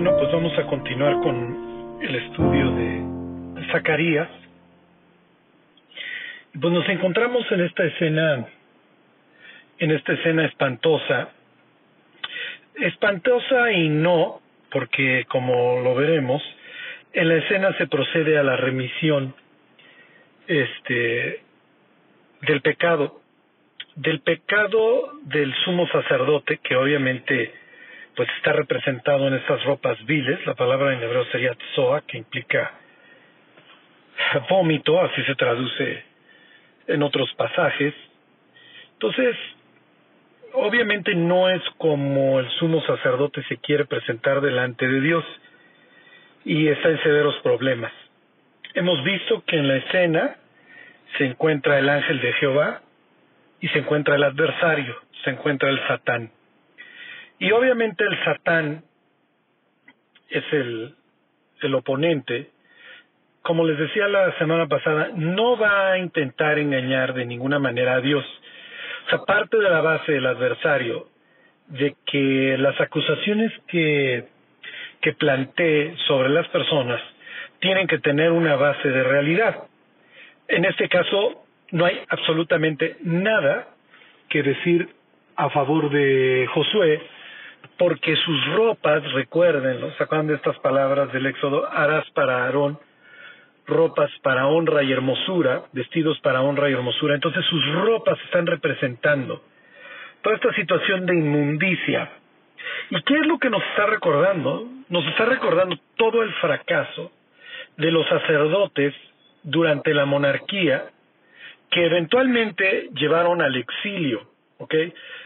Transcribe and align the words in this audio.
Bueno, 0.00 0.16
pues 0.16 0.30
vamos 0.30 0.56
a 0.56 0.62
continuar 0.66 1.18
con 1.22 1.98
el 2.00 2.14
estudio 2.14 2.70
de 2.70 3.66
Zacarías. 3.72 4.28
Pues 6.52 6.72
nos 6.72 6.88
encontramos 6.88 7.44
en 7.50 7.62
esta 7.62 7.82
escena, 7.82 8.46
en 9.80 9.90
esta 9.90 10.12
escena 10.12 10.44
espantosa. 10.44 11.30
Espantosa 12.76 13.72
y 13.72 13.88
no, 13.88 14.40
porque 14.70 15.24
como 15.26 15.80
lo 15.80 15.96
veremos, 15.96 16.44
en 17.12 17.28
la 17.28 17.34
escena 17.34 17.76
se 17.76 17.88
procede 17.88 18.38
a 18.38 18.44
la 18.44 18.56
remisión 18.56 19.34
este 20.46 21.42
del 22.42 22.60
pecado 22.60 23.20
del 23.96 24.20
pecado 24.20 25.14
del 25.22 25.52
sumo 25.64 25.88
sacerdote 25.88 26.60
que 26.62 26.76
obviamente 26.76 27.52
pues 28.18 28.28
está 28.36 28.52
representado 28.52 29.28
en 29.28 29.34
estas 29.34 29.64
ropas 29.64 29.96
viles 30.04 30.44
la 30.44 30.54
palabra 30.54 30.92
en 30.92 31.02
hebreo 31.02 31.24
sería 31.26 31.54
tzoa 31.54 32.02
que 32.02 32.18
implica 32.18 32.72
vómito 34.50 35.00
así 35.00 35.22
se 35.22 35.34
traduce 35.36 36.02
en 36.88 37.02
otros 37.02 37.32
pasajes 37.34 37.94
entonces 38.92 39.36
obviamente 40.54 41.14
no 41.14 41.48
es 41.48 41.62
como 41.78 42.40
el 42.40 42.48
sumo 42.58 42.82
sacerdote 42.82 43.42
se 43.44 43.58
quiere 43.58 43.84
presentar 43.84 44.40
delante 44.40 44.88
de 44.88 45.00
Dios 45.00 45.24
y 46.44 46.68
está 46.68 46.88
en 46.88 47.02
severos 47.02 47.36
problemas. 47.42 47.92
Hemos 48.74 49.02
visto 49.04 49.44
que 49.46 49.56
en 49.56 49.68
la 49.68 49.76
escena 49.76 50.36
se 51.16 51.26
encuentra 51.26 51.78
el 51.78 51.88
ángel 51.88 52.20
de 52.20 52.32
Jehová 52.34 52.80
y 53.60 53.68
se 53.68 53.80
encuentra 53.80 54.16
el 54.16 54.24
adversario, 54.24 54.96
se 55.24 55.30
encuentra 55.30 55.68
el 55.68 55.78
Satán. 55.86 56.30
Y 57.38 57.50
obviamente 57.52 58.04
el 58.04 58.24
Satán 58.24 58.84
es 60.28 60.44
el, 60.52 60.94
el 61.62 61.74
oponente. 61.74 62.50
Como 63.42 63.64
les 63.64 63.78
decía 63.78 64.08
la 64.08 64.36
semana 64.38 64.66
pasada, 64.66 65.10
no 65.14 65.56
va 65.56 65.92
a 65.92 65.98
intentar 65.98 66.58
engañar 66.58 67.14
de 67.14 67.24
ninguna 67.24 67.58
manera 67.58 67.94
a 67.94 68.00
Dios. 68.00 68.24
O 69.06 69.10
sea, 69.10 69.24
parte 69.24 69.56
de 69.56 69.70
la 69.70 69.80
base 69.80 70.12
del 70.12 70.26
adversario 70.26 71.08
de 71.68 71.94
que 72.06 72.56
las 72.58 72.80
acusaciones 72.80 73.52
que 73.68 74.26
que 75.00 75.12
plantee 75.12 75.94
sobre 76.06 76.28
las 76.28 76.48
personas 76.48 77.00
tienen 77.60 77.86
que 77.86 77.98
tener 77.98 78.30
una 78.32 78.56
base 78.56 78.88
de 78.88 79.02
realidad. 79.02 79.64
En 80.48 80.64
este 80.64 80.88
caso, 80.88 81.44
no 81.72 81.84
hay 81.84 82.00
absolutamente 82.08 82.96
nada 83.02 83.68
que 84.28 84.42
decir 84.42 84.88
a 85.36 85.50
favor 85.50 85.90
de 85.90 86.46
Josué, 86.52 87.00
porque 87.78 88.16
sus 88.16 88.54
ropas, 88.54 89.02
recuerden, 89.12 89.80
¿no? 89.80 89.90
¿se 89.92 90.22
de 90.22 90.34
estas 90.34 90.58
palabras 90.58 91.12
del 91.12 91.26
Éxodo? 91.26 91.68
Harás 91.70 92.08
para 92.10 92.44
Aarón 92.44 92.78
ropas 93.66 94.10
para 94.22 94.46
honra 94.46 94.82
y 94.82 94.90
hermosura, 94.90 95.64
vestidos 95.72 96.18
para 96.20 96.40
honra 96.40 96.70
y 96.70 96.72
hermosura. 96.72 97.14
Entonces 97.14 97.44
sus 97.44 97.64
ropas 97.74 98.18
están 98.24 98.46
representando 98.46 99.42
toda 100.22 100.36
esta 100.36 100.54
situación 100.54 101.04
de 101.04 101.14
inmundicia, 101.14 102.10
¿Y 102.90 103.02
qué 103.02 103.14
es 103.14 103.26
lo 103.26 103.38
que 103.38 103.50
nos 103.50 103.62
está 103.70 103.86
recordando? 103.86 104.66
Nos 104.88 105.06
está 105.06 105.24
recordando 105.26 105.76
todo 105.96 106.22
el 106.22 106.32
fracaso 106.34 107.12
de 107.76 107.90
los 107.90 108.06
sacerdotes 108.08 108.94
durante 109.42 109.94
la 109.94 110.06
monarquía 110.06 110.86
que 111.70 111.84
eventualmente 111.84 112.88
llevaron 112.94 113.42
al 113.42 113.54
exilio, 113.56 114.30
¿ok? 114.58 114.74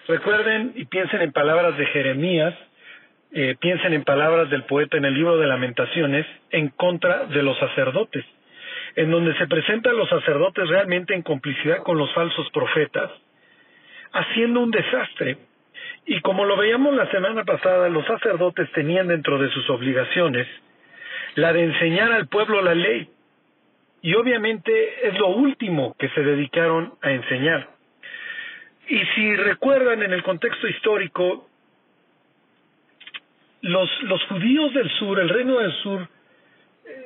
Recuerden 0.08 0.72
y 0.74 0.84
piensen 0.86 1.22
en 1.22 1.32
palabras 1.32 1.76
de 1.76 1.86
Jeremías, 1.86 2.54
eh, 3.32 3.56
piensen 3.60 3.92
en 3.94 4.04
palabras 4.04 4.50
del 4.50 4.64
poeta 4.64 4.96
en 4.96 5.04
el 5.04 5.14
libro 5.14 5.36
de 5.38 5.46
lamentaciones 5.46 6.26
en 6.50 6.68
contra 6.68 7.26
de 7.26 7.42
los 7.42 7.58
sacerdotes, 7.58 8.24
en 8.96 9.10
donde 9.10 9.34
se 9.38 9.46
presentan 9.46 9.96
los 9.96 10.08
sacerdotes 10.08 10.68
realmente 10.68 11.14
en 11.14 11.22
complicidad 11.22 11.78
con 11.78 11.96
los 11.96 12.12
falsos 12.12 12.50
profetas, 12.50 13.10
haciendo 14.12 14.60
un 14.60 14.70
desastre 14.70 15.38
y 16.04 16.20
como 16.20 16.44
lo 16.44 16.56
veíamos 16.56 16.94
la 16.94 17.10
semana 17.10 17.44
pasada, 17.44 17.88
los 17.88 18.04
sacerdotes 18.06 18.70
tenían 18.72 19.08
dentro 19.08 19.38
de 19.38 19.48
sus 19.50 19.68
obligaciones 19.70 20.46
la 21.34 21.52
de 21.52 21.64
enseñar 21.64 22.12
al 22.12 22.26
pueblo 22.28 22.60
la 22.60 22.74
ley. 22.74 23.08
Y 24.02 24.14
obviamente 24.14 25.08
es 25.08 25.18
lo 25.18 25.28
último 25.28 25.94
que 25.98 26.08
se 26.10 26.22
dedicaron 26.22 26.94
a 27.02 27.12
enseñar. 27.12 27.68
Y 28.92 29.06
si 29.14 29.36
recuerdan 29.36 30.02
en 30.02 30.12
el 30.12 30.22
contexto 30.22 30.68
histórico, 30.68 31.48
los, 33.62 34.02
los 34.02 34.22
judíos 34.24 34.74
del 34.74 34.90
sur, 34.98 35.18
el 35.18 35.30
reino 35.30 35.60
del 35.60 35.72
sur, 35.82 36.06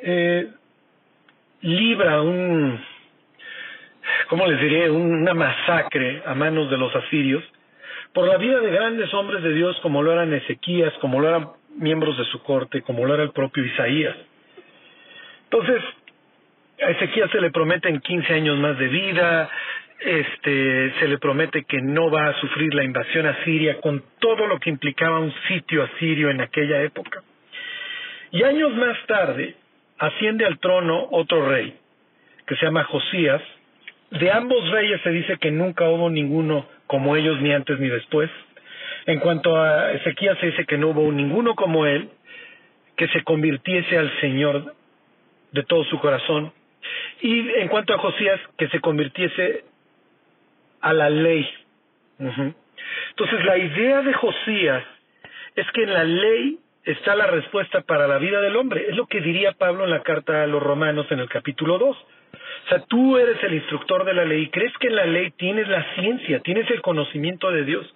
eh, 0.02 0.48
libra 1.60 2.22
un, 2.22 2.84
¿cómo 4.28 4.48
les 4.48 4.60
diré?, 4.60 4.90
una 4.90 5.32
masacre 5.32 6.24
a 6.26 6.34
manos 6.34 6.68
de 6.72 6.76
los 6.76 6.92
asirios, 6.96 7.44
por 8.12 8.26
la 8.26 8.36
vida 8.36 8.58
de 8.58 8.70
grandes 8.72 9.14
hombres 9.14 9.44
de 9.44 9.54
Dios 9.54 9.78
como 9.80 10.02
lo 10.02 10.10
eran 10.10 10.34
Ezequías, 10.34 10.92
como 10.94 11.20
lo 11.20 11.28
eran 11.28 11.50
miembros 11.76 12.18
de 12.18 12.24
su 12.24 12.42
corte, 12.42 12.82
como 12.82 13.06
lo 13.06 13.14
era 13.14 13.22
el 13.22 13.30
propio 13.30 13.64
Isaías. 13.64 14.16
Entonces, 15.44 15.84
a 16.82 16.90
Ezequías 16.90 17.30
se 17.30 17.40
le 17.40 17.52
prometen 17.52 18.00
15 18.00 18.32
años 18.32 18.58
más 18.58 18.76
de 18.76 18.88
vida, 18.88 19.48
este, 20.00 20.92
se 20.98 21.08
le 21.08 21.18
promete 21.18 21.64
que 21.64 21.80
no 21.80 22.10
va 22.10 22.28
a 22.28 22.40
sufrir 22.40 22.74
la 22.74 22.84
invasión 22.84 23.26
asiria 23.26 23.80
con 23.80 24.02
todo 24.18 24.46
lo 24.46 24.58
que 24.58 24.70
implicaba 24.70 25.20
un 25.20 25.32
sitio 25.48 25.82
asirio 25.84 26.30
en 26.30 26.40
aquella 26.40 26.82
época. 26.82 27.22
Y 28.32 28.42
años 28.42 28.74
más 28.74 28.96
tarde 29.06 29.54
asciende 29.98 30.44
al 30.44 30.58
trono 30.58 31.08
otro 31.10 31.48
rey, 31.48 31.74
que 32.46 32.56
se 32.56 32.66
llama 32.66 32.84
Josías. 32.84 33.42
De 34.10 34.30
ambos 34.30 34.70
reyes 34.70 35.00
se 35.02 35.10
dice 35.10 35.38
que 35.38 35.50
nunca 35.50 35.88
hubo 35.88 36.10
ninguno 36.10 36.66
como 36.86 37.16
ellos 37.16 37.40
ni 37.40 37.52
antes 37.52 37.78
ni 37.80 37.88
después. 37.88 38.30
En 39.06 39.20
cuanto 39.20 39.56
a 39.56 39.92
Ezequías 39.92 40.38
se 40.38 40.46
dice 40.46 40.66
que 40.66 40.78
no 40.78 40.88
hubo 40.88 41.10
ninguno 41.12 41.54
como 41.54 41.86
él 41.86 42.10
que 42.96 43.08
se 43.08 43.22
convirtiese 43.22 43.98
al 43.98 44.10
Señor 44.20 44.74
de 45.52 45.62
todo 45.64 45.84
su 45.84 45.98
corazón. 45.98 46.52
Y 47.20 47.50
en 47.50 47.68
cuanto 47.68 47.94
a 47.94 47.98
Josías, 47.98 48.40
que 48.58 48.68
se 48.68 48.80
convirtiese 48.80 49.64
a 50.86 50.92
la 50.92 51.10
ley. 51.10 51.48
Entonces 52.18 53.44
la 53.44 53.58
idea 53.58 54.02
de 54.02 54.12
Josías 54.12 54.84
es 55.56 55.66
que 55.72 55.82
en 55.82 55.92
la 55.92 56.04
ley 56.04 56.58
está 56.84 57.16
la 57.16 57.26
respuesta 57.26 57.80
para 57.80 58.06
la 58.06 58.18
vida 58.18 58.40
del 58.40 58.54
hombre. 58.54 58.86
Es 58.88 58.96
lo 58.96 59.06
que 59.06 59.20
diría 59.20 59.52
Pablo 59.52 59.84
en 59.84 59.90
la 59.90 60.04
carta 60.04 60.44
a 60.44 60.46
los 60.46 60.62
romanos 60.62 61.06
en 61.10 61.18
el 61.18 61.28
capítulo 61.28 61.78
2. 61.78 61.96
O 61.96 62.68
sea, 62.68 62.84
tú 62.86 63.18
eres 63.18 63.42
el 63.42 63.54
instructor 63.54 64.04
de 64.04 64.14
la 64.14 64.24
ley, 64.24 64.48
crees 64.50 64.72
que 64.78 64.86
en 64.86 64.96
la 64.96 65.06
ley 65.06 65.32
tienes 65.32 65.66
la 65.66 65.84
ciencia, 65.94 66.38
tienes 66.40 66.70
el 66.70 66.80
conocimiento 66.82 67.50
de 67.50 67.64
Dios. 67.64 67.92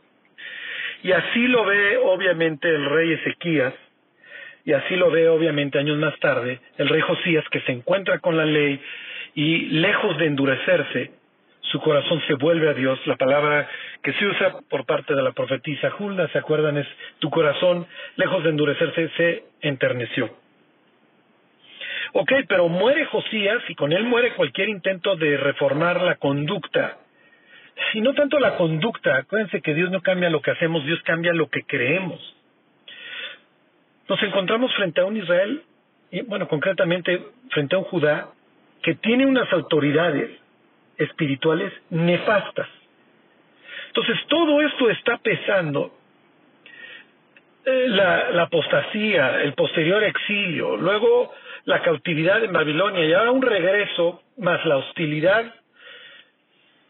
Y 1.04 1.12
así 1.12 1.46
lo 1.46 1.64
ve 1.64 1.96
obviamente 1.98 2.68
el 2.68 2.84
rey 2.86 3.12
Ezequías, 3.12 3.74
y 4.64 4.72
así 4.72 4.96
lo 4.96 5.10
ve 5.10 5.28
obviamente 5.28 5.78
años 5.78 5.96
más 5.96 6.18
tarde 6.18 6.60
el 6.76 6.88
rey 6.88 7.00
Josías 7.00 7.44
que 7.50 7.60
se 7.60 7.72
encuentra 7.72 8.18
con 8.18 8.36
la 8.36 8.44
ley 8.44 8.80
y 9.34 9.66
lejos 9.66 10.18
de 10.18 10.26
endurecerse, 10.26 11.19
su 11.70 11.80
corazón 11.80 12.20
se 12.26 12.34
vuelve 12.34 12.68
a 12.68 12.74
Dios. 12.74 12.98
La 13.06 13.16
palabra 13.16 13.68
que 14.02 14.12
se 14.14 14.26
usa 14.26 14.56
por 14.68 14.84
parte 14.86 15.14
de 15.14 15.22
la 15.22 15.32
profetisa 15.32 15.92
Hulda, 15.98 16.28
¿se 16.28 16.38
acuerdan? 16.38 16.78
Es 16.78 16.86
tu 17.18 17.30
corazón, 17.30 17.86
lejos 18.16 18.42
de 18.42 18.50
endurecerse, 18.50 19.08
se 19.16 19.44
enterneció. 19.60 20.30
Ok, 22.12 22.32
pero 22.48 22.68
muere 22.68 23.04
Josías 23.06 23.62
y 23.68 23.74
con 23.76 23.92
él 23.92 24.04
muere 24.04 24.34
cualquier 24.34 24.68
intento 24.68 25.14
de 25.14 25.36
reformar 25.36 26.02
la 26.02 26.16
conducta. 26.16 26.98
Y 27.94 28.00
no 28.00 28.14
tanto 28.14 28.40
la 28.40 28.56
conducta, 28.56 29.16
acuérdense 29.16 29.62
que 29.62 29.74
Dios 29.74 29.90
no 29.90 30.02
cambia 30.02 30.28
lo 30.28 30.42
que 30.42 30.50
hacemos, 30.50 30.84
Dios 30.84 31.00
cambia 31.04 31.32
lo 31.32 31.48
que 31.48 31.62
creemos. 31.62 32.20
Nos 34.08 34.20
encontramos 34.24 34.74
frente 34.74 35.00
a 35.00 35.04
un 35.04 35.16
Israel, 35.16 35.62
y 36.10 36.22
bueno, 36.22 36.48
concretamente 36.48 37.26
frente 37.50 37.76
a 37.76 37.78
un 37.78 37.84
Judá, 37.84 38.28
que 38.82 38.96
tiene 38.96 39.24
unas 39.24 39.50
autoridades 39.52 40.30
espirituales 41.00 41.72
nefastas. 41.90 42.68
Entonces, 43.88 44.18
todo 44.28 44.60
esto 44.62 44.88
está 44.90 45.18
pesando 45.18 45.92
eh, 47.64 47.88
la, 47.88 48.42
apostasía, 48.42 49.42
el 49.42 49.54
posterior 49.54 50.02
exilio, 50.04 50.76
luego 50.76 51.32
la 51.64 51.82
cautividad 51.82 52.42
en 52.42 52.52
Babilonia 52.52 53.04
y 53.04 53.12
ahora 53.12 53.32
un 53.32 53.42
regreso 53.42 54.22
más 54.38 54.64
la 54.64 54.76
hostilidad 54.76 55.54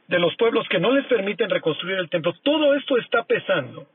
de 0.06 0.18
los 0.18 0.36
pueblos 0.36 0.68
que 0.68 0.78
no 0.78 0.92
les 0.92 1.06
permiten 1.06 1.50
reconstruir 1.50 1.98
el 1.98 2.10
templo, 2.10 2.34
todo 2.42 2.74
esto 2.74 2.98
está 2.98 3.24
pesando 3.24 3.86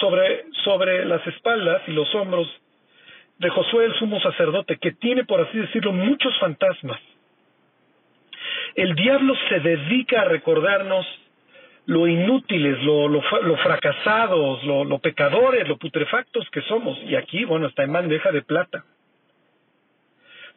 sobre, 0.00 0.44
sobre 0.64 1.04
las 1.04 1.26
espaldas 1.26 1.82
y 1.86 1.92
los 1.92 2.12
hombros 2.14 2.48
de 3.38 3.48
Josué 3.48 3.86
el 3.86 3.94
sumo 3.94 4.20
sacerdote, 4.20 4.76
que 4.78 4.92
tiene, 4.92 5.24
por 5.24 5.40
así 5.40 5.58
decirlo, 5.58 5.92
muchos 5.92 6.38
fantasmas. 6.38 7.00
El 8.74 8.94
diablo 8.94 9.34
se 9.48 9.60
dedica 9.60 10.22
a 10.22 10.24
recordarnos 10.24 11.06
lo 11.86 12.06
inútiles, 12.06 12.80
lo, 12.82 13.08
lo, 13.08 13.22
fracasados, 13.58 14.62
lo, 14.64 14.84
lo 14.84 14.98
pecadores, 14.98 15.66
lo 15.68 15.78
putrefactos 15.78 16.48
que 16.50 16.62
somos. 16.62 16.98
Y 17.04 17.16
aquí, 17.16 17.44
bueno, 17.44 17.66
está 17.66 17.82
en 17.82 17.92
bandeja 17.92 18.30
de 18.30 18.42
plata. 18.42 18.84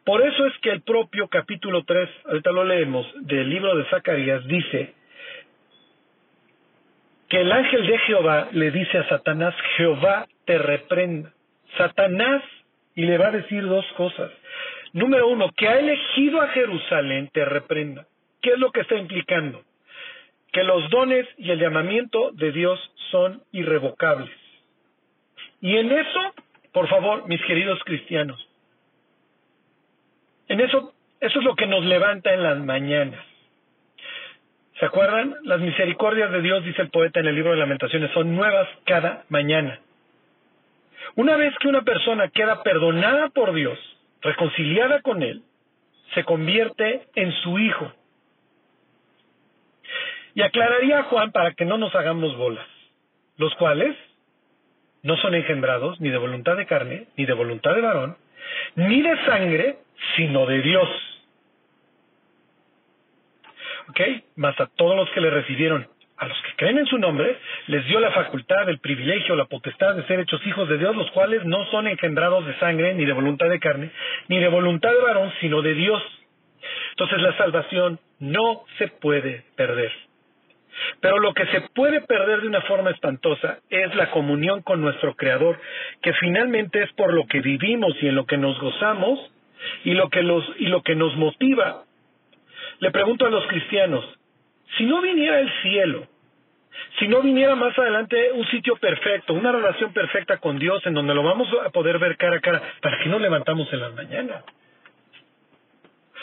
Por 0.04 0.22
eso 0.22 0.46
es 0.46 0.54
que 0.60 0.70
el 0.70 0.82
propio 0.82 1.28
capítulo 1.28 1.84
3, 1.84 2.10
ahorita 2.28 2.52
lo 2.52 2.64
leemos, 2.64 3.08
del 3.22 3.50
libro 3.50 3.76
de 3.76 3.86
Zacarías, 3.86 4.46
dice 4.46 4.94
que 7.28 7.42
el 7.42 7.52
ángel 7.52 7.88
de 7.88 7.98
Jehová 8.00 8.50
le 8.52 8.70
dice 8.70 9.00
a 9.00 9.10
Satanás, 9.10 9.56
Jehová 9.78 10.28
te 10.46 10.60
reprenda. 10.60 11.32
Satanás, 11.76 12.44
y 12.94 13.02
le 13.06 13.18
va 13.18 13.28
a 13.28 13.32
decir 13.32 13.66
dos 13.66 13.86
cosas. 13.98 14.32
Número 14.96 15.28
uno, 15.28 15.52
que 15.58 15.68
ha 15.68 15.78
elegido 15.78 16.42
a 16.42 16.48
Jerusalén, 16.48 17.30
te 17.34 17.44
reprenda. 17.44 18.08
¿Qué 18.42 18.52
es 18.52 18.60
lo 18.60 18.72
que 18.72 18.80
está 18.80 18.96
implicando? 18.96 19.62
Que 20.54 20.64
los 20.64 20.90
dones 20.90 21.28
y 21.38 21.52
el 21.52 21.60
llamamiento 21.60 22.32
de 22.32 22.54
Dios 22.54 22.80
son 23.12 23.44
irrevocables. 23.52 24.32
Y 25.60 25.76
en 25.76 25.92
eso, 25.92 26.34
por 26.72 26.88
favor, 26.88 27.28
mis 27.28 27.42
queridos 27.42 27.78
cristianos, 27.84 28.40
en 30.48 30.62
eso, 30.62 30.94
eso 31.20 31.40
es 31.40 31.46
lo 31.46 31.58
que 31.58 31.68
nos 31.68 31.84
levanta 31.84 32.34
en 32.34 32.44
las 32.44 32.58
mañanas. 32.60 33.22
¿Se 34.80 34.86
acuerdan? 34.86 35.36
Las 35.44 35.60
misericordias 35.60 36.32
de 36.32 36.42
Dios, 36.42 36.64
dice 36.64 36.82
el 36.82 36.90
poeta 36.90 37.20
en 37.20 37.28
el 37.28 37.36
libro 37.36 37.52
de 37.52 37.58
lamentaciones, 37.58 38.12
son 38.12 38.34
nuevas 38.34 38.70
cada 38.86 39.26
mañana. 39.28 39.78
Una 41.16 41.36
vez 41.36 41.54
que 41.60 41.68
una 41.68 41.82
persona 41.82 42.30
queda 42.30 42.64
perdonada 42.64 43.28
por 43.28 43.54
Dios, 43.54 43.78
reconciliada 44.26 45.02
con 45.02 45.22
Él, 45.22 45.44
se 46.14 46.24
convierte 46.24 47.08
en 47.16 47.32
su 47.32 47.58
hijo. 47.60 47.94
Y 50.34 50.42
aclararía 50.42 51.00
a 51.00 51.04
Juan 51.04 51.32
para 51.32 51.54
que 51.54 51.64
no 51.64 51.78
nos 51.78 51.96
hagamos 51.96 52.36
bolas, 52.36 52.68
los 53.38 53.54
cuales 53.56 53.96
no 55.04 55.16
son 55.18 55.36
engendrados 55.36 56.02
ni 56.02 56.10
de 56.10 56.18
voluntad 56.18 56.58
de 56.58 56.66
carne, 56.66 57.08
ni 57.16 57.26
de 57.26 57.34
voluntad 57.34 57.76
de 57.76 57.82
varón, 57.82 58.18
ni 58.76 59.02
de 59.02 59.16
sangre, 59.26 59.78
sino 60.16 60.46
de 60.48 60.62
Dios. 60.62 60.90
¿Ok? 63.90 64.00
Más 64.36 64.60
a 64.60 64.66
todos 64.66 64.96
los 64.96 65.10
que 65.12 65.22
le 65.22 65.30
recibieron, 65.30 65.88
a 66.18 66.28
los 66.28 66.42
que 66.44 66.56
creen 66.56 66.78
en 66.78 66.86
su 66.86 66.98
nombre, 66.98 67.38
les 67.68 67.86
dio 67.88 68.00
la 68.00 68.12
facultad, 68.12 68.70
el 68.70 68.80
privilegio, 68.80 69.36
la 69.36 69.46
potestad 69.46 69.96
de 69.96 70.06
ser 70.08 70.20
hechos 70.22 70.46
hijos 70.48 70.70
de 70.70 70.78
Dios, 70.78 70.96
los 70.96 71.12
cuales 71.12 71.44
no 71.44 71.66
son 71.72 71.88
engendrados 71.88 72.46
de 72.46 72.58
sangre, 72.58 72.94
ni 72.94 73.06
de 73.06 73.14
voluntad 73.14 73.50
de 73.50 73.60
carne, 73.60 73.92
ni 74.30 74.40
de 74.40 74.48
voluntad 74.48 74.92
de 74.92 75.02
varón, 75.02 75.34
sino 75.42 75.62
de 75.62 75.74
Dios. 75.74 76.02
Entonces 76.92 77.22
la 77.22 77.38
salvación 77.38 78.00
no 78.20 78.64
se 78.78 78.88
puede 78.88 79.44
perder. 79.56 79.92
Pero 81.02 81.20
lo 81.20 81.34
que 81.34 81.46
se 81.48 81.62
puede 81.74 82.02
perder 82.02 82.42
de 82.42 82.48
una 82.48 82.62
forma 82.62 82.92
espantosa 82.92 83.60
es 83.70 83.94
la 83.96 84.12
comunión 84.12 84.62
con 84.62 84.82
nuestro 84.82 85.16
Creador, 85.16 85.60
que 86.02 86.14
finalmente 86.14 86.84
es 86.84 86.92
por 86.94 87.14
lo 87.14 87.26
que 87.28 87.42
vivimos 87.42 87.96
y 88.02 88.08
en 88.08 88.16
lo 88.16 88.26
que 88.26 88.38
nos 88.38 88.60
gozamos 88.60 89.20
y 89.84 89.94
lo 89.94 90.10
que, 90.10 90.22
los, 90.22 90.44
y 90.60 90.68
lo 90.68 90.82
que 90.82 90.96
nos 90.96 91.16
motiva. 91.16 91.84
Le 92.80 92.92
pregunto 92.92 93.26
a 93.26 93.30
los 93.30 93.46
cristianos, 93.48 94.06
si 94.78 94.86
no 94.86 95.02
viniera 95.02 95.40
el 95.40 95.52
cielo, 95.62 96.08
si 97.00 97.08
no 97.08 97.22
viniera 97.22 97.56
más 97.56 97.78
adelante 97.78 98.32
un 98.34 98.46
sitio 98.48 98.76
perfecto, 98.78 99.34
una 99.34 99.52
relación 99.52 99.94
perfecta 99.94 100.38
con 100.38 100.60
Dios 100.60 100.86
en 100.86 100.94
donde 100.94 101.14
lo 101.14 101.24
vamos 101.24 101.48
a 101.66 101.70
poder 101.70 102.00
ver 102.00 102.18
cara 102.18 102.38
a 102.38 102.42
cara, 102.42 102.62
¿para 102.82 103.00
qué 103.00 103.10
nos 103.10 103.22
levantamos 103.22 103.72
en 103.72 103.80
las 103.80 103.94
mañanas? 103.94 104.44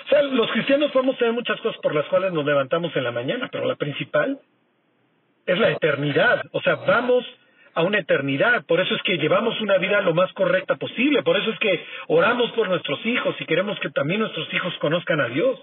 O 0.05 0.09
sea, 0.09 0.23
los 0.23 0.51
cristianos 0.51 0.91
podemos 0.91 1.17
tener 1.17 1.33
muchas 1.33 1.61
cosas 1.61 1.81
por 1.81 1.95
las 1.95 2.07
cuales 2.07 2.33
nos 2.33 2.45
levantamos 2.45 2.95
en 2.97 3.05
la 3.05 3.13
mañana, 3.13 3.49
pero 3.51 3.67
la 3.67 3.77
principal 3.77 4.39
es 5.47 5.59
la 5.59 5.71
eternidad. 5.71 6.43
O 6.53 6.61
sea, 6.61 6.77
vamos 6.77 7.25
a 7.75 7.83
una 7.83 7.99
eternidad. 7.99 8.65
Por 8.67 8.81
eso 8.81 8.95
es 8.95 9.03
que 9.03 9.19
llevamos 9.19 9.61
una 9.61 9.79
vida 9.79 10.01
lo 10.03 10.15
más 10.15 10.33
correcta 10.33 10.77
posible. 10.77 11.23
Por 11.23 11.37
eso 11.37 11.51
es 11.51 11.59
que 11.59 11.85
oramos 12.09 12.51
por 12.53 12.69
nuestros 12.69 13.05
hijos 13.07 13.35
y 13.41 13.47
queremos 13.47 13.79
que 13.81 13.91
también 13.91 14.21
nuestros 14.21 14.53
hijos 14.53 14.75
conozcan 14.79 15.21
a 15.21 15.29
Dios. 15.29 15.59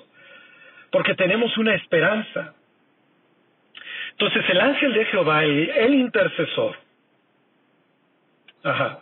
Porque 0.92 1.16
tenemos 1.16 1.56
una 1.58 1.76
esperanza. 1.76 2.56
Entonces 4.20 4.50
el 4.50 4.60
ángel 4.60 4.94
de 4.94 5.06
Jehová, 5.06 5.46
el, 5.46 5.70
el 5.70 5.94
intercesor, 5.94 6.76
ajá, 8.64 9.00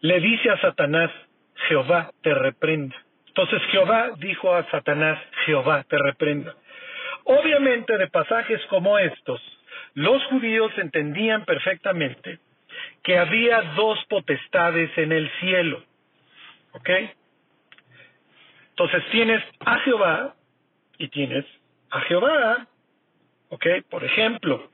le 0.00 0.20
dice 0.20 0.48
a 0.48 0.58
Satanás, 0.58 1.10
Jehová 1.68 2.10
te 2.22 2.32
reprenda. 2.32 2.96
Entonces 3.26 3.60
Jehová 3.70 4.12
dijo 4.16 4.54
a 4.54 4.68
Satanás, 4.70 5.18
Jehová 5.44 5.84
te 5.86 5.98
reprenda. 5.98 6.54
Obviamente 7.24 7.98
de 7.98 8.08
pasajes 8.08 8.64
como 8.70 8.98
estos, 8.98 9.38
los 9.92 10.24
judíos 10.24 10.72
entendían 10.78 11.44
perfectamente 11.44 12.38
que 13.02 13.18
había 13.18 13.60
dos 13.76 14.02
potestades 14.08 14.90
en 14.96 15.12
el 15.12 15.30
cielo. 15.40 15.84
¿Ok? 16.72 16.88
Entonces 18.70 19.04
tienes 19.10 19.44
a 19.60 19.78
Jehová 19.80 20.34
y 20.96 21.08
tienes 21.08 21.44
a 21.90 22.00
Jehová. 22.00 22.66
¿Ok? 23.50 23.66
Por 23.88 24.02
ejemplo, 24.04 24.70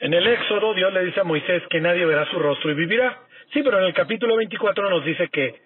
en 0.00 0.14
el 0.14 0.26
Éxodo 0.26 0.74
Dios 0.74 0.92
le 0.92 1.04
dice 1.04 1.20
a 1.20 1.24
Moisés 1.24 1.62
que 1.68 1.80
nadie 1.80 2.06
verá 2.06 2.24
su 2.30 2.38
rostro 2.38 2.70
y 2.70 2.74
vivirá. 2.74 3.18
Sí, 3.52 3.62
pero 3.62 3.78
en 3.78 3.84
el 3.84 3.94
capítulo 3.94 4.36
24 4.36 4.88
nos 4.88 5.04
dice 5.04 5.28
que 5.28 5.60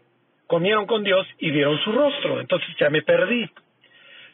comieron 0.47 0.87
con 0.87 1.05
Dios 1.05 1.27
y 1.39 1.51
vieron 1.51 1.79
su 1.81 1.93
rostro. 1.93 2.41
Entonces 2.41 2.69
ya 2.79 2.91
me 2.91 3.03
perdí 3.03 3.51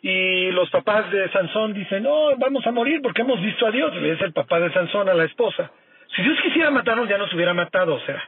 y 0.02 0.50
los 0.52 0.70
papás 0.70 1.10
de 1.10 1.28
Sansón 1.30 1.74
dicen, 1.74 2.04
no, 2.04 2.36
vamos 2.36 2.66
a 2.66 2.70
morir 2.70 3.00
porque 3.02 3.22
hemos 3.22 3.40
visto 3.40 3.66
a 3.66 3.70
Dios. 3.70 3.94
Le 3.96 4.12
dice 4.12 4.24
el 4.24 4.32
papá 4.32 4.60
de 4.60 4.72
Sansón 4.72 5.08
a 5.08 5.14
la 5.14 5.24
esposa, 5.24 5.70
si 6.14 6.22
Dios 6.22 6.38
quisiera 6.42 6.70
matarnos 6.70 7.08
ya 7.08 7.18
nos 7.18 7.32
hubiera 7.32 7.52
matado, 7.52 7.94
o 7.94 8.00
sea, 8.00 8.22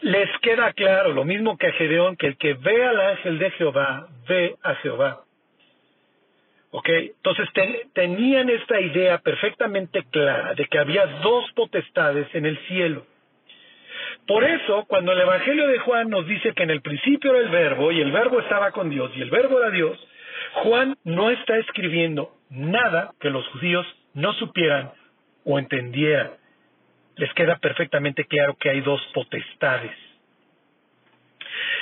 les 0.00 0.28
queda 0.38 0.72
claro, 0.72 1.12
lo 1.12 1.24
mismo 1.24 1.56
que 1.58 1.68
a 1.68 1.72
Gedeón, 1.72 2.16
que 2.16 2.28
el 2.28 2.36
que 2.36 2.54
ve 2.54 2.84
al 2.84 3.00
ángel 3.00 3.38
de 3.38 3.50
Jehová, 3.52 4.08
ve 4.26 4.56
a 4.62 4.74
Jehová. 4.76 5.20
¿Ok? 6.72 6.88
Entonces 6.88 7.48
tenían 7.92 8.48
esta 8.48 8.80
idea 8.80 9.18
perfectamente 9.18 10.04
clara 10.10 10.54
de 10.54 10.64
que 10.66 10.78
había 10.78 11.06
dos 11.22 11.50
potestades 11.52 12.26
en 12.34 12.46
el 12.46 12.58
cielo. 12.66 13.06
Por 14.26 14.42
eso, 14.42 14.86
cuando 14.88 15.12
el 15.12 15.20
Evangelio 15.20 15.66
de 15.66 15.78
Juan 15.80 16.08
nos 16.08 16.26
dice 16.26 16.54
que 16.54 16.62
en 16.62 16.70
el 16.70 16.80
principio 16.80 17.32
era 17.32 17.40
el 17.40 17.50
verbo 17.50 17.92
y 17.92 18.00
el 18.00 18.10
verbo 18.10 18.40
estaba 18.40 18.70
con 18.70 18.88
Dios 18.88 19.12
y 19.14 19.20
el 19.20 19.28
verbo 19.28 19.60
era 19.60 19.70
Dios, 19.70 19.98
Juan 20.54 20.96
no 21.04 21.30
está 21.30 21.58
escribiendo 21.58 22.32
nada 22.48 23.12
que 23.20 23.28
los 23.28 23.46
judíos 23.48 23.86
no 24.14 24.32
supieran 24.34 24.92
o 25.44 25.58
entendieran. 25.58 26.30
Les 27.16 27.32
queda 27.34 27.58
perfectamente 27.58 28.24
claro 28.24 28.56
que 28.58 28.70
hay 28.70 28.80
dos 28.80 29.00
potestades. 29.12 29.92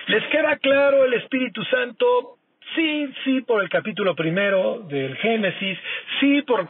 ¿Les 0.08 0.24
queda 0.28 0.56
claro 0.56 1.04
el 1.04 1.14
Espíritu 1.14 1.62
Santo? 1.64 2.39
Sí, 2.74 3.12
sí, 3.24 3.40
por 3.42 3.62
el 3.62 3.68
capítulo 3.68 4.14
primero 4.14 4.80
del 4.88 5.16
Génesis, 5.16 5.78
sí, 6.20 6.42
por 6.42 6.68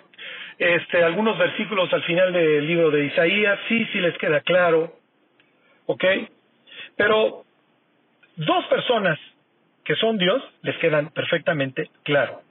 este, 0.58 1.02
algunos 1.02 1.38
versículos 1.38 1.92
al 1.92 2.02
final 2.02 2.32
del 2.32 2.66
libro 2.66 2.90
de 2.90 3.04
Isaías, 3.06 3.58
sí, 3.68 3.86
sí 3.92 3.98
les 4.00 4.16
queda 4.18 4.40
claro. 4.40 4.92
¿Ok? 5.86 6.04
Pero 6.96 7.44
dos 8.36 8.66
personas 8.66 9.18
que 9.84 9.94
son 9.96 10.18
Dios, 10.18 10.42
les 10.62 10.76
quedan 10.78 11.10
perfectamente 11.10 11.90
claro. 12.04 12.42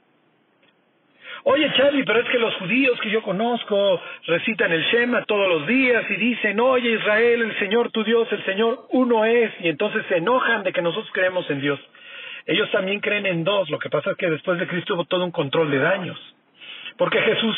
Oye 1.44 1.72
Charlie, 1.74 2.04
pero 2.04 2.20
es 2.20 2.28
que 2.28 2.38
los 2.38 2.54
judíos 2.56 3.00
que 3.00 3.10
yo 3.10 3.22
conozco 3.22 4.00
recitan 4.26 4.72
el 4.72 4.82
Shema 4.82 5.24
todos 5.24 5.48
los 5.48 5.66
días 5.66 6.04
y 6.10 6.16
dicen, 6.16 6.60
oye 6.60 6.90
Israel, 6.90 7.42
el 7.42 7.58
Señor 7.58 7.90
tu 7.92 8.04
Dios, 8.04 8.28
el 8.30 8.44
Señor 8.44 8.86
uno 8.90 9.24
es, 9.24 9.50
y 9.60 9.68
entonces 9.68 10.04
se 10.08 10.18
enojan 10.18 10.64
de 10.64 10.72
que 10.72 10.82
nosotros 10.82 11.10
creemos 11.12 11.48
en 11.48 11.60
Dios. 11.62 11.80
Ellos 12.46 12.70
también 12.70 13.00
creen 13.00 13.26
en 13.26 13.44
dos, 13.44 13.70
lo 13.70 13.78
que 13.78 13.90
pasa 13.90 14.12
es 14.12 14.16
que 14.16 14.30
después 14.30 14.58
de 14.58 14.66
Cristo 14.66 14.94
hubo 14.94 15.04
todo 15.04 15.24
un 15.24 15.30
control 15.30 15.70
de 15.70 15.78
daños, 15.78 16.18
porque 16.96 17.20
Jesús 17.20 17.56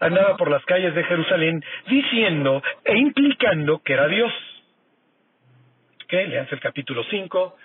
andaba 0.00 0.36
por 0.36 0.50
las 0.50 0.64
calles 0.64 0.94
de 0.94 1.04
Jerusalén 1.04 1.64
diciendo 1.88 2.62
e 2.84 2.96
implicando 2.96 3.80
que 3.82 3.92
era 3.92 4.08
Dios. 4.08 4.32
¿Qué? 6.08 6.26
Leanse 6.26 6.54
el 6.54 6.60
capítulo 6.60 7.04
5, 7.04 7.56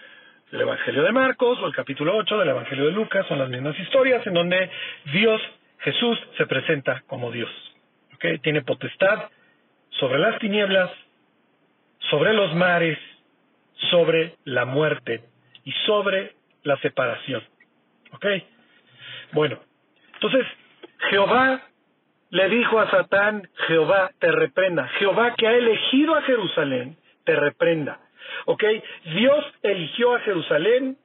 el 0.52 0.62
Evangelio 0.62 1.04
de 1.04 1.12
Marcos 1.12 1.60
o 1.62 1.68
el 1.68 1.76
capítulo 1.76 2.16
8 2.16 2.38
del 2.40 2.50
Evangelio 2.50 2.86
de 2.86 2.92
Lucas 2.92 3.26
son 3.28 3.40
las 3.40 3.50
mismas 3.50 3.78
historias 3.80 4.26
en 4.26 4.34
donde 4.34 4.70
Dios, 5.12 5.42
Jesús, 5.80 6.18
se 6.38 6.46
presenta 6.46 7.04
como 7.08 7.32
Dios. 7.32 7.50
¿okay? 8.16 8.40
Tiene 8.40 8.62
potestad 8.62 9.30
sobre 9.92 10.20
las 10.20 10.40
tinieblas, 10.40 10.90
sobre 12.10 12.34
los 12.34 12.56
mares, 12.56 12.98
sobre 13.92 14.36
la 14.46 14.66
muerte 14.66 15.22
y 15.66 15.72
sobre 15.86 16.34
la 16.64 16.78
separación. 16.78 17.44
¿Ok? 18.12 18.26
Bueno, 19.32 19.60
entonces 20.16 20.46
Jehová 21.10 21.62
le 22.30 22.50
dijo 22.50 22.80
a 22.80 22.90
Satán, 22.92 23.48
Jehová 23.68 24.12
te 24.20 24.32
reprenda. 24.32 24.88
Jehová 25.00 25.34
que 25.36 25.48
ha 25.48 25.54
elegido 25.54 26.16
a 26.16 26.22
Jerusalén, 26.24 26.98
te 27.24 27.36
reprenda. 27.36 28.00
¿Ok? 28.46 28.64
Dios 29.06 29.46
eligió 29.64 30.16
a 30.16 30.20
Jerusalén 30.22 30.98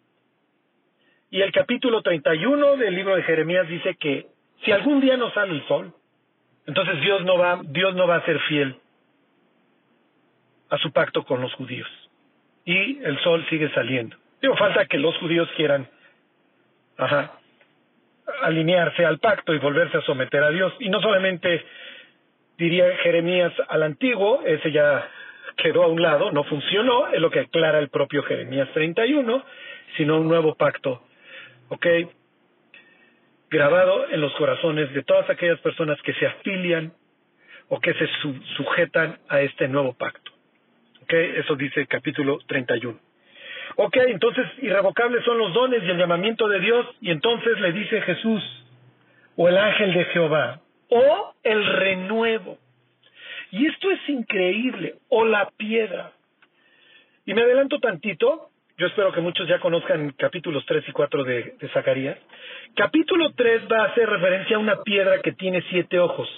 y 1.30 1.40
el 1.40 1.52
capítulo 1.52 2.02
31 2.02 2.76
del 2.76 2.94
libro 2.94 3.16
de 3.16 3.22
Jeremías 3.22 3.68
dice 3.68 3.96
que 3.96 4.26
Si 4.64 4.72
algún 4.72 5.00
día 5.00 5.16
no 5.16 5.30
sale 5.32 5.52
el 5.52 5.66
sol, 5.66 5.92
entonces 6.66 7.00
Dios 7.00 7.24
no 7.24 7.36
va, 7.36 7.60
Dios 7.64 7.94
no 7.94 8.06
va 8.06 8.16
a 8.16 8.24
ser 8.24 8.38
fiel 8.40 8.76
a 10.70 10.78
su 10.78 10.92
pacto 10.92 11.24
con 11.24 11.40
los 11.40 11.52
judíos. 11.54 11.88
Y 12.64 13.02
el 13.02 13.18
sol 13.20 13.44
sigue 13.50 13.70
saliendo. 13.74 14.16
Digo, 14.44 14.58
falta 14.58 14.84
que 14.84 14.98
los 14.98 15.16
judíos 15.16 15.48
quieran 15.56 15.88
ajá, 16.98 17.32
alinearse 18.42 19.02
al 19.02 19.18
pacto 19.18 19.54
y 19.54 19.58
volverse 19.58 19.96
a 19.96 20.02
someter 20.02 20.42
a 20.42 20.50
Dios. 20.50 20.70
Y 20.80 20.90
no 20.90 21.00
solamente 21.00 21.64
diría 22.58 22.94
Jeremías 22.98 23.54
al 23.68 23.84
antiguo, 23.84 24.42
ese 24.44 24.70
ya 24.70 25.08
quedó 25.56 25.84
a 25.84 25.86
un 25.86 26.02
lado, 26.02 26.30
no 26.30 26.44
funcionó, 26.44 27.08
es 27.08 27.22
lo 27.22 27.30
que 27.30 27.40
aclara 27.40 27.78
el 27.78 27.88
propio 27.88 28.22
Jeremías 28.22 28.68
31, 28.74 29.42
sino 29.96 30.18
un 30.18 30.28
nuevo 30.28 30.54
pacto, 30.56 31.02
¿ok? 31.70 31.86
Grabado 33.48 34.10
en 34.10 34.20
los 34.20 34.34
corazones 34.34 34.92
de 34.92 35.04
todas 35.04 35.30
aquellas 35.30 35.60
personas 35.60 35.98
que 36.02 36.12
se 36.12 36.26
afilian 36.26 36.92
o 37.70 37.80
que 37.80 37.94
se 37.94 38.06
sujetan 38.58 39.20
a 39.26 39.40
este 39.40 39.68
nuevo 39.68 39.94
pacto. 39.94 40.32
¿Ok? 41.00 41.14
Eso 41.14 41.56
dice 41.56 41.80
el 41.80 41.88
capítulo 41.88 42.40
31. 42.46 43.03
Ok, 43.76 43.96
entonces 44.08 44.46
irrevocables 44.62 45.24
son 45.24 45.38
los 45.38 45.52
dones 45.52 45.82
y 45.82 45.90
el 45.90 45.98
llamamiento 45.98 46.48
de 46.48 46.60
Dios, 46.60 46.86
y 47.00 47.10
entonces 47.10 47.58
le 47.60 47.72
dice 47.72 48.00
Jesús, 48.02 48.42
o 49.36 49.48
el 49.48 49.56
ángel 49.56 49.92
de 49.94 50.04
Jehová, 50.06 50.60
o 50.90 51.34
el 51.42 51.66
renuevo. 51.66 52.58
Y 53.50 53.66
esto 53.66 53.90
es 53.90 54.08
increíble, 54.08 54.96
o 55.08 55.24
la 55.24 55.50
piedra. 55.56 56.12
Y 57.26 57.34
me 57.34 57.42
adelanto 57.42 57.80
tantito, 57.80 58.50
yo 58.76 58.86
espero 58.86 59.12
que 59.12 59.20
muchos 59.20 59.48
ya 59.48 59.58
conozcan 59.60 60.10
capítulos 60.18 60.64
3 60.66 60.84
y 60.88 60.92
4 60.92 61.24
de, 61.24 61.54
de 61.60 61.68
Zacarías. 61.68 62.18
Capítulo 62.74 63.32
3 63.34 63.62
va 63.70 63.82
a 63.82 63.86
hacer 63.86 64.08
referencia 64.08 64.56
a 64.56 64.60
una 64.60 64.82
piedra 64.82 65.20
que 65.20 65.32
tiene 65.32 65.62
siete 65.70 65.98
ojos. 65.98 66.28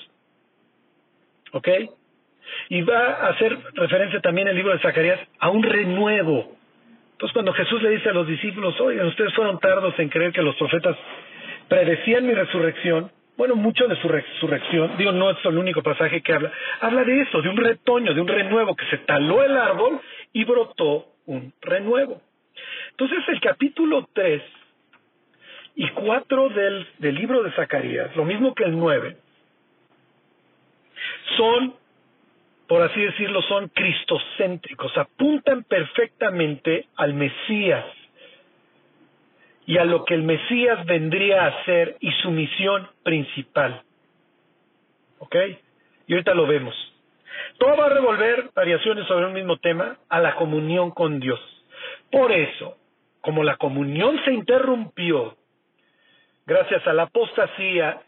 ¿Ok? 1.53 1.69
Y 2.69 2.83
va 2.83 2.99
a 2.99 3.29
hacer 3.29 3.59
referencia 3.75 4.21
también 4.21 4.49
el 4.49 4.57
libro 4.57 4.73
de 4.73 4.81
Zacarías 4.81 5.21
a 5.39 5.49
un 5.49 5.63
renuevo. 5.63 6.57
Entonces 7.17 7.33
cuando 7.33 7.55
Jesús 7.55 7.83
le 7.83 7.89
dice 7.89 8.11
a 8.11 8.13
los 8.13 8.27
discípulos, 8.27 8.79
oigan, 8.79 9.07
ustedes 9.07 9.33
fueron 9.33 9.59
tardos 9.59 9.99
en 9.99 10.11
creer 10.11 10.33
que 10.35 10.43
los 10.43 10.55
profetas 10.57 10.95
predecían 11.67 12.27
mi 12.27 12.35
resurrección, 12.35 13.11
bueno, 13.39 13.57
mucho 13.57 13.89
de 13.89 13.97
su 14.03 14.07
resurrección, 14.07 14.99
digo, 14.99 15.13
no 15.13 15.31
es 15.31 15.39
el 15.47 15.57
único 15.57 15.83
pasaje 15.83 16.21
que 16.21 16.35
habla, 16.35 16.53
habla 16.83 17.05
de 17.05 17.23
eso, 17.23 17.41
de 17.41 17.49
un 17.49 17.57
retoño, 17.57 18.13
de 18.13 18.21
un 18.21 18.29
renuevo, 18.29 18.77
que 18.77 18.85
se 18.91 18.99
taló 18.99 19.43
el 19.43 19.57
árbol 19.57 19.99
y 20.35 20.45
brotó 20.45 21.07
un 21.25 21.55
renuevo. 21.63 22.21
Entonces 22.91 23.19
el 23.29 23.41
capítulo 23.41 24.07
3 24.13 24.43
y 25.77 25.89
4 25.89 26.49
del, 26.51 26.87
del 26.99 27.15
libro 27.15 27.43
de 27.43 27.53
Zacarías, 27.53 28.15
lo 28.15 28.27
mismo 28.27 28.55
que 28.55 28.65
el 28.65 28.79
9, 28.79 29.17
son 31.39 31.75
por 32.69 32.83
así 32.83 33.01
decirlo, 33.01 33.43
son 33.43 33.69
cristocéntricos, 33.69 34.97
apuntan 34.97 35.65
perfectamente 35.65 36.89
al 36.97 37.15
Mesías 37.15 37.85
y 39.67 39.79
a 39.79 39.85
lo 39.85 40.05
que 40.05 40.15
el 40.15 40.23
Mesías 40.23 40.85
vendría 40.87 41.45
a 41.45 41.49
hacer 41.49 41.97
y 42.01 42.11
su 42.23 42.31
misión 42.31 42.89
principal. 43.03 43.83
¿Ok? 45.19 45.37
Y 46.07 46.13
ahorita 46.13 46.35
lo 46.35 46.47
vemos. 46.47 46.75
Todo 47.59 47.77
va 47.77 47.87
a 47.87 47.91
revolver 47.91 48.51
variaciones 48.55 49.07
sobre 49.07 49.27
un 49.27 49.33
mismo 49.33 49.59
tema 49.59 49.99
a 50.09 50.21
la 50.21 50.35
comunión 50.37 50.91
con 50.91 51.21
Dios. 51.21 51.41
Por 52.11 52.33
eso, 52.33 52.77
como 53.21 53.43
la 53.43 53.57
comunión 53.57 54.21
se 54.25 54.33
interrumpió 54.33 55.37
gracias 56.47 56.87
a 56.87 56.93
la 56.93 57.05
apostasía, 57.05 58.01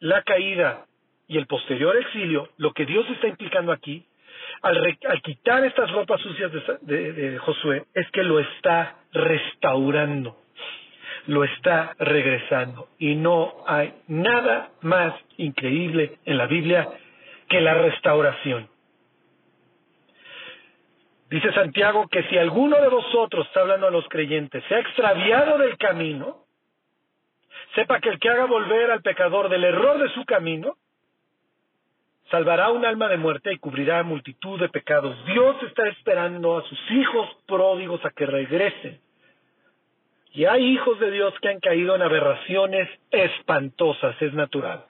la 0.00 0.22
caída 0.22 0.85
y 1.28 1.38
el 1.38 1.46
posterior 1.46 1.96
exilio, 1.96 2.48
lo 2.56 2.72
que 2.72 2.86
Dios 2.86 3.08
está 3.10 3.28
implicando 3.28 3.72
aquí, 3.72 4.04
al, 4.62 5.22
quitar 5.22 5.64
estas 5.64 5.90
ropas 5.92 6.20
sucias 6.20 6.50
de, 6.82 7.38
Josué, 7.38 7.84
es 7.94 8.10
que 8.10 8.22
lo 8.22 8.38
está 8.40 8.96
restaurando, 9.12 10.36
lo 11.26 11.44
está 11.44 11.94
regresando. 11.98 12.88
Y 12.98 13.14
no 13.14 13.64
hay 13.66 13.94
nada 14.08 14.70
más 14.82 15.14
increíble 15.36 16.18
en 16.24 16.38
la 16.38 16.46
Biblia 16.46 16.88
que 17.48 17.60
la 17.60 17.74
restauración. 17.74 18.68
Dice 21.28 21.52
Santiago 21.52 22.06
que 22.08 22.22
si 22.24 22.38
alguno 22.38 22.80
de 22.80 22.88
vosotros, 22.88 23.46
está 23.46 23.60
hablando 23.60 23.88
a 23.88 23.90
los 23.90 24.08
creyentes, 24.08 24.62
se 24.68 24.74
ha 24.76 24.78
extraviado 24.78 25.58
del 25.58 25.76
camino, 25.76 26.44
sepa 27.74 27.98
que 28.00 28.10
el 28.10 28.20
que 28.20 28.28
haga 28.28 28.46
volver 28.46 28.92
al 28.92 29.02
pecador 29.02 29.48
del 29.48 29.64
error 29.64 29.98
de 29.98 30.08
su 30.10 30.24
camino, 30.24 30.76
salvará 32.30 32.70
un 32.70 32.84
alma 32.84 33.08
de 33.08 33.16
muerte 33.16 33.52
y 33.52 33.58
cubrirá 33.58 34.02
multitud 34.02 34.60
de 34.60 34.68
pecados. 34.68 35.16
Dios 35.26 35.56
está 35.62 35.88
esperando 35.88 36.58
a 36.58 36.62
sus 36.62 36.78
hijos 36.90 37.28
pródigos 37.46 38.04
a 38.04 38.10
que 38.10 38.26
regresen. 38.26 39.00
Y 40.32 40.44
hay 40.44 40.64
hijos 40.66 41.00
de 41.00 41.10
Dios 41.10 41.32
que 41.40 41.48
han 41.48 41.60
caído 41.60 41.96
en 41.96 42.02
aberraciones 42.02 42.88
espantosas, 43.10 44.20
es 44.20 44.34
natural. 44.34 44.84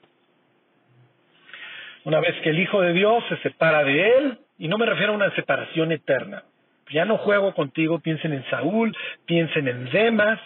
Una 2.03 2.19
vez 2.19 2.35
que 2.41 2.49
el 2.49 2.59
Hijo 2.59 2.81
de 2.81 2.93
Dios 2.93 3.23
se 3.29 3.37
separa 3.37 3.83
de 3.83 4.17
él, 4.17 4.37
y 4.57 4.67
no 4.67 4.77
me 4.77 4.85
refiero 4.85 5.13
a 5.13 5.15
una 5.15 5.33
separación 5.35 5.91
eterna, 5.91 6.43
ya 6.89 7.05
no 7.05 7.17
juego 7.17 7.53
contigo, 7.53 7.99
piensen 7.99 8.33
en 8.33 8.45
Saúl, 8.49 8.95
piensen 9.25 9.67
en 9.67 9.89
Demas, 9.89 10.39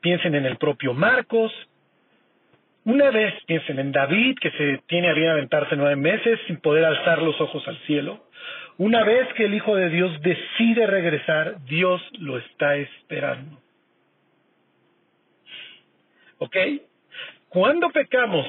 piensen 0.00 0.34
en 0.34 0.46
el 0.46 0.56
propio 0.56 0.94
Marcos, 0.94 1.52
una 2.86 3.10
vez 3.10 3.34
piensen 3.46 3.80
en 3.80 3.90
David, 3.90 4.38
que 4.40 4.52
se 4.52 4.78
tiene 4.86 5.08
a 5.08 5.12
bien 5.12 5.28
aventarse 5.28 5.74
nueve 5.74 5.96
meses 5.96 6.38
sin 6.46 6.58
poder 6.58 6.84
alzar 6.84 7.20
los 7.20 7.38
ojos 7.40 7.66
al 7.66 7.76
cielo. 7.78 8.28
Una 8.78 9.02
vez 9.02 9.26
que 9.34 9.46
el 9.46 9.54
Hijo 9.54 9.74
de 9.74 9.88
Dios 9.90 10.12
decide 10.22 10.86
regresar, 10.86 11.56
Dios 11.64 12.00
lo 12.20 12.38
está 12.38 12.76
esperando. 12.76 13.60
¿Ok? 16.38 16.56
Cuando 17.48 17.90
pecamos, 17.90 18.46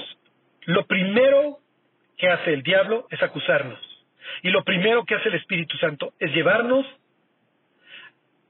lo 0.65 0.85
primero 0.85 1.57
que 2.15 2.27
hace 2.27 2.53
el 2.53 2.61
diablo 2.61 3.07
es 3.09 3.19
acusarnos. 3.23 3.79
Y 4.43 4.51
lo 4.51 4.63
primero 4.63 5.03
que 5.03 5.15
hace 5.15 5.29
el 5.29 5.35
Espíritu 5.35 5.77
Santo 5.77 6.13
es 6.19 6.31
llevarnos 6.31 6.85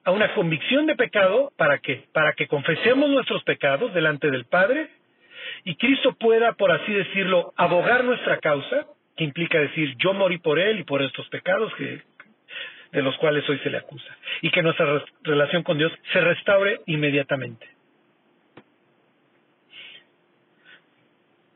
a 0.03 0.12
una 0.12 0.34
convicción 0.34 0.86
de 0.86 0.98
pecado. 0.98 1.53
¿Para 1.56 1.77
qué? 1.77 2.08
Para 2.12 2.34
que 2.34 2.48
confesemos 2.48 3.10
nuestros 3.10 3.41
pecados 3.46 3.94
delante 3.94 4.29
del 4.29 4.44
Padre 4.44 4.97
y 5.64 5.76
Cristo 5.76 6.14
pueda, 6.14 6.54
por 6.54 6.72
así 6.72 6.92
decirlo, 6.92 7.54
abogar 7.58 8.04
nuestra 8.04 8.38
causa, 8.40 8.88
que 9.16 9.24
implica 9.24 9.60
decir 9.60 9.96
yo 9.98 10.14
morí 10.14 10.38
por 10.38 10.60
él 10.60 10.80
y 10.80 10.84
por 10.84 11.02
estos 11.02 11.28
pecados 11.30 11.74
de 11.78 13.02
los 13.02 13.18
cuales 13.18 13.48
hoy 13.50 13.60
se 13.60 13.70
le 13.70 13.78
acusa, 13.78 14.18
y 14.42 14.52
que 14.52 14.62
nuestra 14.62 15.04
relación 15.24 15.64
con 15.64 15.78
Dios 15.78 15.92
se 16.14 16.22
restaure 16.22 16.82
inmediatamente. 16.86 17.68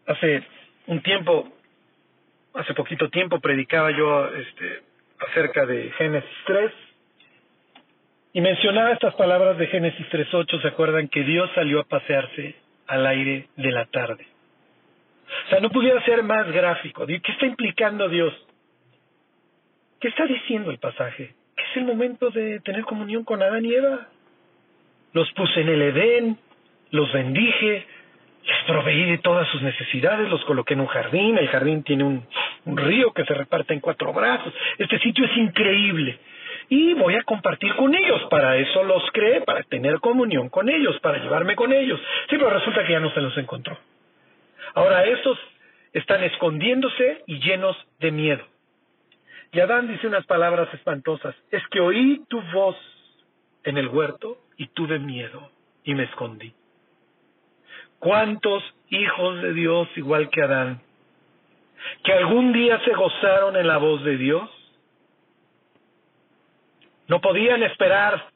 Hace 0.08 0.43
un 0.88 1.01
tiempo, 1.01 1.53
hace 2.53 2.74
poquito 2.74 3.10
tiempo, 3.10 3.39
predicaba 3.39 3.91
yo 3.91 4.27
este, 4.36 4.81
acerca 5.20 5.65
de 5.65 5.91
Génesis 5.91 6.29
3 6.48 6.72
y 8.34 8.41
mencionaba 8.41 8.91
estas 8.91 9.13
palabras 9.15 9.58
de 9.58 9.67
Génesis 9.67 10.05
3.8, 10.10 10.62
¿se 10.62 10.67
acuerdan 10.67 11.08
que 11.08 11.24
Dios 11.24 11.50
salió 11.53 11.81
a 11.81 11.84
pasearse 11.86 12.55
al 12.91 13.07
aire 13.07 13.48
de 13.55 13.71
la 13.71 13.86
tarde. 13.86 14.27
O 15.45 15.50
sea, 15.50 15.62
no 15.62 15.69
pudiera 15.69 16.03
ser 16.03 16.24
más 16.24 16.51
gráfico. 16.51 17.07
¿Qué 17.07 17.21
está 17.25 17.45
implicando 17.45 18.10
Dios? 18.10 18.33
¿Qué 20.01 20.10
está 20.10 20.25
diciendo 20.25 20.71
el 20.71 20.77
pasaje? 20.77 21.33
Que 21.55 21.63
es 21.63 21.77
el 21.77 21.86
momento 21.86 22.29
de 22.31 22.60
tener 22.60 22.83
comunión 22.83 23.24
con 23.24 23.41
Adán 23.41 23.63
y 23.63 23.74
Eva. 23.74 24.10
Los 25.13 25.31
puse 25.31 25.62
en 25.62 25.69
el 25.69 25.81
Edén, 25.81 26.38
los 26.89 27.13
bendije, 27.13 27.86
les 28.45 28.63
proveí 28.67 29.12
de 29.12 29.19
todas 29.19 29.48
sus 29.48 29.62
necesidades, 29.62 30.29
los 30.29 30.43
coloqué 30.43 30.74
en 30.74 30.81
un 30.81 30.88
jardín, 30.88 31.38
el 31.38 31.48
jardín 31.48 31.83
tiene 31.83 32.03
un, 32.03 32.25
un 32.65 32.77
río 32.77 33.13
que 33.13 33.24
se 33.24 33.33
reparte 33.33 33.74
en 33.74 33.79
cuatro 33.79 34.12
brazos. 34.12 34.53
Este 34.77 35.00
sitio 35.00 35.24
es 35.24 35.38
increíble 35.38 36.19
y 36.71 36.93
voy 36.93 37.15
a 37.15 37.23
compartir 37.23 37.75
con 37.75 37.93
ellos. 37.93 38.21
Para 38.29 38.55
eso 38.55 38.83
los 38.85 39.03
creé, 39.11 39.41
para 39.41 39.61
tener 39.63 39.99
comunión 39.99 40.47
con 40.47 40.69
ellos, 40.69 40.97
para 41.01 41.17
llevarme 41.17 41.53
con 41.53 41.73
ellos. 41.73 41.99
Sí, 42.29 42.37
pero 42.37 42.49
resulta 42.49 42.85
que 42.85 42.93
ya 42.93 43.01
no 43.01 43.13
se 43.13 43.19
los 43.19 43.37
encontró. 43.37 43.77
Ahora 44.73 45.03
estos 45.03 45.37
están 45.91 46.23
escondiéndose 46.23 47.23
y 47.27 47.39
llenos 47.39 47.75
de 47.99 48.11
miedo. 48.11 48.45
Y 49.51 49.59
Adán 49.59 49.89
dice 49.89 50.07
unas 50.07 50.25
palabras 50.25 50.73
espantosas. 50.73 51.35
Es 51.51 51.61
que 51.71 51.81
oí 51.81 52.23
tu 52.29 52.41
voz 52.53 52.77
en 53.65 53.77
el 53.77 53.89
huerto 53.89 54.37
y 54.55 54.67
tuve 54.67 54.97
miedo 54.97 55.51
y 55.83 55.93
me 55.93 56.03
escondí. 56.03 56.53
¿Cuántos 57.99 58.63
hijos 58.87 59.41
de 59.41 59.51
Dios, 59.51 59.89
igual 59.97 60.29
que 60.29 60.41
Adán, 60.41 60.79
que 62.05 62.13
algún 62.13 62.53
día 62.53 62.79
se 62.85 62.93
gozaron 62.93 63.57
en 63.57 63.67
la 63.67 63.77
voz 63.77 64.05
de 64.05 64.15
Dios, 64.15 64.49
no 67.12 67.20
podían 67.20 67.62
esperar 67.62 68.30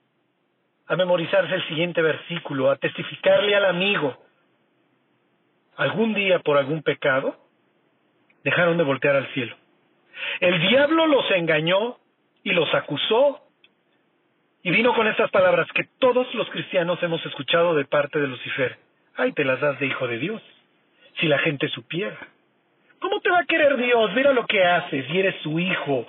a 0.87 0.97
memorizarse 0.97 1.55
el 1.55 1.65
siguiente 1.69 2.01
versículo, 2.01 2.69
a 2.69 2.75
testificarle 2.75 3.55
al 3.55 3.63
amigo 3.63 4.17
algún 5.77 6.13
día 6.13 6.39
por 6.39 6.57
algún 6.57 6.83
pecado, 6.83 7.37
dejaron 8.43 8.77
de 8.77 8.83
voltear 8.83 9.15
al 9.15 9.33
cielo. 9.33 9.55
El 10.41 10.59
diablo 10.59 11.07
los 11.07 11.23
engañó 11.31 11.99
y 12.43 12.51
los 12.51 12.67
acusó 12.75 13.47
y 14.61 14.71
vino 14.71 14.93
con 14.93 15.07
estas 15.07 15.31
palabras 15.31 15.67
que 15.73 15.87
todos 15.97 16.27
los 16.35 16.49
cristianos 16.49 17.01
hemos 17.01 17.25
escuchado 17.25 17.75
de 17.75 17.85
parte 17.85 18.19
de 18.19 18.27
Lucifer. 18.27 18.77
Ay, 19.15 19.31
te 19.31 19.45
las 19.45 19.61
das 19.61 19.79
de 19.79 19.85
hijo 19.85 20.05
de 20.05 20.17
Dios. 20.17 20.41
Si 21.21 21.27
la 21.27 21.39
gente 21.39 21.69
supiera. 21.69 22.17
¿Cómo 22.99 23.21
te 23.21 23.29
va 23.29 23.39
a 23.39 23.45
querer 23.45 23.77
Dios? 23.77 24.11
Mira 24.13 24.33
lo 24.33 24.45
que 24.45 24.61
haces 24.65 25.05
y 25.09 25.17
eres 25.17 25.41
su 25.43 25.59
hijo. 25.59 26.05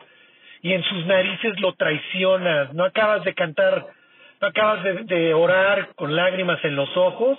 Y 0.67 0.73
en 0.73 0.83
sus 0.83 1.07
narices 1.07 1.61
lo 1.61 1.75
traicionas. 1.75 2.75
No 2.75 2.83
acabas 2.83 3.23
de 3.23 3.35
cantar, 3.35 3.87
no 4.41 4.49
acabas 4.49 5.07
de, 5.07 5.33
orar 5.33 5.95
con 5.95 6.17
lágrimas 6.17 6.59
en 6.65 6.75
los 6.75 6.89
ojos 6.97 7.39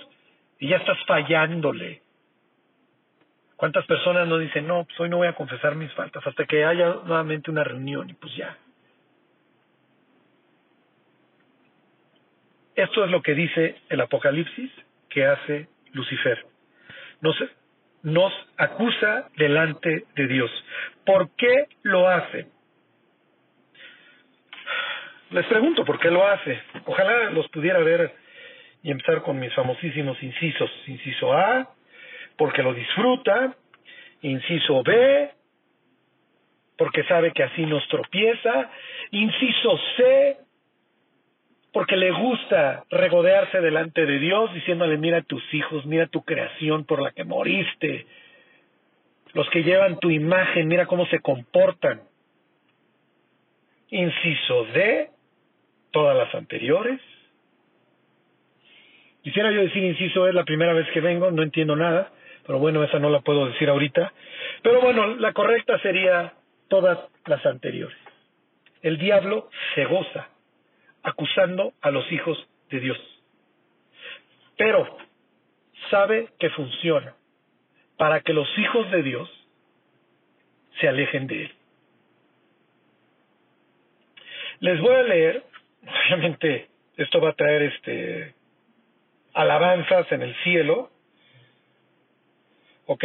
y 0.58 0.68
ya 0.68 0.78
estás 0.78 0.96
fallándole. 1.06 2.00
¿Cuántas 3.56 3.84
personas 3.84 4.26
no 4.28 4.38
dicen, 4.38 4.66
no, 4.66 4.82
pues 4.86 4.98
hoy 4.98 5.10
no 5.10 5.18
voy 5.18 5.28
a 5.28 5.34
confesar 5.34 5.74
mis 5.74 5.92
faltas 5.92 6.26
hasta 6.26 6.46
que 6.46 6.64
haya 6.64 6.86
nuevamente 7.04 7.50
una 7.50 7.64
reunión 7.64 8.08
y 8.08 8.14
pues 8.14 8.34
ya? 8.34 8.56
Esto 12.76 13.04
es 13.04 13.10
lo 13.10 13.20
que 13.20 13.34
dice 13.34 13.76
el 13.90 14.00
Apocalipsis 14.00 14.72
que 15.10 15.26
hace 15.26 15.68
Lucifer. 15.92 16.46
Nos, 17.20 17.36
nos 18.04 18.32
acusa 18.56 19.28
delante 19.36 20.04
de 20.16 20.26
Dios. 20.28 20.50
¿Por 21.04 21.28
qué 21.36 21.66
lo 21.82 22.08
hace? 22.08 22.46
Les 25.30 25.44
pregunto 25.46 25.84
por 25.84 25.98
qué 25.98 26.10
lo 26.10 26.26
hace. 26.26 26.58
Ojalá 26.86 27.30
los 27.30 27.48
pudiera 27.48 27.78
ver 27.80 28.14
y 28.82 28.90
empezar 28.90 29.22
con 29.22 29.38
mis 29.38 29.52
famosísimos 29.54 30.22
incisos. 30.22 30.70
Inciso 30.86 31.32
A, 31.32 31.68
porque 32.36 32.62
lo 32.62 32.72
disfruta. 32.72 33.54
Inciso 34.22 34.82
B, 34.82 35.30
porque 36.78 37.04
sabe 37.04 37.32
que 37.32 37.42
así 37.42 37.66
nos 37.66 37.86
tropieza. 37.88 38.70
Inciso 39.10 39.78
C, 39.96 40.36
porque 41.72 41.96
le 41.96 42.10
gusta 42.10 42.84
regodearse 42.90 43.60
delante 43.60 44.06
de 44.06 44.18
Dios 44.18 44.52
diciéndole, 44.54 44.96
mira 44.96 45.22
tus 45.22 45.42
hijos, 45.52 45.84
mira 45.84 46.06
tu 46.06 46.24
creación 46.24 46.84
por 46.84 47.02
la 47.02 47.12
que 47.12 47.24
moriste, 47.24 48.06
los 49.34 49.48
que 49.50 49.62
llevan 49.62 49.98
tu 49.98 50.10
imagen, 50.10 50.68
mira 50.68 50.86
cómo 50.86 51.06
se 51.06 51.20
comportan. 51.20 52.00
Inciso 53.90 54.64
D, 54.72 55.10
todas 55.98 56.16
las 56.16 56.32
anteriores. 56.32 57.00
Quisiera 59.24 59.50
yo 59.50 59.62
decir 59.62 59.82
inciso 59.82 60.28
es 60.28 60.34
la 60.34 60.44
primera 60.44 60.72
vez 60.72 60.86
que 60.94 61.00
vengo, 61.00 61.32
no 61.32 61.42
entiendo 61.42 61.74
nada, 61.74 62.12
pero 62.46 62.60
bueno, 62.60 62.84
esa 62.84 63.00
no 63.00 63.10
la 63.10 63.20
puedo 63.20 63.46
decir 63.46 63.68
ahorita. 63.68 64.12
Pero 64.62 64.80
bueno, 64.80 65.16
la 65.16 65.32
correcta 65.32 65.76
sería 65.80 66.34
todas 66.68 67.00
las 67.26 67.44
anteriores. 67.44 67.98
El 68.80 68.98
diablo 68.98 69.50
se 69.74 69.86
goza 69.86 70.28
acusando 71.02 71.72
a 71.80 71.90
los 71.90 72.10
hijos 72.12 72.38
de 72.70 72.78
Dios. 72.78 72.98
Pero 74.56 74.98
sabe 75.90 76.28
que 76.38 76.50
funciona 76.50 77.16
para 77.96 78.20
que 78.20 78.32
los 78.32 78.48
hijos 78.56 78.88
de 78.92 79.02
Dios 79.02 79.28
se 80.80 80.86
alejen 80.86 81.26
de 81.26 81.42
él. 81.46 81.52
Les 84.60 84.80
voy 84.80 84.94
a 84.94 85.02
leer, 85.02 85.44
obviamente 85.86 86.68
esto 86.96 87.20
va 87.20 87.30
a 87.30 87.34
traer 87.34 87.62
este 87.62 88.34
alabanzas 89.34 90.10
en 90.10 90.22
el 90.22 90.34
cielo, 90.42 90.90
¿ok? 92.86 93.04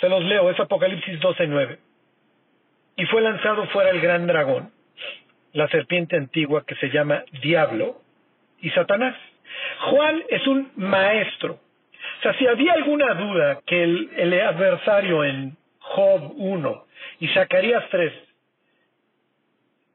Se 0.00 0.08
los 0.08 0.24
leo, 0.24 0.50
es 0.50 0.58
Apocalipsis 0.58 1.20
12:9. 1.20 1.78
Y 2.96 3.04
fue 3.06 3.20
lanzado 3.20 3.66
fuera 3.68 3.90
el 3.90 4.00
gran 4.00 4.26
dragón, 4.26 4.72
la 5.52 5.68
serpiente 5.68 6.16
antigua 6.16 6.64
que 6.66 6.74
se 6.76 6.90
llama 6.90 7.24
Diablo 7.42 8.00
y 8.60 8.70
Satanás. 8.70 9.16
Juan 9.90 10.22
es 10.28 10.46
un 10.46 10.72
maestro. 10.76 11.54
O 12.18 12.22
sea, 12.22 12.34
si 12.34 12.46
había 12.46 12.72
alguna 12.72 13.14
duda 13.14 13.60
que 13.66 13.82
el, 13.82 14.10
el 14.16 14.40
adversario 14.40 15.24
en 15.24 15.56
Job 15.78 16.32
1 16.36 16.86
y 17.20 17.28
Zacarías 17.28 17.84
3 17.90 18.29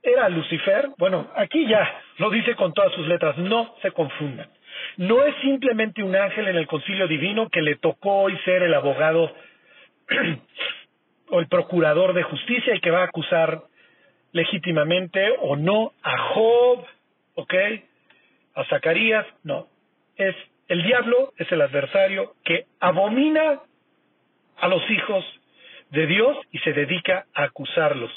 era 0.06 0.30
Lucifer, 0.30 0.90
bueno, 0.98 1.30
aquí 1.36 1.68
ya 1.68 2.02
lo 2.18 2.30
dice 2.30 2.56
con 2.56 2.74
todas 2.74 2.94
sus 2.94 3.08
letras, 3.08 3.38
no 3.38 3.76
se 3.82 3.92
confundan. 3.92 4.48
No 4.98 5.24
es 5.24 5.36
simplemente 5.42 6.04
un 6.04 6.16
ángel 6.16 6.48
en 6.48 6.58
el 6.58 6.68
concilio 6.68 7.08
divino 7.08 7.50
que 7.50 7.62
le 7.62 7.76
tocó 7.76 8.24
hoy 8.24 8.38
ser 8.46 8.64
el 8.64 8.74
abogado 8.74 9.34
o 11.30 11.40
el 11.40 11.48
procurador 11.48 12.14
de 12.14 12.24
justicia 12.24 12.76
y 12.76 12.80
que 12.80 12.92
va 12.92 13.02
a 13.02 13.06
acusar 13.06 13.64
legítimamente 14.32 15.34
o 15.40 15.56
no 15.56 15.94
a 16.04 16.18
Job, 16.34 16.86
¿ok? 17.36 17.54
A 18.56 18.66
Zacarías, 18.66 19.26
no. 19.44 19.68
Es 20.18 20.36
el 20.68 20.82
diablo 20.84 21.34
es 21.38 21.52
el 21.52 21.62
adversario 21.62 22.34
que 22.44 22.66
abomina 22.80 23.60
a 24.58 24.68
los 24.68 24.82
hijos 24.90 25.24
de 25.92 26.08
Dios 26.08 26.38
y 26.52 26.60
se 26.60 26.74
dedica 26.74 27.26
a 27.34 27.44
acusarlos. 27.44 28.12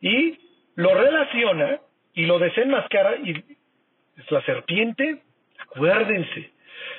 Y 0.00 0.38
lo 0.76 0.94
relaciona 0.94 1.80
y 2.14 2.26
lo 2.26 2.38
desenmascara 2.38 3.16
y 3.16 3.30
es 4.16 4.30
la 4.30 4.42
serpiente, 4.42 5.22
acuérdense. 5.58 6.50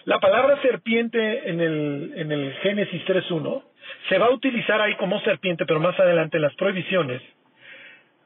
La 0.05 0.19
palabra 0.19 0.61
serpiente 0.61 1.49
en 1.49 1.59
el, 1.59 2.13
en 2.15 2.31
el 2.31 2.53
Génesis 2.61 3.03
3.1 3.05 3.63
se 4.09 4.17
va 4.17 4.27
a 4.27 4.31
utilizar 4.31 4.81
ahí 4.81 4.95
como 4.95 5.19
serpiente, 5.21 5.65
pero 5.65 5.79
más 5.79 5.99
adelante 5.99 6.37
en 6.37 6.43
las 6.43 6.55
prohibiciones 6.55 7.21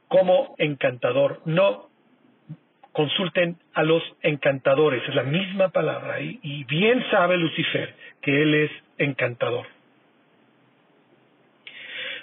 como 0.07 0.55
encantador. 0.57 1.41
No 1.45 1.89
consulten 2.91 3.57
a 3.73 3.83
los 3.83 4.03
encantadores, 4.21 5.07
es 5.07 5.15
la 5.15 5.23
misma 5.23 5.69
palabra 5.69 6.19
y, 6.19 6.39
y 6.43 6.65
bien 6.65 7.03
sabe 7.09 7.37
Lucifer 7.37 7.93
que 8.21 8.41
él 8.41 8.53
es 8.53 8.71
encantador. 8.97 9.65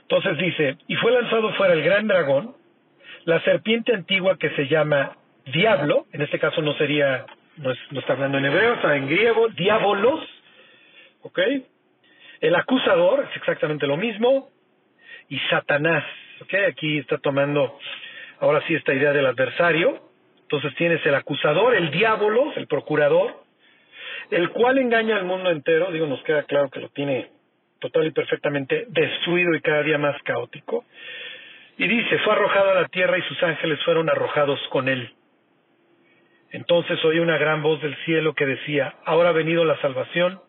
Entonces 0.08 0.38
dice, 0.38 0.78
y 0.86 0.96
fue 0.96 1.12
lanzado 1.12 1.52
fuera 1.54 1.74
el 1.74 1.82
gran 1.82 2.08
dragón, 2.08 2.56
la 3.24 3.42
serpiente 3.42 3.94
antigua 3.94 4.38
que 4.38 4.50
se 4.50 4.66
llama 4.66 5.18
diablo, 5.44 6.06
en 6.12 6.22
este 6.22 6.38
caso 6.38 6.62
no 6.62 6.72
sería, 6.74 7.26
no, 7.56 7.72
está 7.72 8.14
hablando 8.14 8.38
en 8.38 8.46
hebreo, 8.46 8.74
está 8.74 8.96
en 8.96 9.06
griego, 9.06 9.48
diabolos, 9.48 10.20
¿ok? 11.22 11.38
El 12.40 12.54
acusador 12.54 13.26
es 13.30 13.36
exactamente 13.36 13.86
lo 13.86 13.98
mismo, 13.98 14.48
y 15.28 15.38
Satanás, 15.50 16.04
Okay, 16.40 16.64
aquí 16.66 16.98
está 16.98 17.18
tomando 17.18 17.78
ahora 18.38 18.62
sí 18.68 18.74
esta 18.74 18.94
idea 18.94 19.12
del 19.12 19.26
adversario. 19.26 20.00
Entonces 20.42 20.72
tienes 20.76 21.04
el 21.04 21.14
acusador, 21.14 21.74
el 21.74 21.90
diablo, 21.90 22.52
el 22.54 22.68
procurador, 22.68 23.42
el 24.30 24.50
cual 24.50 24.78
engaña 24.78 25.16
al 25.16 25.24
mundo 25.24 25.50
entero. 25.50 25.90
Digo, 25.90 26.06
nos 26.06 26.22
queda 26.22 26.44
claro 26.44 26.70
que 26.70 26.78
lo 26.78 26.90
tiene 26.90 27.30
total 27.78 28.06
y 28.06 28.10
perfectamente 28.10 28.86
destruido 28.88 29.54
y 29.54 29.60
cada 29.60 29.82
día 29.82 29.98
más 29.98 30.20
caótico. 30.22 30.84
Y 31.76 31.86
dice, 31.86 32.18
fue 32.20 32.32
arrojado 32.32 32.70
a 32.70 32.82
la 32.82 32.88
tierra 32.88 33.18
y 33.18 33.22
sus 33.22 33.42
ángeles 33.42 33.78
fueron 33.84 34.08
arrojados 34.08 34.60
con 34.70 34.88
él. 34.88 35.12
Entonces 36.50 37.04
oí 37.04 37.18
una 37.18 37.38
gran 37.38 37.62
voz 37.62 37.80
del 37.82 37.94
cielo 38.04 38.34
que 38.34 38.46
decía, 38.46 38.94
ahora 39.04 39.30
ha 39.30 39.32
venido 39.32 39.64
la 39.64 39.80
salvación 39.80 40.40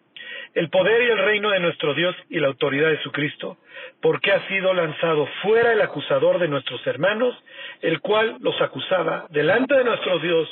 el 0.54 0.70
poder 0.70 1.02
y 1.04 1.12
el 1.12 1.18
reino 1.18 1.50
de 1.52 1.60
nuestro 1.60 1.94
Dios 1.94 2.16
y 2.30 2.40
la 2.40 2.48
autoridad 2.48 2.90
de 2.90 3.02
su 3.04 3.12
Cristo, 3.12 3.58
porque 4.02 4.32
ha 4.32 4.48
sido 4.48 4.74
lanzado 4.74 5.28
fuera 5.44 5.74
el 5.74 5.82
acusador 5.82 6.40
de 6.40 6.48
nuestros 6.48 6.86
hermanos, 6.88 7.36
el 7.82 8.00
cual 8.02 8.38
los 8.42 8.60
acusaba 8.62 9.28
delante 9.30 9.76
de 9.76 9.84
nuestro 9.84 10.20
Dios, 10.20 10.50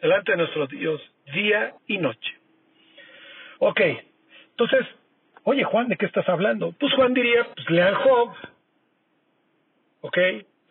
delante 0.00 0.32
de 0.32 0.38
nuestro 0.38 0.66
Dios, 0.66 1.00
día 1.32 1.74
y 1.86 1.98
noche. 1.98 2.36
Ok, 3.58 3.80
entonces, 4.50 4.86
oye 5.46 5.62
Juan, 5.62 5.88
¿de 5.88 5.96
qué 5.96 6.06
estás 6.06 6.28
hablando? 6.28 6.72
Pues 6.72 6.92
Juan 6.94 7.14
diría, 7.14 7.46
pues 7.54 7.70
lean 7.70 7.94
Job, 7.94 8.34
ok, 10.00 10.18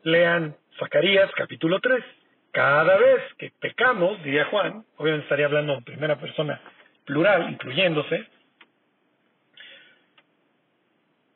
lean 0.04 0.56
Zacarías 0.78 1.32
capítulo 1.36 1.80
3. 1.80 2.04
Cada 2.52 2.98
vez 2.98 3.22
que 3.38 3.52
pecamos, 3.60 4.22
diría 4.24 4.46
Juan, 4.46 4.86
obviamente 4.98 5.26
estaría 5.26 5.46
hablando 5.46 5.74
en 5.76 5.84
primera 5.84 6.18
persona 6.18 6.62
plural, 7.06 7.50
incluyéndose, 7.52 8.28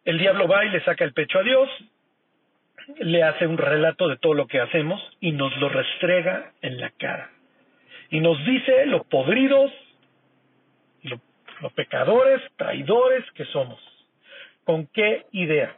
el 0.04 0.17
diablo 0.17 0.47
va 0.47 0.65
y 0.65 0.69
le 0.69 0.84
saca 0.84 1.06
el 1.06 1.13
pecho 1.13 1.39
a 1.39 1.43
Dios, 1.43 1.69
le 2.97 3.23
hace 3.23 3.47
un 3.47 3.58
relato 3.58 4.10
de 4.10 4.17
todo 4.17 4.34
lo 4.34 4.47
que 4.47 4.60
hacemos 4.60 5.02
y 5.21 5.32
nos 5.32 5.56
lo 5.58 5.69
restrega 5.69 6.52
en 6.62 6.80
la 6.80 6.89
cara. 6.89 7.32
Y 8.10 8.19
nos 8.19 8.43
dice 8.45 8.86
lo 8.88 9.04
podridos, 9.04 9.71
lo, 11.60 11.69
lo 11.69 11.76
pecadores, 11.76 12.41
traidores 12.58 13.26
que 13.32 13.45
somos. 13.45 13.80
¿Con 14.63 14.88
qué 14.88 15.26
idea? 15.32 15.76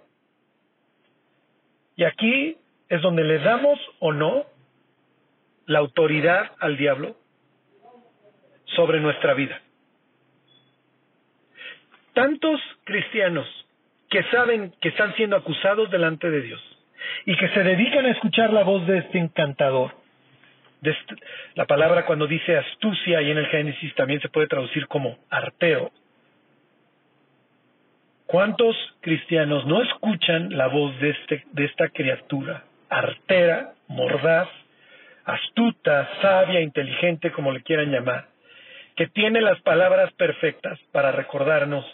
Y 1.96 2.04
aquí 2.04 2.58
es 2.89 3.02
donde 3.02 3.24
le 3.24 3.39
damos 3.39 3.80
o 4.00 4.12
no 4.12 4.46
la 5.65 5.80
autoridad 5.80 6.52
al 6.60 6.78
diablo 6.78 7.15
sobre 8.65 9.00
nuestra 9.00 9.34
vida. 9.34 9.62
tantos 12.13 12.60
cristianos 12.84 13.48
que 14.10 14.24
saben 14.24 14.74
que 14.82 14.89
están 14.89 15.15
siendo 15.15 15.36
acusados 15.36 15.89
delante 15.89 16.30
de 16.30 16.41
Dios 16.41 16.62
y 17.26 17.36
que 17.38 17.50
se 17.50 17.63
dedican 17.63 18.06
a 18.06 18.12
escuchar 18.12 18.52
la 18.52 18.63
voz 18.63 18.86
de 18.86 19.00
este 19.00 19.17
encantador. 19.17 19.91
La 21.56 21.65
palabra 21.65 22.06
cuando 22.06 22.26
dice 22.26 22.58
astucia 22.58 23.22
y 23.22 23.32
en 23.32 23.38
el 23.38 23.48
Génesis 23.48 23.94
también 23.96 24.20
se 24.22 24.30
puede 24.30 24.48
traducir 24.48 24.88
como 24.88 25.17
arteo. 25.30 25.91
¿Cuántos 28.26 28.76
cristianos 29.02 29.65
no 29.65 29.84
escuchan 29.84 30.58
la 30.58 30.67
voz 30.67 30.98
de, 31.00 31.10
este, 31.10 31.46
de 31.52 31.65
esta 31.65 31.89
criatura 31.89 32.63
artera, 32.91 33.74
mordaz, 33.88 34.50
astuta, 35.24 36.10
sabia, 36.22 36.62
inteligente, 36.62 37.32
como 37.32 37.52
le 37.52 37.63
quieran 37.63 37.91
llamar, 37.91 38.28
que 38.96 39.08
tiene 39.08 39.41
las 39.41 39.62
palabras 39.62 40.12
perfectas 40.13 40.78
para 40.91 41.12
recordarnos 41.12 41.86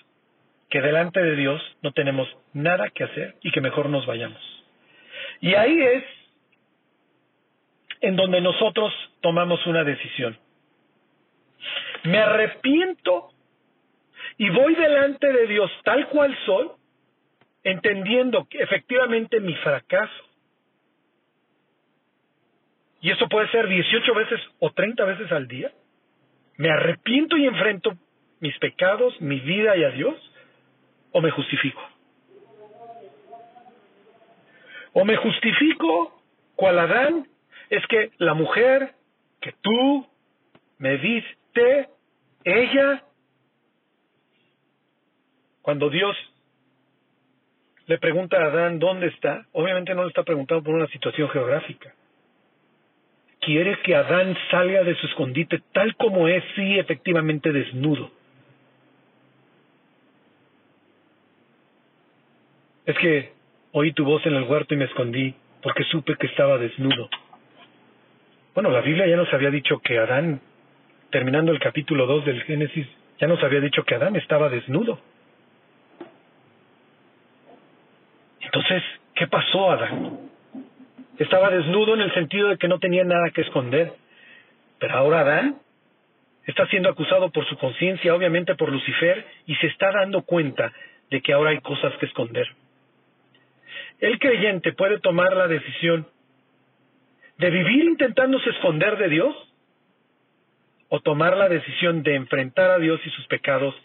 que 0.70 0.82
delante 0.82 1.22
de 1.22 1.36
Dios 1.36 1.62
no 1.82 1.92
tenemos 1.92 2.28
nada 2.54 2.90
que 2.90 3.04
hacer 3.04 3.36
y 3.42 3.52
que 3.52 3.62
mejor 3.62 3.90
nos 3.90 4.06
vayamos. 4.06 4.42
Y 5.40 5.54
ahí 5.54 5.80
es 5.80 6.04
en 8.02 8.16
donde 8.16 8.42
nosotros 8.42 8.94
tomamos 9.22 9.66
una 9.66 9.84
decisión. 9.84 10.38
Me 12.04 12.20
arrepiento 12.20 13.30
y 14.38 14.50
voy 14.50 14.76
delante 14.76 15.32
de 15.32 15.48
Dios 15.48 15.72
tal 15.84 16.08
cual 16.10 16.38
soy, 16.46 16.70
entendiendo 17.64 18.48
que 18.50 18.62
efectivamente 18.62 19.40
mi 19.40 19.56
fracaso, 19.56 20.24
y 23.02 23.12
eso 23.12 23.28
puede 23.28 23.50
ser 23.50 23.68
18 23.68 24.14
veces 24.14 24.40
o 24.60 24.72
30 24.72 25.04
veces 25.06 25.32
al 25.32 25.48
día, 25.48 25.72
me 26.58 26.70
arrepiento 26.70 27.38
y 27.38 27.46
enfrento 27.46 27.94
mis 28.40 28.58
pecados, 28.60 29.20
mi 29.22 29.40
vida 29.40 29.76
y 29.78 29.84
a 29.84 29.90
Dios, 29.92 30.16
o 31.12 31.22
me 31.22 31.32
justifico. 31.32 31.82
O 34.94 35.06
me 35.06 35.16
justifico 35.18 36.22
cual 36.56 36.80
Adán, 36.80 37.28
es 37.70 37.86
que 37.88 38.12
la 38.18 38.34
mujer 38.34 38.94
que 39.42 39.54
tú 39.62 40.08
me 40.80 40.98
diste, 40.98 41.90
ella, 42.44 43.04
cuando 45.62 45.90
Dios 45.90 46.16
le 47.88 47.98
pregunta 47.98 48.38
a 48.38 48.48
Adán 48.48 48.80
dónde 48.80 49.08
está, 49.08 49.46
obviamente 49.54 49.96
no 49.96 50.04
le 50.04 50.10
está 50.10 50.24
preguntando 50.24 50.64
por 50.64 50.76
una 50.76 50.88
situación 50.88 51.30
geográfica. 51.30 51.94
Quiere 53.40 53.80
que 53.82 53.96
Adán 53.96 54.36
salga 54.52 54.84
de 54.84 54.96
su 54.96 55.08
escondite 55.08 55.62
tal 55.72 55.96
como 55.96 56.28
es, 56.28 56.44
sí, 56.56 56.78
efectivamente 56.78 57.52
desnudo. 57.52 58.12
Es 62.86 62.98
que 62.98 63.32
oí 63.72 63.92
tu 63.94 64.06
voz 64.06 64.26
en 64.26 64.36
el 64.36 64.44
huerto 64.44 64.74
y 64.74 64.78
me 64.78 64.86
escondí 64.86 65.34
porque 65.62 65.84
supe 65.86 66.16
que 66.16 66.28
estaba 66.28 66.58
desnudo. 66.58 67.10
Bueno, 68.58 68.72
la 68.72 68.82
Biblia 68.82 69.06
ya 69.06 69.18
nos 69.18 69.32
había 69.32 69.52
dicho 69.52 69.78
que 69.78 70.00
Adán, 70.00 70.42
terminando 71.12 71.52
el 71.52 71.60
capítulo 71.60 72.08
2 72.08 72.26
del 72.26 72.42
Génesis, 72.42 72.88
ya 73.20 73.28
nos 73.28 73.44
había 73.44 73.60
dicho 73.60 73.84
que 73.84 73.94
Adán 73.94 74.16
estaba 74.16 74.50
desnudo. 74.50 75.00
Entonces, 78.42 78.82
¿qué 79.14 79.28
pasó 79.28 79.70
Adán? 79.70 80.22
Estaba 81.20 81.52
desnudo 81.52 81.94
en 81.94 82.02
el 82.02 82.12
sentido 82.16 82.48
de 82.48 82.58
que 82.58 82.68
no 82.68 82.80
tenía 82.80 83.04
nada 83.04 83.30
que 83.30 83.42
esconder. 83.42 83.94
Pero 84.80 84.98
ahora 84.98 85.20
Adán 85.20 85.58
está 86.48 86.66
siendo 86.66 86.90
acusado 86.90 87.30
por 87.30 87.46
su 87.46 87.60
conciencia, 87.60 88.16
obviamente 88.16 88.56
por 88.56 88.72
Lucifer, 88.72 89.24
y 89.46 89.54
se 89.58 89.68
está 89.68 89.92
dando 89.92 90.24
cuenta 90.24 90.74
de 91.12 91.22
que 91.22 91.32
ahora 91.32 91.52
hay 91.52 91.60
cosas 91.60 91.96
que 92.00 92.08
esconder. 92.08 92.48
El 94.00 94.18
creyente 94.18 94.74
puede 94.74 95.00
tomar 95.00 95.38
la 95.38 95.48
decisión 95.48 96.08
de 97.38 97.50
vivir 97.50 97.86
intentándose 97.86 98.50
esconder 98.50 98.98
de 98.98 99.10
Dios 99.10 99.36
o 100.90 101.00
tomar 101.02 101.38
la 101.38 101.50
decisión 101.50 102.04
de 102.04 102.16
enfrentar 102.16 102.72
a 102.72 102.80
Dios 102.80 103.00
y 103.06 103.10
sus 103.12 103.28
pecados 103.28 103.76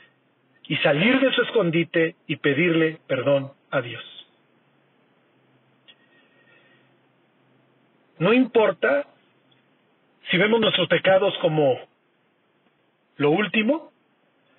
y 0.64 0.76
salir 0.78 1.20
de 1.20 1.32
su 1.32 1.42
escondite 1.42 2.16
y 2.26 2.36
pedirle 2.36 2.98
perdón 3.06 3.52
a 3.70 3.80
Dios. 3.80 4.02
No 8.18 8.32
importa 8.32 9.06
si 10.30 10.38
vemos 10.38 10.60
nuestros 10.60 10.88
pecados 10.88 11.34
como 11.40 11.76
lo 13.16 13.30
último, 13.30 13.92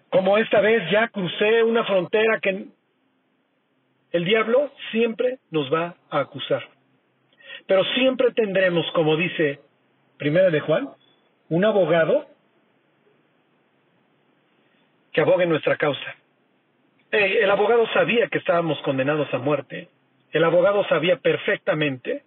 como 0.09 0.37
esta 0.37 0.59
vez 0.61 0.83
ya 0.91 1.07
crucé 1.07 1.63
una 1.63 1.85
frontera 1.85 2.39
que 2.41 2.67
el 4.11 4.25
diablo 4.25 4.71
siempre 4.91 5.39
nos 5.49 5.73
va 5.73 5.95
a 6.09 6.19
acusar. 6.19 6.72
Pero 7.67 7.83
siempre 7.95 8.31
tendremos, 8.31 8.85
como 8.91 9.15
dice 9.15 9.59
Primera 10.17 10.49
de 10.49 10.59
Juan, 10.59 10.89
un 11.49 11.65
abogado 11.65 12.27
que 15.11 15.21
abogue 15.21 15.45
nuestra 15.45 15.77
causa. 15.77 16.15
El 17.11 17.49
abogado 17.49 17.87
sabía 17.93 18.27
que 18.27 18.39
estábamos 18.39 18.81
condenados 18.81 19.31
a 19.33 19.37
muerte. 19.37 19.89
El 20.31 20.43
abogado 20.43 20.83
sabía 20.87 21.17
perfectamente 21.17 22.23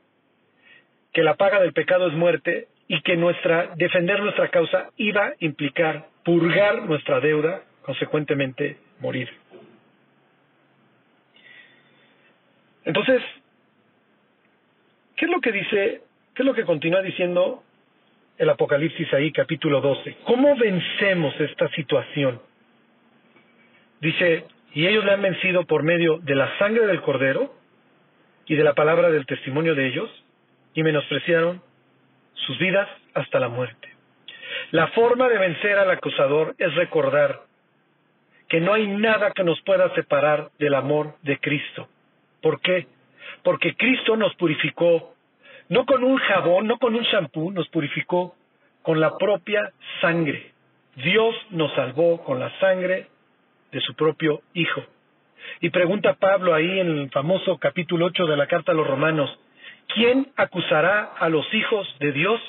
que 1.12 1.24
la 1.24 1.34
paga 1.34 1.60
del 1.60 1.72
pecado 1.72 2.06
es 2.06 2.14
muerte 2.14 2.68
y 2.86 3.00
que 3.02 3.16
nuestra 3.16 3.72
defender 3.74 4.20
nuestra 4.20 4.48
causa 4.48 4.90
iba 4.96 5.26
a 5.26 5.32
implicar 5.40 6.06
purgar 6.24 6.82
nuestra 6.82 7.20
deuda, 7.20 7.62
consecuentemente 7.82 8.78
morir. 9.00 9.28
Entonces, 12.84 13.20
¿qué 13.20 13.24
es 13.24 13.24
lo 13.24 13.45
que 15.46 15.52
dice, 15.52 16.00
qué 16.34 16.42
es 16.42 16.44
lo 16.44 16.54
que 16.54 16.64
continúa 16.64 17.02
diciendo 17.02 17.62
el 18.36 18.50
Apocalipsis 18.50 19.14
ahí, 19.14 19.30
capítulo 19.30 19.80
12? 19.80 20.16
¿Cómo 20.24 20.56
vencemos 20.56 21.40
esta 21.40 21.68
situación? 21.68 22.42
Dice, 24.00 24.44
y 24.74 24.88
ellos 24.88 25.04
le 25.04 25.12
han 25.12 25.22
vencido 25.22 25.64
por 25.64 25.84
medio 25.84 26.18
de 26.18 26.34
la 26.34 26.58
sangre 26.58 26.88
del 26.88 27.00
cordero 27.00 27.54
y 28.46 28.56
de 28.56 28.64
la 28.64 28.74
palabra 28.74 29.08
del 29.10 29.24
testimonio 29.24 29.76
de 29.76 29.86
ellos, 29.86 30.10
y 30.74 30.82
menospreciaron 30.82 31.62
sus 32.34 32.58
vidas 32.58 32.88
hasta 33.14 33.38
la 33.38 33.48
muerte. 33.48 33.88
La 34.72 34.88
forma 34.88 35.28
de 35.28 35.38
vencer 35.38 35.78
al 35.78 35.92
acusador 35.92 36.56
es 36.58 36.74
recordar 36.74 37.42
que 38.48 38.60
no 38.60 38.74
hay 38.74 38.88
nada 38.88 39.30
que 39.30 39.44
nos 39.44 39.60
pueda 39.60 39.94
separar 39.94 40.50
del 40.58 40.74
amor 40.74 41.14
de 41.22 41.38
Cristo. 41.38 41.88
¿Por 42.42 42.60
qué? 42.60 42.88
Porque 43.44 43.76
Cristo 43.76 44.16
nos 44.16 44.34
purificó, 44.34 45.14
no 45.68 45.84
con 45.84 46.04
un 46.04 46.16
jabón, 46.18 46.66
no 46.66 46.78
con 46.78 46.94
un 46.94 47.02
shampoo, 47.02 47.50
nos 47.50 47.68
purificó 47.68 48.34
con 48.82 49.00
la 49.00 49.16
propia 49.18 49.72
sangre. 50.00 50.52
Dios 50.96 51.34
nos 51.50 51.72
salvó 51.74 52.22
con 52.24 52.38
la 52.38 52.56
sangre 52.60 53.08
de 53.72 53.80
su 53.80 53.94
propio 53.94 54.42
Hijo. 54.54 54.82
Y 55.60 55.70
pregunta 55.70 56.14
Pablo 56.14 56.54
ahí 56.54 56.80
en 56.80 56.98
el 56.98 57.10
famoso 57.10 57.58
capítulo 57.58 58.06
8 58.06 58.26
de 58.26 58.36
la 58.36 58.46
carta 58.46 58.72
a 58.72 58.74
los 58.74 58.86
romanos, 58.86 59.30
¿quién 59.94 60.28
acusará 60.36 61.12
a 61.18 61.28
los 61.28 61.52
hijos 61.54 61.86
de 61.98 62.12
Dios? 62.12 62.40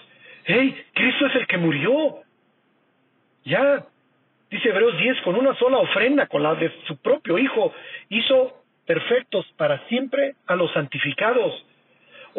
¡Hey! 0.45 0.85
Cristo 0.93 1.25
es 1.27 1.35
el 1.35 1.47
que 1.47 1.57
murió. 1.57 2.21
Ya, 3.45 3.85
dice 4.49 4.69
Hebreos 4.69 4.97
10, 4.97 5.21
con 5.21 5.35
una 5.35 5.55
sola 5.55 5.77
ofrenda, 5.77 6.27
con 6.27 6.43
la 6.43 6.55
de 6.55 6.71
su 6.87 6.97
propio 6.97 7.37
Hijo, 7.37 7.73
hizo 8.09 8.63
perfectos 8.85 9.45
para 9.57 9.85
siempre 9.87 10.35
a 10.47 10.55
los 10.55 10.71
santificados. 10.73 11.65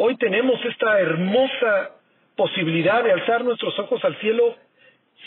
Hoy 0.01 0.17
tenemos 0.17 0.65
esta 0.65 1.01
hermosa 1.01 1.91
posibilidad 2.37 3.03
de 3.03 3.11
alzar 3.11 3.43
nuestros 3.43 3.77
ojos 3.81 4.05
al 4.05 4.17
cielo 4.21 4.57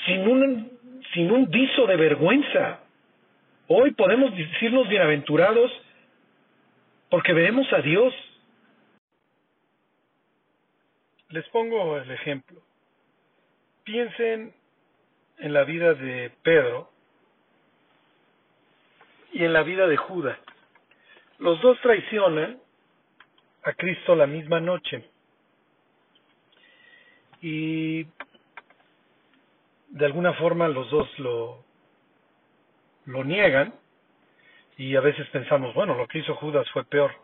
sin 0.06 0.26
un, 0.26 0.80
sin 1.14 1.30
un 1.30 1.50
viso 1.50 1.86
de 1.88 1.98
vergüenza. 1.98 2.80
Hoy 3.68 3.92
podemos 3.92 4.34
decirnos 4.34 4.88
bienaventurados 4.88 5.70
porque 7.10 7.34
veremos 7.34 7.68
a 7.74 7.82
Dios. 7.82 8.14
Les 11.32 11.46
pongo 11.50 11.98
el 11.98 12.10
ejemplo. 12.10 12.62
Piensen 13.84 14.54
en 15.40 15.52
la 15.52 15.66
vida 15.66 15.96
de 15.96 16.32
Pedro 16.44 16.90
y 19.34 19.44
en 19.44 19.52
la 19.52 19.64
vida 19.64 19.86
de 19.88 19.98
Judas. 19.98 20.40
Los 21.40 21.60
dos 21.60 21.78
traicionan 21.82 22.58
a 23.64 23.74
Cristo 23.74 24.16
la 24.16 24.28
misma 24.28 24.60
noche. 24.60 25.04
Y 27.42 28.04
de 29.90 30.06
alguna 30.06 30.34
forma 30.34 30.68
los 30.68 30.90
dos 30.90 31.08
lo, 31.20 31.64
lo 33.06 33.24
niegan 33.24 33.74
y 34.78 34.96
a 34.96 35.02
veces 35.02 35.28
pensamos, 35.30 35.74
bueno, 35.74 35.96
lo 35.96 36.08
que 36.08 36.20
hizo 36.20 36.36
Judas 36.36 36.70
fue 36.72 36.84
peor. 36.86 37.12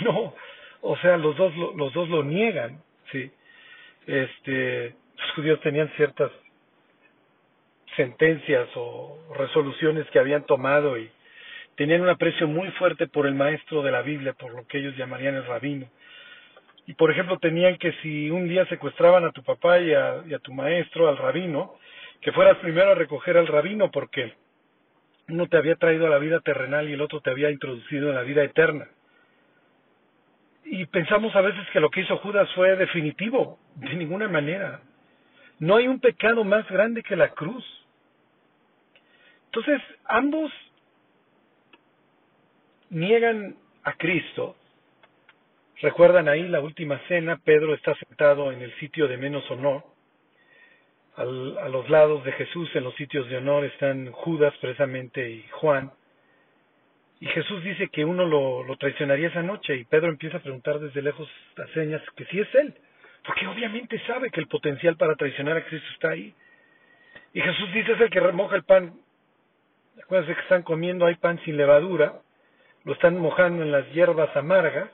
No, 0.00 0.34
o 0.80 0.96
sea, 0.98 1.16
los 1.18 1.36
dos 1.36 1.54
los 1.76 1.92
dos 1.92 2.08
lo 2.08 2.22
niegan, 2.22 2.82
sí. 3.10 3.30
Este, 4.06 4.94
los 5.18 5.32
judíos 5.32 5.60
tenían 5.60 5.88
ciertas 5.96 6.30
sentencias 7.96 8.68
o 8.74 9.18
resoluciones 9.36 10.08
que 10.10 10.18
habían 10.18 10.46
tomado 10.46 10.96
y 10.98 11.10
tenían 11.76 12.02
un 12.02 12.08
aprecio 12.08 12.46
muy 12.48 12.70
fuerte 12.72 13.06
por 13.06 13.26
el 13.26 13.34
maestro 13.34 13.82
de 13.82 13.90
la 13.90 14.02
Biblia, 14.02 14.34
por 14.34 14.54
lo 14.54 14.66
que 14.66 14.78
ellos 14.78 14.96
llamarían 14.96 15.34
el 15.34 15.46
rabino. 15.46 15.86
Y 16.86 16.94
por 16.94 17.10
ejemplo 17.10 17.38
tenían 17.38 17.78
que 17.78 17.92
si 18.02 18.30
un 18.30 18.48
día 18.48 18.66
secuestraban 18.66 19.24
a 19.24 19.32
tu 19.32 19.42
papá 19.42 19.78
y 19.78 19.92
a, 19.94 20.22
y 20.26 20.34
a 20.34 20.38
tu 20.38 20.52
maestro, 20.52 21.08
al 21.08 21.16
rabino, 21.16 21.76
que 22.20 22.32
fueras 22.32 22.58
primero 22.58 22.90
a 22.90 22.94
recoger 22.94 23.36
al 23.36 23.46
rabino 23.46 23.90
porque 23.90 24.34
uno 25.28 25.46
te 25.46 25.56
había 25.56 25.76
traído 25.76 26.06
a 26.06 26.10
la 26.10 26.18
vida 26.18 26.40
terrenal 26.40 26.88
y 26.88 26.92
el 26.92 27.00
otro 27.00 27.20
te 27.20 27.30
había 27.30 27.50
introducido 27.50 28.08
en 28.08 28.16
la 28.16 28.22
vida 28.22 28.42
eterna. 28.42 28.88
Y 30.64 30.86
pensamos 30.86 31.34
a 31.34 31.40
veces 31.40 31.66
que 31.72 31.80
lo 31.80 31.90
que 31.90 32.00
hizo 32.00 32.16
Judas 32.18 32.48
fue 32.54 32.76
definitivo, 32.76 33.58
de 33.76 33.94
ninguna 33.94 34.28
manera. 34.28 34.80
No 35.58 35.76
hay 35.76 35.86
un 35.86 36.00
pecado 36.00 36.44
más 36.44 36.68
grande 36.68 37.02
que 37.02 37.16
la 37.16 37.28
cruz. 37.30 37.64
Entonces, 39.46 39.80
ambos 40.04 40.50
niegan 42.92 43.56
a 43.82 43.94
Cristo. 43.94 44.56
Recuerdan 45.80 46.28
ahí 46.28 46.46
la 46.46 46.60
última 46.60 47.00
cena, 47.08 47.40
Pedro 47.42 47.74
está 47.74 47.94
sentado 47.96 48.52
en 48.52 48.62
el 48.62 48.72
sitio 48.78 49.08
de 49.08 49.16
menos 49.16 49.50
honor. 49.50 49.82
Al, 51.16 51.58
a 51.58 51.68
los 51.68 51.90
lados 51.90 52.24
de 52.24 52.32
Jesús, 52.32 52.70
en 52.74 52.84
los 52.84 52.94
sitios 52.94 53.28
de 53.28 53.38
honor, 53.38 53.64
están 53.64 54.12
Judas 54.12 54.54
precisamente 54.60 55.28
y 55.28 55.44
Juan. 55.50 55.90
Y 57.22 57.26
Jesús 57.26 57.62
dice 57.62 57.86
que 57.86 58.04
uno 58.04 58.26
lo, 58.26 58.76
traicionaría 58.78 59.28
esa 59.28 59.44
noche 59.44 59.76
y 59.76 59.84
Pedro 59.84 60.08
empieza 60.08 60.38
a 60.38 60.40
preguntar 60.40 60.80
desde 60.80 61.02
lejos 61.02 61.30
las 61.56 61.70
señas 61.70 62.02
que 62.16 62.24
si 62.24 62.40
es 62.40 62.52
él, 62.56 62.74
porque 63.24 63.46
obviamente 63.46 63.96
sabe 64.08 64.28
que 64.30 64.40
el 64.40 64.48
potencial 64.48 64.96
para 64.96 65.14
traicionar 65.14 65.56
a 65.56 65.64
Cristo 65.64 65.86
está 65.94 66.10
ahí. 66.10 66.34
Y 67.32 67.40
Jesús 67.40 67.72
dice 67.72 67.92
es 67.92 68.00
el 68.00 68.10
que 68.10 68.18
remoja 68.18 68.56
el 68.56 68.64
pan. 68.64 68.94
Acuérdense 70.02 70.34
que 70.34 70.40
están 70.42 70.64
comiendo, 70.64 71.06
hay 71.06 71.14
pan 71.14 71.38
sin 71.44 71.56
levadura, 71.56 72.14
lo 72.84 72.92
están 72.92 73.18
mojando 73.18 73.62
en 73.62 73.72
las 73.72 73.90
hierbas 73.92 74.34
amargas. 74.36 74.90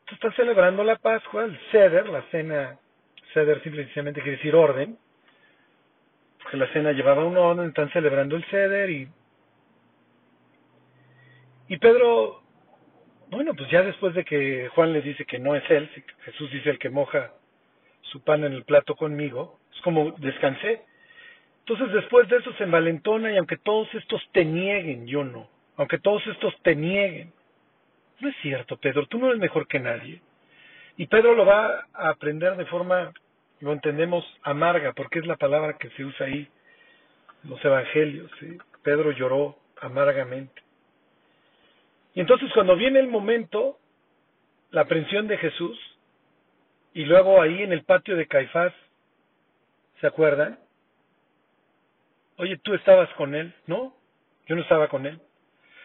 Entonces 0.00 0.14
están 0.14 0.36
celebrando 0.36 0.84
la 0.84 0.96
Pascua, 0.96 1.44
el 1.44 1.58
ceder, 1.70 2.08
la 2.08 2.22
cena, 2.30 2.78
ceder 3.32 3.62
simplemente 3.62 4.20
quiere 4.20 4.36
decir 4.36 4.54
orden, 4.54 4.98
porque 6.42 6.56
la 6.56 6.72
cena 6.72 6.92
llevaba 6.92 7.24
un 7.24 7.36
orden, 7.36 7.68
están 7.68 7.90
celebrando 7.90 8.36
el 8.36 8.44
ceder 8.46 8.90
y 8.90 9.08
y 11.66 11.78
Pedro, 11.78 12.42
bueno, 13.30 13.54
pues 13.54 13.70
ya 13.70 13.82
después 13.82 14.14
de 14.14 14.24
que 14.24 14.68
Juan 14.74 14.92
le 14.92 15.00
dice 15.00 15.24
que 15.24 15.38
no 15.38 15.54
es 15.54 15.68
él, 15.70 15.88
Jesús 16.24 16.50
dice 16.50 16.70
el 16.70 16.78
que 16.78 16.90
moja 16.90 17.32
su 18.02 18.22
pan 18.22 18.44
en 18.44 18.52
el 18.52 18.64
plato 18.64 18.94
conmigo, 18.94 19.58
es 19.74 19.80
como 19.80 20.12
descansé. 20.18 20.82
Entonces 21.60 21.90
después 21.92 22.28
de 22.28 22.36
eso 22.36 22.52
se 22.54 22.64
envalentona 22.64 23.32
y 23.32 23.38
aunque 23.38 23.56
todos 23.56 23.92
estos 23.94 24.22
te 24.32 24.44
nieguen, 24.44 25.06
yo 25.06 25.24
no, 25.24 25.48
aunque 25.76 25.98
todos 25.98 26.26
estos 26.26 26.54
te 26.62 26.76
nieguen, 26.76 27.32
no 28.20 28.28
es 28.28 28.36
cierto, 28.42 28.76
Pedro, 28.76 29.06
tú 29.06 29.18
no 29.18 29.28
eres 29.28 29.40
mejor 29.40 29.66
que 29.66 29.80
nadie. 29.80 30.20
Y 30.96 31.06
Pedro 31.06 31.34
lo 31.34 31.44
va 31.44 31.86
a 31.92 32.10
aprender 32.10 32.56
de 32.56 32.66
forma, 32.66 33.12
lo 33.60 33.72
entendemos, 33.72 34.24
amarga, 34.42 34.92
porque 34.92 35.18
es 35.18 35.26
la 35.26 35.36
palabra 35.36 35.76
que 35.78 35.90
se 35.90 36.04
usa 36.04 36.26
ahí 36.26 36.48
en 37.42 37.50
los 37.50 37.64
evangelios. 37.64 38.30
Pedro 38.82 39.10
lloró 39.10 39.58
amargamente. 39.80 40.62
Y 42.14 42.20
entonces 42.20 42.50
cuando 42.54 42.76
viene 42.76 43.00
el 43.00 43.08
momento, 43.08 43.78
la 44.70 44.82
aprehensión 44.82 45.26
de 45.26 45.36
Jesús, 45.38 45.78
y 46.92 47.04
luego 47.04 47.42
ahí 47.42 47.62
en 47.62 47.72
el 47.72 47.82
patio 47.82 48.16
de 48.16 48.28
Caifás, 48.28 48.72
¿se 50.00 50.06
acuerdan? 50.06 50.60
Oye, 52.36 52.56
¿tú 52.58 52.72
estabas 52.74 53.08
con 53.14 53.34
él? 53.34 53.52
No, 53.66 53.96
yo 54.46 54.54
no 54.54 54.62
estaba 54.62 54.88
con 54.88 55.06
él. 55.06 55.20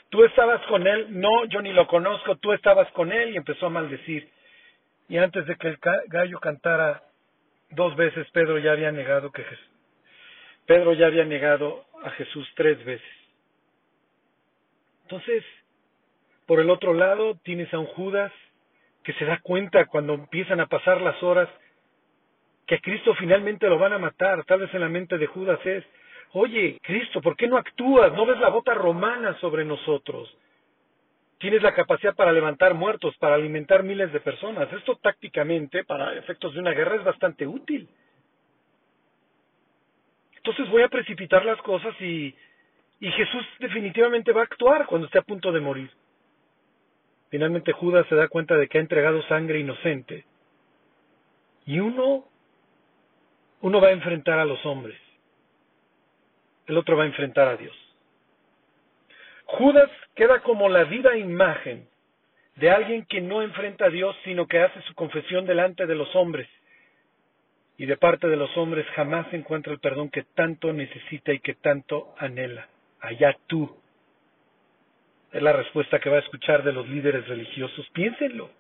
¿Tú 0.10 0.24
estabas 0.24 0.66
con 0.68 0.86
él? 0.88 1.08
No, 1.20 1.46
yo 1.46 1.62
ni 1.62 1.72
lo 1.72 1.88
conozco, 1.88 2.36
tú 2.38 2.52
estabas 2.54 2.92
con 2.92 3.12
él 3.12 3.34
y 3.34 3.38
empezó 3.38 3.68
a 3.68 3.70
maldecir. 3.70 4.30
Y 5.08 5.18
antes 5.18 5.46
de 5.46 5.56
que 5.56 5.68
el 5.68 5.80
gallo 6.08 6.40
cantara 6.40 7.04
dos 7.72 7.96
veces, 7.96 8.28
Pedro 8.32 8.58
ya 8.58 8.72
había 8.72 8.92
negado 8.92 9.32
que 9.32 9.46
Pedro 10.66 10.94
ya 10.94 11.08
había 11.08 11.26
negado 11.26 11.86
a 12.04 12.12
Jesús 12.12 12.48
tres 12.56 12.84
veces. 12.86 13.10
Entonces, 15.04 15.44
por 16.46 16.60
el 16.60 16.70
otro 16.70 16.94
lado, 16.94 17.36
tienes 17.44 17.74
a 17.74 17.80
un 17.80 17.88
Judas 17.88 18.32
que 19.04 19.14
se 19.14 19.26
da 19.26 19.40
cuenta 19.42 19.86
cuando 19.86 20.14
empiezan 20.14 20.60
a 20.60 20.68
pasar 20.68 21.02
las 21.02 21.22
horas 21.24 21.50
que 22.68 22.76
a 22.76 22.82
Cristo 22.82 23.16
finalmente 23.16 23.68
lo 23.68 23.80
van 23.80 23.94
a 23.94 23.98
matar. 23.98 24.44
Tal 24.46 24.60
vez 24.60 24.74
en 24.76 24.82
la 24.82 24.90
mente 24.90 25.18
de 25.18 25.26
Judas 25.26 25.60
es, 25.66 25.84
oye, 26.34 26.80
Cristo, 26.82 27.22
¿por 27.22 27.36
qué 27.36 27.48
no 27.48 27.58
actúas? 27.58 28.14
¿No 28.14 28.26
ves 28.26 28.40
la 28.40 28.50
bota 28.50 28.74
romana 28.74 29.38
sobre 29.40 29.66
nosotros? 29.66 30.36
Tienes 31.40 31.62
la 31.62 31.74
capacidad 31.74 32.16
para 32.16 32.34
levantar 32.34 32.74
muertos, 32.74 33.16
para 33.18 33.36
alimentar 33.36 33.84
miles 33.84 34.12
de 34.12 34.20
personas. 34.20 34.72
Esto 34.74 34.98
tácticamente, 34.98 35.86
para 35.86 36.14
efectos 36.16 36.54
de 36.54 36.60
una 36.60 36.72
guerra, 36.72 36.98
es 36.98 37.04
bastante 37.04 37.48
útil. 37.48 37.88
Entonces 40.36 40.70
voy 40.70 40.84
a 40.84 40.90
precipitar 40.90 41.46
las 41.46 41.62
cosas 41.62 41.96
y, 42.02 42.36
y 43.00 43.12
Jesús 43.12 43.46
definitivamente 43.60 44.32
va 44.34 44.42
a 44.42 44.46
actuar 44.46 44.86
cuando 44.86 45.08
esté 45.08 45.20
a 45.20 45.24
punto 45.24 45.52
de 45.52 45.62
morir. 45.62 45.90
Finalmente 47.30 47.72
Judas 47.72 48.06
se 48.10 48.16
da 48.16 48.28
cuenta 48.28 48.56
de 48.58 48.68
que 48.68 48.78
ha 48.78 48.82
entregado 48.82 49.22
sangre 49.24 49.60
inocente. 49.60 50.26
Y 51.66 51.80
uno, 51.80 52.26
uno 53.62 53.82
va 53.82 53.90
a 53.90 53.94
enfrentar 53.94 54.40
a 54.40 54.46
los 54.46 54.66
hombres. 54.66 55.00
El 56.70 56.78
otro 56.78 56.96
va 56.96 57.04
a 57.04 57.08
enfrentar 57.08 57.48
a 57.48 57.58
Dios. 57.58 57.76
Judas 59.46 59.90
queda 60.16 60.42
como 60.42 60.70
la 60.70 60.84
viva 60.84 61.18
imagen 61.18 61.88
de 62.58 62.70
alguien 62.70 63.06
que 63.06 63.22
no 63.22 63.42
enfrenta 63.42 63.86
a 63.86 63.90
Dios, 63.90 64.16
sino 64.24 64.48
que 64.48 64.60
hace 64.60 64.80
su 64.84 64.94
confesión 64.94 65.48
delante 65.48 65.88
de 65.88 65.96
los 65.96 66.16
hombres. 66.16 66.48
Y 67.76 67.88
de 67.88 67.98
parte 67.98 68.28
de 68.28 68.36
los 68.36 68.56
hombres 68.56 68.86
jamás 68.96 69.26
encuentra 69.34 69.74
el 69.74 69.80
perdón 69.80 70.12
que 70.12 70.22
tanto 70.36 70.72
necesita 70.72 71.34
y 71.34 71.40
que 71.40 71.56
tanto 71.56 72.14
anhela. 72.20 72.68
Allá 73.00 73.36
tú, 73.48 73.76
es 75.32 75.42
la 75.42 75.54
respuesta 75.54 76.00
que 76.00 76.12
va 76.12 76.18
a 76.18 76.22
escuchar 76.22 76.64
de 76.64 76.74
los 76.74 76.88
líderes 76.88 77.28
religiosos. 77.28 77.90
Piénsenlo. 77.94 78.52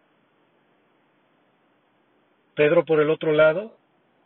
Pedro, 2.56 2.86
por 2.86 3.02
el 3.02 3.12
otro 3.12 3.34
lado, 3.34 3.78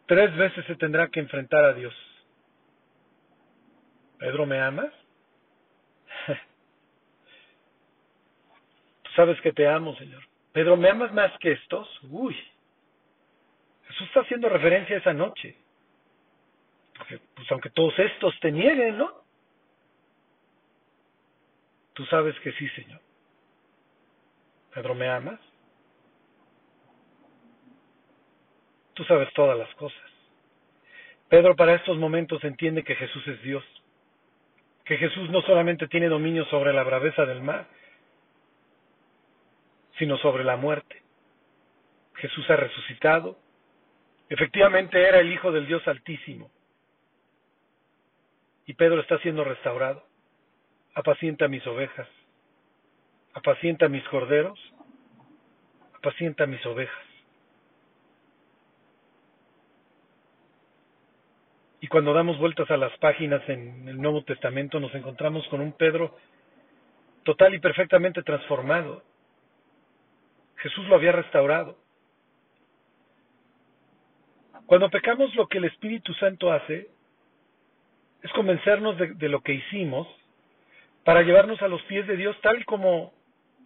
tres 0.05 0.33
veces 0.37 0.63
se 0.67 0.75
tendrá 0.77 1.09
que 1.09 1.19
enfrentar 1.19 1.65
a 1.65 1.73
Dios. 1.73 1.93
Pedro, 4.23 4.45
¿me 4.45 4.57
amas? 4.57 4.89
Tú 9.03 9.11
sabes 9.17 9.39
que 9.41 9.51
te 9.51 9.67
amo, 9.67 9.93
Señor. 9.97 10.23
Pedro, 10.53 10.77
¿me 10.77 10.89
amas 10.89 11.11
más 11.11 11.37
que 11.39 11.51
estos? 11.51 11.89
Uy. 12.03 12.33
Jesús 13.89 14.07
está 14.07 14.21
haciendo 14.21 14.47
referencia 14.47 14.95
a 14.95 14.99
esa 14.99 15.13
noche. 15.13 15.57
Porque, 16.97 17.19
pues 17.35 17.51
aunque 17.51 17.69
todos 17.71 17.99
estos 17.99 18.39
te 18.39 18.49
nieguen, 18.49 18.97
¿no? 18.97 19.25
Tú 21.91 22.05
sabes 22.05 22.39
que 22.39 22.53
sí, 22.53 22.69
Señor. 22.69 23.01
Pedro, 24.73 24.95
¿me 24.95 25.09
amas? 25.09 25.39
Tú 28.93 29.03
sabes 29.03 29.33
todas 29.33 29.57
las 29.57 29.75
cosas. 29.75 30.11
Pedro 31.27 31.57
para 31.57 31.75
estos 31.75 31.97
momentos 31.97 32.41
entiende 32.45 32.85
que 32.85 32.95
Jesús 32.95 33.27
es 33.27 33.41
Dios, 33.41 33.65
que 34.85 34.97
Jesús 34.97 35.29
no 35.29 35.41
solamente 35.41 35.87
tiene 35.87 36.09
dominio 36.09 36.45
sobre 36.45 36.73
la 36.73 36.83
braveza 36.83 37.25
del 37.25 37.41
mar, 37.41 37.65
sino 39.97 40.17
sobre 40.17 40.43
la 40.43 40.57
muerte. 40.57 41.01
Jesús 42.15 42.49
ha 42.49 42.55
resucitado, 42.55 43.37
efectivamente 44.29 45.01
era 45.01 45.19
el 45.19 45.31
Hijo 45.31 45.51
del 45.51 45.67
Dios 45.67 45.87
Altísimo, 45.87 46.51
y 48.65 48.73
Pedro 48.73 49.01
está 49.01 49.17
siendo 49.19 49.43
restaurado. 49.43 50.03
Apacienta 50.95 51.47
mis 51.47 51.65
ovejas, 51.65 52.07
apacienta 53.33 53.89
mis 53.89 54.03
corderos, 54.09 54.59
apacienta 55.95 56.45
mis 56.45 56.63
ovejas. 56.65 57.12
Y 61.83 61.89
cuando 61.89 62.13
damos 62.13 62.37
vueltas 62.37 62.71
a 62.71 62.77
las 62.77 62.97
páginas 62.99 63.41
en 63.49 63.89
el 63.89 64.01
Nuevo 64.01 64.23
Testamento 64.23 64.79
nos 64.79 64.95
encontramos 64.95 65.45
con 65.49 65.59
un 65.59 65.73
Pedro 65.73 66.15
total 67.23 67.55
y 67.55 67.59
perfectamente 67.59 68.23
transformado. 68.23 69.03
Jesús 70.55 70.87
lo 70.87 70.95
había 70.95 71.11
restaurado. 71.11 71.77
Cuando 74.65 74.89
pecamos 74.89 75.35
lo 75.35 75.47
que 75.47 75.57
el 75.57 75.65
Espíritu 75.65 76.13
Santo 76.13 76.53
hace 76.53 76.87
es 78.21 78.31
convencernos 78.31 78.97
de, 78.97 79.27
lo 79.27 79.41
que 79.41 79.55
hicimos 79.55 80.07
para 81.03 81.21
llevarnos 81.21 81.61
a 81.61 81.67
los 81.67 81.81
pies 81.81 82.07
de 82.07 82.15
Dios 82.15 82.39
tal 82.41 82.63
como 82.63 83.11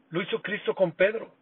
lo 0.09 0.23
hizo 0.23 0.41
Cristo 0.41 0.73
con 0.73 0.93
Pedro. 0.93 1.35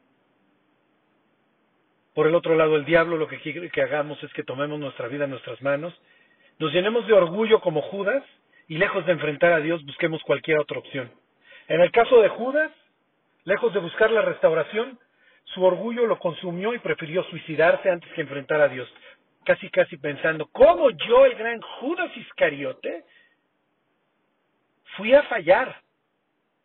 Por 2.14 2.28
el 2.28 2.36
otro 2.36 2.54
lado, 2.54 2.76
el 2.76 2.84
diablo 2.84 3.16
lo 3.16 3.30
que 3.30 3.40
quiere 3.40 3.70
que 3.70 3.82
hagamos 3.82 4.22
es 4.24 4.34
que 4.34 4.44
tomemos 4.44 4.78
nuestra 4.78 5.08
vida 5.08 5.24
en 5.24 5.30
nuestras 5.30 5.62
manos 5.62 5.98
nos 6.60 6.72
llenemos 6.72 7.06
de 7.08 7.14
orgullo 7.14 7.60
como 7.60 7.82
Judas 7.82 8.24
y 8.68 8.78
lejos 8.78 9.06
de 9.06 9.12
enfrentar 9.12 9.52
a 9.54 9.60
Dios 9.60 9.86
busquemos 9.86 10.22
cualquier 10.24 10.60
otra 10.60 10.80
opción. 10.80 11.12
En 11.68 11.82
el 11.82 11.92
caso 11.92 12.22
de 12.22 12.30
Judas, 12.30 12.72
lejos 13.44 13.74
de 13.74 13.80
buscar 13.80 14.12
la 14.12 14.22
restauración, 14.22 15.00
su 15.54 15.64
orgullo 15.64 16.06
lo 16.08 16.18
consumió 16.20 16.74
y 16.74 16.80
prefirió 16.80 17.24
suicidarse 17.26 17.90
antes 17.90 18.12
que 18.14 18.22
enfrentar 18.22 18.62
a 18.62 18.70
Dios, 18.70 18.92
casi 19.44 19.70
casi 19.70 19.98
pensando, 19.98 20.48
¿cómo 20.48 20.90
yo, 20.90 21.26
el 21.26 21.36
gran 21.36 21.62
Judas 21.62 22.16
Iscariote, 22.16 23.04
fui 24.98 25.14
a 25.14 25.24
fallar? 25.24 25.82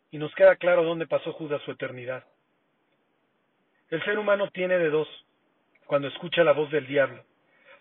Y 0.09 0.17
nos 0.17 0.33
queda 0.35 0.55
claro 0.55 0.83
dónde 0.83 1.07
pasó 1.07 1.31
Judas 1.33 1.61
su 1.63 1.71
eternidad. 1.71 2.25
El 3.89 4.03
ser 4.03 4.17
humano 4.17 4.49
tiene 4.51 4.77
de 4.77 4.89
dos 4.89 5.07
cuando 5.85 6.07
escucha 6.07 6.43
la 6.43 6.53
voz 6.53 6.71
del 6.71 6.87
diablo. 6.87 7.23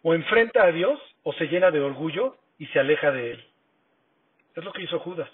O 0.02 0.14
enfrenta 0.14 0.64
a 0.64 0.72
Dios 0.72 0.98
o 1.22 1.32
se 1.34 1.46
llena 1.46 1.70
de 1.70 1.80
orgullo 1.80 2.36
y 2.58 2.66
se 2.68 2.80
aleja 2.80 3.10
de 3.10 3.32
él. 3.32 3.44
Es 4.54 4.64
lo 4.64 4.72
que 4.72 4.82
hizo 4.82 4.98
Judas. 5.00 5.30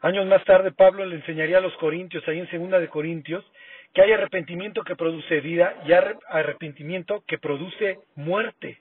Años 0.00 0.26
más 0.26 0.44
tarde 0.44 0.70
Pablo 0.70 1.04
le 1.04 1.16
enseñaría 1.16 1.58
a 1.58 1.60
los 1.60 1.76
corintios, 1.76 2.26
ahí 2.28 2.38
en 2.38 2.50
segunda 2.50 2.78
de 2.78 2.88
Corintios, 2.88 3.44
que 3.92 4.02
hay 4.02 4.12
arrepentimiento 4.12 4.84
que 4.84 4.94
produce 4.94 5.40
vida 5.40 5.74
y 5.86 5.92
arrepentimiento 5.92 7.24
que 7.26 7.38
produce 7.38 7.98
muerte. 8.14 8.80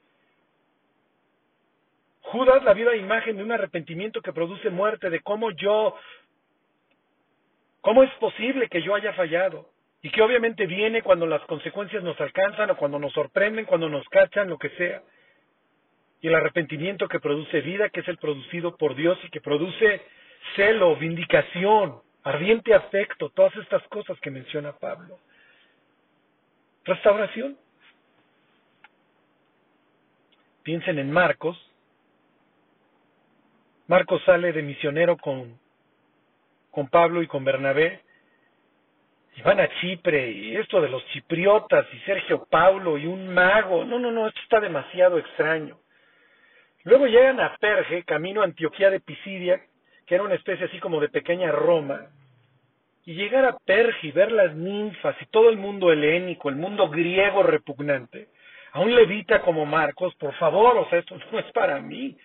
Judas 2.21 2.63
la 2.63 2.73
viva 2.73 2.95
imagen 2.95 3.37
de 3.37 3.43
un 3.43 3.51
arrepentimiento 3.51 4.21
que 4.21 4.33
produce 4.33 4.69
muerte, 4.69 5.09
de 5.09 5.21
cómo 5.21 5.49
yo, 5.51 5.95
cómo 7.81 8.03
es 8.03 8.11
posible 8.15 8.67
que 8.67 8.81
yo 8.81 8.93
haya 8.93 9.13
fallado, 9.13 9.69
y 10.07 10.09
que 10.09 10.21
obviamente 10.21 10.67
viene 10.67 11.01
cuando 11.01 11.27
las 11.27 11.41
consecuencias 11.47 12.01
nos 12.01 12.17
alcanzan 12.21 12.69
o 12.69 12.77
cuando 12.77 12.97
nos 12.97 13.11
sorprenden, 13.11 13.65
cuando 13.65 13.89
nos 13.89 14.07
cachan, 14.07 14.47
lo 14.47 14.57
que 14.57 14.69
sea. 14.69 15.03
Y 16.21 16.29
el 16.29 16.35
arrepentimiento 16.35 17.09
que 17.09 17.19
produce 17.19 17.59
vida, 17.59 17.89
que 17.89 17.99
es 17.99 18.07
el 18.07 18.17
producido 18.17 18.77
por 18.77 18.95
Dios 18.95 19.19
y 19.25 19.29
que 19.29 19.41
produce 19.41 20.01
celo, 20.55 20.95
vindicación, 20.95 21.99
ardiente 22.23 22.73
afecto, 22.73 23.31
todas 23.31 23.53
estas 23.57 23.85
cosas 23.89 24.17
que 24.21 24.31
menciona 24.31 24.77
Pablo. 24.77 25.19
Restauración. 26.85 27.57
Piensen 30.63 30.99
en 30.99 31.11
Marcos. 31.11 31.61
Marcos 33.87 34.23
sale 34.23 34.53
de 34.53 34.61
misionero 34.61 35.17
con, 35.17 35.59
con 36.71 36.87
Pablo 36.87 37.21
y 37.21 37.27
con 37.27 37.43
Bernabé 37.43 38.06
y 39.37 39.41
van 39.43 39.59
a 39.59 39.69
Chipre 39.79 40.31
y 40.31 40.55
esto 40.55 40.81
de 40.81 40.89
los 40.89 41.05
chipriotas 41.09 41.85
y 41.93 41.99
Sergio 41.99 42.47
Paulo 42.49 42.97
y 42.97 43.05
un 43.05 43.31
mago. 43.33 43.85
No, 43.85 43.99
no, 43.99 44.11
no, 44.11 44.27
esto 44.27 44.39
está 44.41 44.59
demasiado 44.59 45.19
extraño. 45.19 45.77
Luego 46.83 47.05
llegan 47.05 47.39
a 47.39 47.55
Perge, 47.57 48.03
camino 48.03 48.41
a 48.41 48.45
Antioquía 48.45 48.89
de 48.89 48.99
Pisidia, 48.99 49.61
que 50.07 50.15
era 50.15 50.23
una 50.23 50.35
especie 50.35 50.65
así 50.65 50.79
como 50.79 50.99
de 50.99 51.09
pequeña 51.09 51.51
Roma, 51.51 52.07
y 53.05 53.13
llegar 53.13 53.45
a 53.45 53.57
Perge 53.57 54.07
y 54.07 54.11
ver 54.11 54.31
las 54.31 54.55
ninfas 54.55 55.15
y 55.21 55.25
todo 55.27 55.49
el 55.49 55.57
mundo 55.57 55.91
helénico, 55.91 56.49
el 56.49 56.55
mundo 56.55 56.89
griego 56.89 57.43
repugnante, 57.43 58.29
a 58.71 58.79
un 58.79 58.95
levita 58.95 59.41
como 59.41 59.65
Marcos, 59.65 60.15
por 60.15 60.33
favor, 60.35 60.77
o 60.77 60.89
sea, 60.89 60.99
esto 60.99 61.15
no 61.31 61.39
es 61.39 61.51
para 61.51 61.79
mí. 61.79 62.17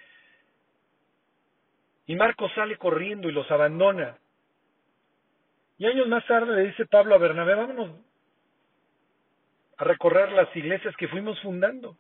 Y 2.07 2.17
Marcos 2.17 2.51
sale 2.55 2.77
corriendo 2.79 3.29
y 3.29 3.33
los 3.33 3.51
abandona. 3.51 4.17
Y 5.83 5.87
años 5.87 6.07
más 6.07 6.25
tarde 6.29 6.55
le 6.55 6.69
dice 6.69 6.87
Pablo 6.87 7.17
a 7.17 7.19
Bernabé, 7.19 7.57
vámonos 7.57 7.91
a 9.79 9.83
recorrer 9.83 10.31
las 10.31 10.55
iglesias 10.55 10.95
que 10.97 11.09
fuimos 11.09 11.41
fundando. 11.41 11.97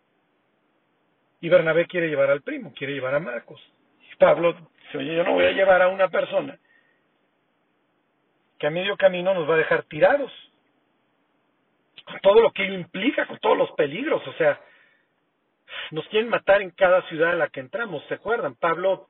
Y 1.40 1.48
Bernabé 1.48 1.88
quiere 1.88 2.08
llevar 2.08 2.30
al 2.30 2.42
primo, 2.42 2.72
quiere 2.76 2.92
llevar 2.92 3.16
a 3.16 3.18
Marcos. 3.18 3.60
Y 4.08 4.14
Pablo 4.14 4.54
dice, 4.84 4.98
oye, 4.98 5.16
yo 5.16 5.24
no 5.24 5.32
voy 5.32 5.46
a 5.46 5.50
llevar 5.50 5.82
a 5.82 5.88
una 5.88 6.08
persona 6.10 6.56
que 8.56 8.68
a 8.68 8.70
medio 8.70 8.96
camino 8.96 9.34
nos 9.34 9.50
va 9.50 9.54
a 9.54 9.58
dejar 9.58 9.82
tirados. 9.82 10.30
Con 12.06 12.20
todo 12.20 12.40
lo 12.40 12.52
que 12.52 12.62
ello 12.62 12.74
implica, 12.74 13.26
con 13.26 13.40
todos 13.40 13.58
los 13.58 13.72
peligros. 13.72 14.24
O 14.28 14.32
sea, 14.34 14.60
nos 15.90 16.06
quieren 16.06 16.30
matar 16.30 16.62
en 16.62 16.70
cada 16.70 17.02
ciudad 17.08 17.32
en 17.32 17.40
la 17.40 17.48
que 17.48 17.58
entramos, 17.58 18.04
¿se 18.06 18.14
acuerdan? 18.14 18.54
Pablo 18.54 19.08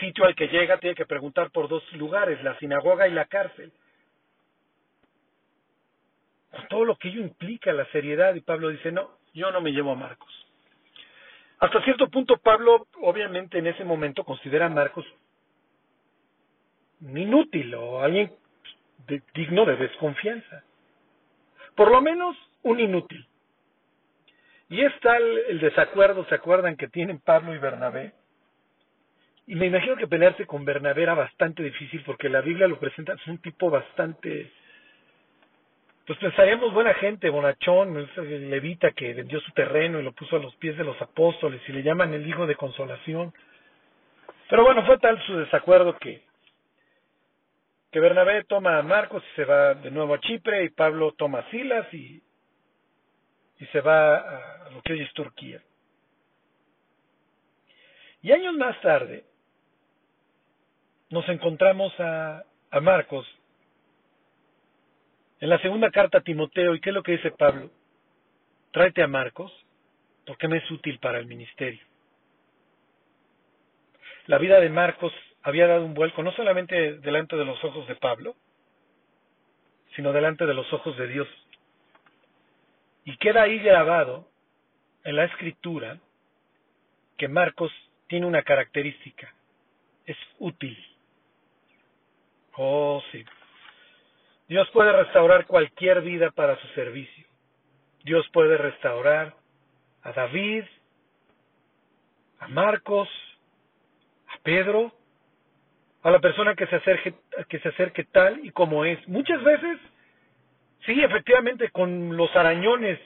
sitio 0.00 0.24
al 0.24 0.34
que 0.34 0.48
llega 0.48 0.78
tiene 0.78 0.94
que 0.94 1.06
preguntar 1.06 1.50
por 1.50 1.68
dos 1.68 1.82
lugares, 1.92 2.42
la 2.42 2.58
sinagoga 2.58 3.08
y 3.08 3.12
la 3.12 3.26
cárcel. 3.26 3.72
Con 6.50 6.68
todo 6.68 6.84
lo 6.84 6.96
que 6.96 7.08
ello 7.08 7.20
implica, 7.20 7.72
la 7.72 7.86
seriedad, 7.86 8.34
y 8.34 8.40
Pablo 8.40 8.68
dice, 8.68 8.92
no, 8.92 9.18
yo 9.32 9.50
no 9.50 9.60
me 9.60 9.72
llevo 9.72 9.92
a 9.92 9.96
Marcos. 9.96 10.30
Hasta 11.58 11.82
cierto 11.84 12.08
punto 12.08 12.36
Pablo, 12.38 12.88
obviamente 13.00 13.58
en 13.58 13.68
ese 13.68 13.84
momento, 13.84 14.24
considera 14.24 14.66
a 14.66 14.68
Marcos 14.68 15.06
inútil 17.00 17.74
o 17.74 18.00
alguien 18.02 18.32
digno 19.34 19.64
de 19.64 19.76
desconfianza. 19.76 20.64
Por 21.74 21.90
lo 21.90 22.00
menos 22.00 22.36
un 22.62 22.80
inútil. 22.80 23.26
Y 24.68 24.80
es 24.80 24.92
tal 25.00 25.22
el 25.48 25.60
desacuerdo, 25.60 26.24
¿se 26.26 26.34
acuerdan 26.34 26.76
que 26.76 26.88
tienen 26.88 27.20
Pablo 27.20 27.54
y 27.54 27.58
Bernabé? 27.58 28.12
Y 29.46 29.56
me 29.56 29.66
imagino 29.66 29.96
que 29.96 30.06
pelearse 30.06 30.46
con 30.46 30.64
Bernabé 30.64 31.02
era 31.02 31.14
bastante 31.14 31.62
difícil 31.62 32.02
porque 32.04 32.28
la 32.28 32.40
Biblia 32.40 32.68
lo 32.68 32.78
presenta, 32.78 33.14
es 33.14 33.26
un 33.26 33.38
tipo 33.38 33.70
bastante, 33.70 34.52
pues 36.06 36.18
pensaríamos 36.18 36.72
buena 36.72 36.94
gente, 36.94 37.28
bonachón, 37.28 37.96
el 38.16 38.50
levita 38.50 38.92
que 38.92 39.14
vendió 39.14 39.40
su 39.40 39.50
terreno 39.52 39.98
y 39.98 40.04
lo 40.04 40.12
puso 40.12 40.36
a 40.36 40.38
los 40.38 40.54
pies 40.56 40.76
de 40.76 40.84
los 40.84 41.00
apóstoles 41.02 41.60
y 41.68 41.72
le 41.72 41.82
llaman 41.82 42.14
el 42.14 42.26
hijo 42.26 42.46
de 42.46 42.54
consolación. 42.54 43.34
Pero 44.48 44.64
bueno, 44.64 44.86
fue 44.86 44.98
tal 44.98 45.20
su 45.26 45.36
desacuerdo 45.36 45.98
que, 45.98 46.22
que 47.90 48.00
Bernabé 48.00 48.44
toma 48.44 48.78
a 48.78 48.82
Marcos 48.82 49.24
y 49.32 49.36
se 49.36 49.44
va 49.44 49.74
de 49.74 49.90
nuevo 49.90 50.14
a 50.14 50.20
Chipre 50.20 50.64
y 50.64 50.68
Pablo 50.68 51.12
toma 51.12 51.40
a 51.40 51.50
Silas 51.50 51.92
y, 51.92 52.22
y 53.58 53.66
se 53.66 53.80
va 53.80 54.16
a 54.66 54.70
lo 54.70 54.82
que 54.82 54.92
hoy 54.92 55.02
es 55.02 55.12
Turquía. 55.14 55.60
Y 58.22 58.30
años 58.30 58.54
más 58.54 58.80
tarde, 58.80 59.24
nos 61.12 61.28
encontramos 61.28 61.92
a, 62.00 62.44
Marcos 62.80 63.26
en 65.40 65.50
la 65.50 65.60
segunda 65.60 65.90
carta 65.90 66.18
a 66.18 66.22
Timoteo, 66.22 66.74
¿y 66.74 66.80
qué 66.80 66.88
es 66.88 66.94
lo 66.94 67.02
que 67.02 67.12
dice 67.12 67.30
Pablo? 67.32 67.70
Tráete 68.70 69.02
a 69.02 69.08
Marcos, 69.08 69.52
porque 70.26 70.48
me 70.48 70.56
es 70.56 70.70
útil 70.70 70.98
para 70.98 71.18
el 71.18 71.26
ministerio. 71.26 71.84
La 74.26 74.38
vida 74.38 74.58
de 74.58 74.70
Marcos 74.70 75.12
había 75.42 75.66
dado 75.66 75.84
un 75.84 75.92
vuelco 75.92 76.22
no 76.22 76.32
solamente 76.32 76.94
delante 77.00 77.36
de 77.36 77.44
los 77.44 77.62
ojos 77.62 77.86
de 77.88 77.96
Pablo, 77.96 78.34
sino 79.94 80.12
delante 80.14 80.46
de 80.46 80.54
los 80.54 80.72
ojos 80.72 80.96
de 80.96 81.08
Dios. 81.08 81.28
Y 83.04 83.18
queda 83.18 83.42
ahí 83.42 83.58
grabado 83.58 84.30
en 85.04 85.16
la 85.16 85.24
escritura 85.24 85.98
que 87.18 87.28
Marcos 87.28 87.70
tiene 88.06 88.24
una 88.24 88.42
característica, 88.42 89.34
es 90.06 90.16
útil. 90.38 90.78
Oh, 92.56 93.02
sí. 93.10 93.24
Dios 94.48 94.68
puede 94.70 94.92
restaurar 94.92 95.46
cualquier 95.46 96.02
vida 96.02 96.30
para 96.30 96.60
su 96.60 96.66
servicio. 96.68 97.26
Dios 98.04 98.28
puede 98.32 98.56
restaurar 98.56 99.34
a 100.02 100.12
David, 100.12 100.64
a 102.40 102.48
Marcos, 102.48 103.08
a 104.28 104.38
Pedro, 104.42 104.92
a 106.02 106.10
la 106.10 106.18
persona 106.18 106.54
que 106.54 106.66
se 106.66 106.76
acerque, 106.76 107.14
que 107.48 107.60
se 107.60 107.68
acerque 107.68 108.04
tal 108.04 108.44
y 108.44 108.50
como 108.50 108.84
es. 108.84 109.06
Muchas 109.08 109.42
veces, 109.44 109.78
sí, 110.84 111.00
efectivamente, 111.02 111.70
con 111.70 112.16
los 112.16 112.34
arañones, 112.34 112.98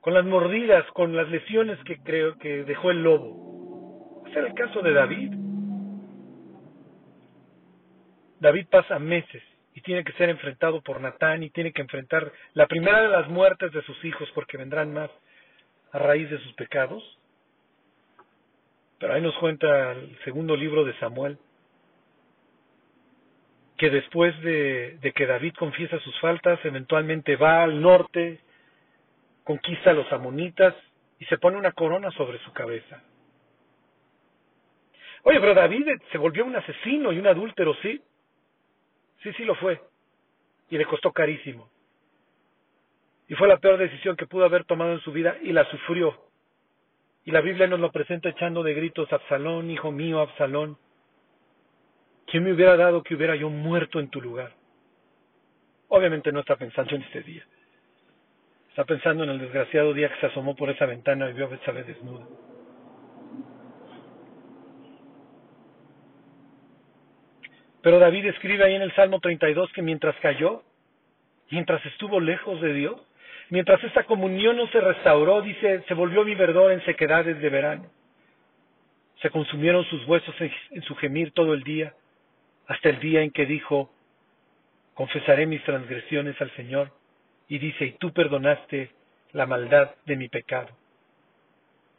con 0.00 0.14
las 0.14 0.24
mordidas, 0.24 0.84
con 0.92 1.16
las 1.16 1.28
lesiones 1.28 1.78
que 1.84 1.98
creo 1.98 2.38
que 2.38 2.64
dejó 2.64 2.90
el 2.90 3.02
lobo. 3.02 4.22
Ese 4.26 4.40
el 4.40 4.54
caso 4.54 4.82
de 4.82 4.92
David. 4.92 5.41
David 8.42 8.66
pasa 8.68 8.98
meses 8.98 9.40
y 9.72 9.80
tiene 9.82 10.02
que 10.02 10.12
ser 10.14 10.28
enfrentado 10.28 10.80
por 10.80 11.00
Natán 11.00 11.44
y 11.44 11.50
tiene 11.50 11.72
que 11.72 11.80
enfrentar 11.80 12.32
la 12.54 12.66
primera 12.66 13.00
de 13.00 13.08
las 13.08 13.28
muertes 13.28 13.70
de 13.70 13.82
sus 13.82 14.04
hijos 14.04 14.28
porque 14.34 14.56
vendrán 14.56 14.92
más 14.92 15.08
a 15.92 15.98
raíz 16.00 16.28
de 16.28 16.40
sus 16.40 16.52
pecados. 16.54 17.04
Pero 18.98 19.14
ahí 19.14 19.22
nos 19.22 19.36
cuenta 19.36 19.92
el 19.92 20.18
segundo 20.24 20.56
libro 20.56 20.84
de 20.84 20.98
Samuel 20.98 21.38
que 23.78 23.90
después 23.90 24.38
de, 24.42 24.98
que 25.14 25.26
David 25.26 25.54
confiesa 25.54 26.00
sus 26.00 26.18
faltas, 26.18 26.58
eventualmente 26.64 27.36
va 27.36 27.62
al 27.62 27.80
norte, 27.80 28.40
conquista 29.44 29.90
a 29.90 29.94
los 29.94 30.12
amonitas 30.12 30.74
y 31.20 31.26
se 31.26 31.38
pone 31.38 31.58
una 31.58 31.72
corona 31.72 32.10
sobre 32.10 32.40
su 32.40 32.52
cabeza. 32.52 33.04
Oye, 35.22 35.38
pero 35.38 35.54
David 35.54 35.86
se 36.10 36.18
volvió 36.18 36.44
un 36.44 36.56
asesino 36.56 37.12
y 37.12 37.18
un 37.20 37.28
adúltero, 37.28 37.74
¿sí? 37.82 38.02
Sí, 39.22 39.32
sí 39.34 39.44
lo 39.44 39.54
fue. 39.56 39.80
Y 40.70 40.78
le 40.78 40.86
costó 40.86 41.12
carísimo. 41.12 41.68
Y 43.28 43.34
fue 43.34 43.48
la 43.48 43.58
peor 43.58 43.78
decisión 43.78 44.16
que 44.16 44.26
pudo 44.26 44.44
haber 44.44 44.64
tomado 44.64 44.92
en 44.92 45.00
su 45.00 45.12
vida 45.12 45.36
y 45.42 45.52
la 45.52 45.64
sufrió. 45.70 46.26
Y 47.24 47.30
la 47.30 47.40
Biblia 47.40 47.66
nos 47.66 47.80
lo 47.80 47.92
presenta 47.92 48.28
echando 48.28 48.62
de 48.62 48.74
gritos, 48.74 49.12
Absalón, 49.12 49.70
hijo 49.70 49.92
mío, 49.92 50.20
Absalón. 50.20 50.76
¿Quién 52.26 52.44
me 52.44 52.52
hubiera 52.52 52.76
dado 52.76 53.02
que 53.02 53.14
hubiera 53.14 53.36
yo 53.36 53.48
muerto 53.48 54.00
en 54.00 54.08
tu 54.08 54.20
lugar? 54.20 54.52
Obviamente 55.88 56.32
no 56.32 56.40
está 56.40 56.56
pensando 56.56 56.94
en 56.96 57.02
este 57.02 57.22
día. 57.22 57.46
Está 58.70 58.84
pensando 58.84 59.24
en 59.24 59.30
el 59.30 59.38
desgraciado 59.38 59.92
día 59.92 60.08
que 60.08 60.20
se 60.20 60.26
asomó 60.26 60.56
por 60.56 60.70
esa 60.70 60.86
ventana 60.86 61.28
y 61.28 61.34
vio 61.34 61.44
a 61.44 61.48
Betsabé 61.48 61.84
desnuda. 61.84 62.26
Pero 67.82 67.98
David 67.98 68.26
escribe 68.26 68.64
ahí 68.64 68.74
en 68.74 68.82
el 68.82 68.94
Salmo 68.94 69.20
32 69.20 69.72
que 69.72 69.82
mientras 69.82 70.14
cayó, 70.16 70.62
mientras 71.50 71.84
estuvo 71.86 72.20
lejos 72.20 72.60
de 72.60 72.72
Dios, 72.72 73.00
mientras 73.50 73.82
esta 73.84 74.04
comunión 74.04 74.56
no 74.56 74.68
se 74.68 74.80
restauró, 74.80 75.42
dice, 75.42 75.82
se 75.86 75.94
volvió 75.94 76.24
mi 76.24 76.34
verdor 76.34 76.72
en 76.72 76.84
sequedades 76.84 77.40
de 77.40 77.50
verano. 77.50 77.90
Se 79.20 79.30
consumieron 79.30 79.84
sus 79.86 80.06
huesos 80.06 80.34
en 80.40 80.82
su 80.82 80.94
gemir 80.96 81.32
todo 81.32 81.54
el 81.54 81.62
día, 81.62 81.94
hasta 82.66 82.88
el 82.88 83.00
día 83.00 83.22
en 83.22 83.30
que 83.30 83.46
dijo, 83.46 83.90
confesaré 84.94 85.46
mis 85.46 85.62
transgresiones 85.64 86.40
al 86.40 86.50
Señor, 86.56 86.90
y 87.48 87.58
dice, 87.58 87.84
y 87.84 87.92
tú 87.92 88.12
perdonaste 88.12 88.90
la 89.32 89.46
maldad 89.46 89.90
de 90.06 90.16
mi 90.16 90.28
pecado. 90.28 90.68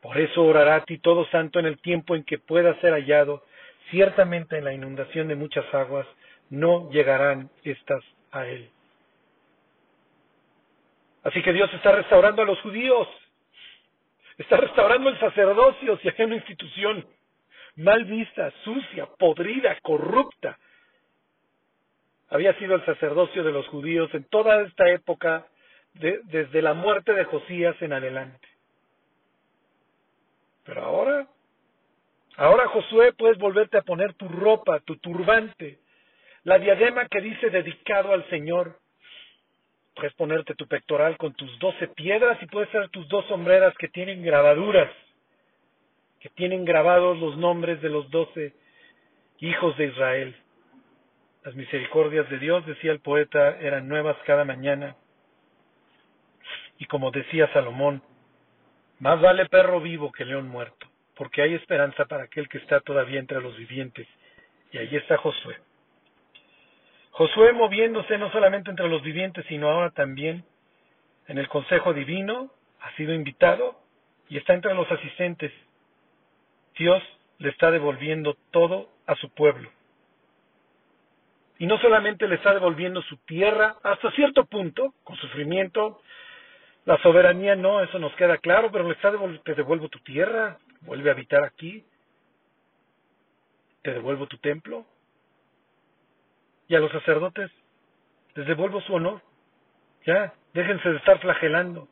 Por 0.01 0.17
eso 0.17 0.43
orará 0.43 0.75
a 0.75 0.85
ti 0.85 0.97
todo 0.97 1.25
santo 1.27 1.59
en 1.59 1.65
el 1.65 1.79
tiempo 1.79 2.15
en 2.15 2.23
que 2.23 2.37
pueda 2.37 2.79
ser 2.81 2.93
hallado, 2.93 3.43
ciertamente 3.89 4.57
en 4.57 4.65
la 4.65 4.73
inundación 4.73 5.27
de 5.27 5.35
muchas 5.35 5.65
aguas 5.73 6.07
no 6.49 6.89
llegarán 6.91 7.49
estas 7.63 8.03
a 8.31 8.45
él. 8.45 8.69
Así 11.23 11.41
que 11.41 11.53
Dios 11.53 11.73
está 11.73 11.93
restaurando 11.93 12.41
a 12.41 12.45
los 12.45 12.59
judíos, 12.61 13.07
está 14.37 14.57
restaurando 14.57 15.09
el 15.09 15.19
sacerdocio, 15.19 15.97
si 15.99 16.09
hay 16.09 16.25
una 16.25 16.35
institución 16.35 17.05
mal 17.75 18.05
vista, 18.05 18.51
sucia, 18.63 19.07
podrida, 19.17 19.77
corrupta. 19.81 20.57
Había 22.29 22.57
sido 22.57 22.75
el 22.75 22.85
sacerdocio 22.85 23.43
de 23.43 23.51
los 23.51 23.67
judíos 23.67 24.13
en 24.13 24.25
toda 24.25 24.61
esta 24.63 24.89
época, 24.89 25.47
desde 25.93 26.61
la 26.61 26.73
muerte 26.73 27.13
de 27.13 27.25
Josías 27.25 27.75
en 27.81 27.93
adelante. 27.93 28.47
Pero 30.65 30.83
ahora, 30.83 31.27
ahora 32.37 32.67
Josué 32.67 33.13
puedes 33.13 33.37
volverte 33.37 33.77
a 33.77 33.83
poner 33.83 34.13
tu 34.13 34.27
ropa, 34.27 34.79
tu 34.81 34.97
turbante, 34.97 35.79
la 36.43 36.59
diadema 36.59 37.07
que 37.07 37.21
dice 37.21 37.49
dedicado 37.49 38.13
al 38.13 38.27
Señor, 38.29 38.77
Puedes 39.95 40.13
ponerte 40.13 40.55
tu 40.55 40.67
pectoral 40.67 41.17
con 41.17 41.33
tus 41.33 41.59
doce 41.59 41.87
piedras 41.89 42.41
y 42.41 42.47
puedes 42.47 42.69
ser 42.69 42.89
tus 42.89 43.07
dos 43.09 43.25
sombreras 43.27 43.75
que 43.77 43.87
tienen 43.87 44.23
grabaduras, 44.23 44.89
que 46.19 46.29
tienen 46.29 46.65
grabados 46.65 47.19
los 47.19 47.37
nombres 47.37 47.81
de 47.81 47.89
los 47.89 48.09
doce 48.09 48.53
hijos 49.39 49.77
de 49.77 49.85
Israel. 49.85 50.35
Las 51.43 51.53
misericordias 51.55 52.27
de 52.29 52.39
Dios, 52.39 52.65
decía 52.65 52.91
el 52.91 53.01
poeta, 53.01 53.59
eran 53.59 53.87
nuevas 53.87 54.17
cada 54.25 54.45
mañana. 54.45 54.95
Y 56.79 56.85
como 56.85 57.11
decía 57.11 57.51
Salomón, 57.53 58.01
más 58.99 59.21
vale 59.21 59.45
perro 59.47 59.79
vivo 59.79 60.11
que 60.11 60.25
león 60.25 60.47
muerto, 60.47 60.87
porque 61.15 61.41
hay 61.41 61.53
esperanza 61.53 62.05
para 62.05 62.23
aquel 62.23 62.49
que 62.49 62.57
está 62.57 62.79
todavía 62.81 63.19
entre 63.19 63.41
los 63.41 63.55
vivientes. 63.57 64.07
Y 64.71 64.77
ahí 64.77 64.95
está 64.95 65.17
Josué. 65.17 65.57
Josué 67.11 67.53
moviéndose 67.53 68.17
no 68.17 68.31
solamente 68.31 68.71
entre 68.71 68.87
los 68.87 69.03
vivientes, 69.03 69.45
sino 69.47 69.69
ahora 69.69 69.91
también 69.91 70.43
en 71.27 71.37
el 71.37 71.47
Consejo 71.47 71.93
Divino, 71.93 72.51
ha 72.81 72.95
sido 72.95 73.13
invitado 73.13 73.79
y 74.29 74.37
está 74.37 74.53
entre 74.53 74.73
los 74.73 74.91
asistentes. 74.91 75.51
Dios 76.77 77.01
le 77.37 77.49
está 77.49 77.71
devolviendo 77.71 78.35
todo 78.51 78.89
a 79.05 79.15
su 79.15 79.29
pueblo. 79.29 79.69
Y 81.59 81.67
no 81.67 81.77
solamente 81.77 82.27
le 82.27 82.35
está 82.35 82.53
devolviendo 82.53 83.01
su 83.03 83.17
tierra 83.17 83.75
hasta 83.83 84.11
cierto 84.11 84.45
punto, 84.45 84.93
con 85.03 85.15
sufrimiento, 85.17 86.01
la 86.85 86.97
soberanía 87.01 87.55
no, 87.55 87.81
eso 87.81 87.99
nos 87.99 88.13
queda 88.15 88.37
claro, 88.39 88.71
pero 88.71 88.85
le 88.85 88.93
está 88.93 89.11
devolviendo, 89.11 89.43
te 89.43 89.55
devuelvo 89.55 89.87
tu 89.87 89.99
tierra, 89.99 90.57
vuelve 90.85 91.09
a 91.09 91.13
habitar 91.13 91.43
aquí, 91.43 91.85
te 93.81 93.93
devuelvo 93.93 94.27
tu 94.27 94.37
templo, 94.37 94.85
y 96.67 96.75
a 96.75 96.79
los 96.79 96.91
sacerdotes 96.91 97.51
les 98.35 98.47
devuelvo 98.47 98.81
su 98.81 98.93
honor. 98.93 99.21
Ya, 100.05 100.33
déjense 100.53 100.89
de 100.89 100.97
estar 100.97 101.19
flagelando. 101.19 101.87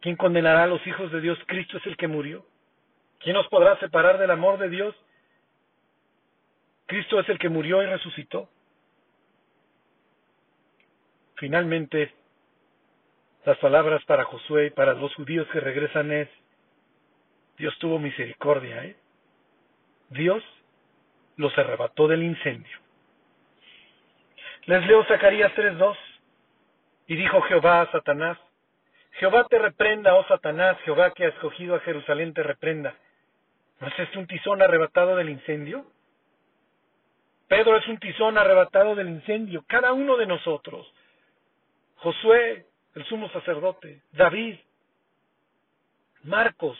¿Quién 0.00 0.16
condenará 0.16 0.64
a 0.64 0.68
los 0.68 0.86
hijos 0.86 1.10
de 1.10 1.20
Dios? 1.20 1.38
Cristo 1.46 1.78
es 1.78 1.86
el 1.86 1.96
que 1.96 2.08
murió. 2.08 2.46
¿Quién 3.18 3.34
nos 3.34 3.48
podrá 3.48 3.78
separar 3.80 4.18
del 4.18 4.30
amor 4.30 4.58
de 4.58 4.68
Dios? 4.68 4.94
Cristo 6.86 7.18
es 7.18 7.28
el 7.28 7.38
que 7.38 7.48
murió 7.48 7.82
y 7.82 7.86
resucitó. 7.86 8.48
Finalmente, 11.34 12.14
las 13.44 13.58
palabras 13.58 14.04
para 14.04 14.24
Josué 14.24 14.66
y 14.66 14.70
para 14.70 14.94
los 14.94 15.14
judíos 15.14 15.46
que 15.52 15.60
regresan 15.60 16.12
es, 16.12 16.28
Dios 17.56 17.76
tuvo 17.78 17.98
misericordia, 17.98 18.84
¿eh? 18.84 18.96
Dios 20.10 20.42
los 21.36 21.56
arrebató 21.58 22.08
del 22.08 22.22
incendio. 22.22 22.78
Les 24.66 24.86
leo 24.86 25.04
Zacarías 25.04 25.52
3.2. 25.54 25.96
Y 27.08 27.16
dijo 27.16 27.40
Jehová 27.42 27.82
a 27.82 27.92
Satanás, 27.92 28.36
Jehová 29.12 29.46
te 29.48 29.58
reprenda, 29.58 30.14
oh 30.14 30.26
Satanás, 30.26 30.76
Jehová 30.84 31.12
que 31.12 31.24
ha 31.24 31.28
escogido 31.28 31.76
a 31.76 31.80
Jerusalén 31.80 32.34
te 32.34 32.42
reprenda. 32.42 32.94
¿No 33.80 33.86
es 33.86 33.98
este 33.98 34.18
un 34.18 34.26
tizón 34.26 34.60
arrebatado 34.60 35.16
del 35.16 35.30
incendio? 35.30 35.86
Pedro 37.48 37.76
es 37.76 37.86
un 37.86 37.98
tizón 37.98 38.36
arrebatado 38.36 38.94
del 38.94 39.08
incendio, 39.08 39.64
cada 39.68 39.92
uno 39.92 40.16
de 40.16 40.26
nosotros. 40.26 40.92
Josué, 41.96 42.66
el 42.94 43.04
sumo 43.04 43.30
sacerdote, 43.30 44.02
David, 44.12 44.56
Marcos, 46.24 46.76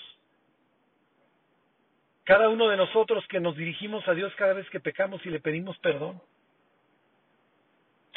cada 2.27 2.49
uno 2.49 2.69
de 2.69 2.77
nosotros 2.77 3.25
que 3.29 3.39
nos 3.39 3.57
dirigimos 3.57 4.07
a 4.09 4.13
Dios 4.13 4.35
cada 4.35 4.53
vez 4.53 4.69
que 4.71 4.81
pecamos 4.81 5.25
y 5.25 5.31
le 5.31 5.39
pedimos 5.39 5.79
perdón. 5.79 6.21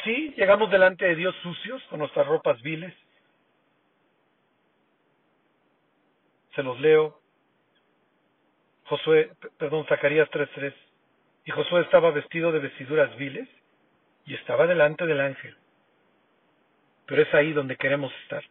Sí, 0.02 0.34
llegamos 0.36 0.68
delante 0.70 1.04
de 1.04 1.14
Dios 1.14 1.34
sucios, 1.44 1.80
con 1.84 2.00
nuestras 2.00 2.26
ropas 2.26 2.60
viles. 2.60 2.92
Se 6.56 6.62
los 6.64 6.80
leo. 6.80 7.20
Josué, 8.86 9.30
perdón, 9.58 9.86
Zacarías 9.86 10.28
3:3. 10.30 10.74
Y 11.44 11.52
Josué 11.52 11.82
estaba 11.82 12.10
vestido 12.10 12.50
de 12.50 12.58
vestiduras 12.58 13.16
viles 13.16 13.48
y 14.26 14.34
estaba 14.34 14.66
delante 14.66 15.06
del 15.06 15.20
ángel. 15.20 15.56
Pero 17.06 17.22
es 17.22 17.32
ahí 17.32 17.52
donde 17.52 17.76
queremos 17.76 18.12
estar. 18.24 18.42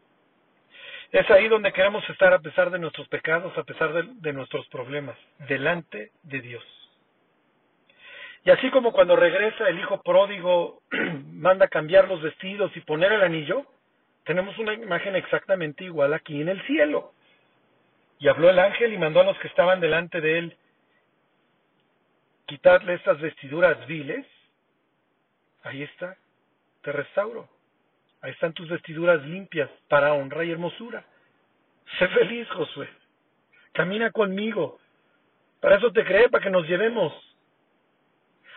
Es 1.11 1.29
ahí 1.31 1.47
donde 1.47 1.73
queremos 1.73 2.07
estar 2.09 2.33
a 2.33 2.39
pesar 2.39 2.69
de 2.69 2.77
nuestros 2.77 3.07
pecados, 3.07 3.57
a 3.57 3.63
pesar 3.63 3.93
de, 3.93 4.33
nuestros 4.33 4.67
problemas, 4.67 5.17
delante 5.47 6.11
de 6.23 6.41
Dios. 6.41 6.63
Y 8.45 8.51
así 8.51 8.69
como 8.69 8.91
cuando 8.91 9.15
regresa 9.15 9.67
el 9.67 9.79
hijo 9.79 10.01
pródigo, 10.03 10.81
manda 11.33 11.67
cambiar 11.67 12.07
los 12.07 12.21
vestidos 12.21 12.75
y 12.77 12.81
poner 12.81 13.11
el 13.11 13.23
anillo, 13.23 13.65
tenemos 14.23 14.57
una 14.59 14.73
imagen 14.73 15.15
exactamente 15.15 15.83
igual 15.83 16.13
aquí 16.13 16.39
en 16.41 16.49
el 16.49 16.61
cielo. 16.67 17.13
Y 18.19 18.27
habló 18.27 18.49
el 18.49 18.59
ángel 18.59 18.93
y 18.93 18.97
mandó 18.97 19.21
a 19.21 19.23
los 19.23 19.39
que 19.39 19.47
estaban 19.47 19.79
delante 19.79 20.21
de 20.21 20.37
él 20.37 20.57
quitarle 22.45 22.93
estas 22.95 23.19
vestiduras 23.19 23.85
viles. 23.87 24.25
Ahí 25.63 25.81
está, 25.83 26.17
te 26.83 26.91
restauro. 26.91 27.47
Ahí 28.21 28.31
están 28.31 28.53
tus 28.53 28.67
vestiduras 28.69 29.23
limpias 29.25 29.69
para 29.87 30.13
honra 30.13 30.43
y 30.43 30.51
hermosura. 30.51 31.05
Sé 31.97 32.07
feliz, 32.09 32.47
Josué. 32.49 32.89
Camina 33.71 34.11
conmigo. 34.11 34.79
Para 35.61 35.77
eso 35.77 35.91
te 35.91 36.03
creé, 36.03 36.29
para 36.29 36.43
que 36.43 36.49
nos 36.49 36.67
llevemos. 36.67 37.13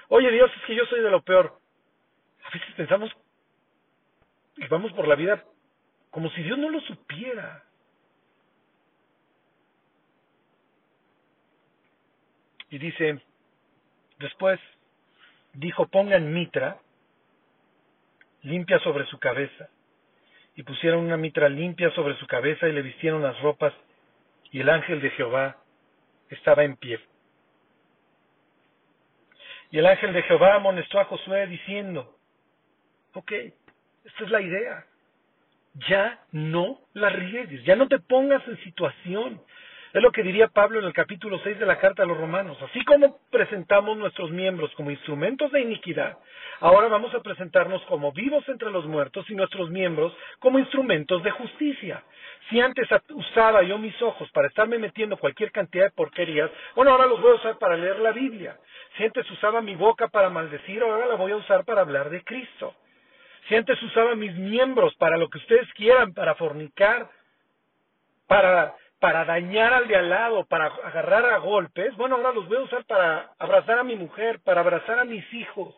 Oye 0.08 0.30
Dios, 0.30 0.50
es 0.56 0.62
que 0.66 0.74
yo 0.74 0.84
soy 0.86 1.00
de 1.00 1.10
lo 1.10 1.22
peor. 1.22 1.58
A 2.44 2.50
veces 2.50 2.74
pensamos 2.76 3.10
y 4.56 4.66
vamos 4.66 4.92
por 4.92 5.08
la 5.08 5.14
vida 5.14 5.42
como 6.10 6.30
si 6.30 6.42
Dios 6.42 6.58
no 6.58 6.68
lo 6.68 6.80
supiera. 6.80 7.64
Y 12.68 12.78
dice, 12.78 13.20
después 14.18 14.60
dijo, 15.54 15.86
pongan 15.86 16.32
mitra 16.32 16.78
limpia 18.42 18.78
sobre 18.80 19.06
su 19.06 19.18
cabeza. 19.18 19.68
Y 20.54 20.62
pusieron 20.64 21.04
una 21.04 21.16
mitra 21.16 21.48
limpia 21.48 21.90
sobre 21.94 22.16
su 22.18 22.26
cabeza 22.26 22.68
y 22.68 22.72
le 22.72 22.82
vistieron 22.82 23.22
las 23.22 23.40
ropas, 23.40 23.72
y 24.50 24.60
el 24.60 24.68
ángel 24.68 25.00
de 25.00 25.10
Jehová 25.10 25.56
estaba 26.28 26.64
en 26.64 26.76
pie. 26.76 27.00
Y 29.70 29.78
el 29.78 29.86
ángel 29.86 30.12
de 30.12 30.22
Jehová 30.24 30.54
amonestó 30.56 31.00
a 31.00 31.06
Josué 31.06 31.46
diciendo, 31.46 32.18
ok, 33.14 33.32
esta 34.04 34.24
es 34.24 34.30
la 34.30 34.42
idea. 34.42 34.86
ya 35.88 36.20
no 36.32 36.80
la 36.92 37.08
riegues, 37.08 37.64
ya 37.64 37.76
no 37.76 37.88
te 37.88 37.98
pongas 37.98 38.46
en 38.46 38.62
situación. 38.64 39.40
Es 39.92 40.02
lo 40.02 40.10
que 40.10 40.22
diría 40.22 40.48
Pablo 40.48 40.78
en 40.78 40.86
el 40.86 40.94
capítulo 40.94 41.38
6 41.44 41.58
de 41.58 41.66
la 41.66 41.78
carta 41.78 42.02
a 42.02 42.06
los 42.06 42.16
romanos. 42.16 42.56
Así 42.62 42.82
como 42.82 43.18
presentamos 43.30 43.98
nuestros 43.98 44.30
miembros 44.30 44.72
como 44.74 44.90
instrumentos 44.90 45.52
de 45.52 45.60
iniquidad, 45.60 46.16
ahora 46.60 46.88
vamos 46.88 47.14
a 47.14 47.20
presentarnos 47.20 47.82
como 47.82 48.10
vivos 48.10 48.42
entre 48.48 48.70
los 48.70 48.86
muertos 48.86 49.28
y 49.28 49.34
nuestros 49.34 49.68
miembros 49.68 50.16
como 50.38 50.58
instrumentos 50.58 51.22
de 51.22 51.30
justicia. 51.32 52.02
Si 52.48 52.58
antes 52.58 52.88
usaba 53.10 53.62
yo 53.64 53.76
mis 53.76 54.00
ojos 54.00 54.30
para 54.30 54.48
estarme 54.48 54.78
metiendo 54.78 55.18
cualquier 55.18 55.52
cantidad 55.52 55.84
de 55.84 55.90
porquerías, 55.90 56.50
bueno, 56.74 56.92
ahora 56.92 57.04
los 57.06 57.20
voy 57.20 57.32
a 57.32 57.34
usar 57.34 57.58
para 57.58 57.76
leer 57.76 57.98
la 57.98 58.12
Biblia. 58.12 58.56
Si 58.96 59.04
antes 59.04 59.30
usaba 59.30 59.60
mi 59.60 59.74
boca 59.74 60.08
para 60.08 60.30
maldecir, 60.30 60.82
ahora 60.82 61.04
la 61.06 61.16
voy 61.16 61.32
a 61.32 61.36
usar 61.36 61.66
para 61.66 61.82
hablar 61.82 62.08
de 62.08 62.24
Cristo. 62.24 62.74
Si 63.46 63.54
antes 63.54 63.80
usaba 63.82 64.14
mis 64.14 64.34
miembros 64.36 64.94
para 64.94 65.18
lo 65.18 65.28
que 65.28 65.36
ustedes 65.36 65.70
quieran, 65.74 66.14
para 66.14 66.34
fornicar, 66.34 67.10
para 68.26 68.74
para 69.02 69.24
dañar 69.24 69.74
al 69.74 69.88
de 69.88 69.96
al 69.96 70.08
lado, 70.08 70.44
para 70.44 70.66
agarrar 70.66 71.24
a 71.26 71.38
golpes, 71.38 71.92
bueno, 71.96 72.14
ahora 72.14 72.30
los 72.30 72.46
voy 72.46 72.58
a 72.58 72.60
usar 72.60 72.84
para 72.84 73.32
abrazar 73.36 73.80
a 73.80 73.82
mi 73.82 73.96
mujer, 73.96 74.38
para 74.44 74.60
abrazar 74.60 75.00
a 75.00 75.04
mis 75.04 75.24
hijos. 75.34 75.74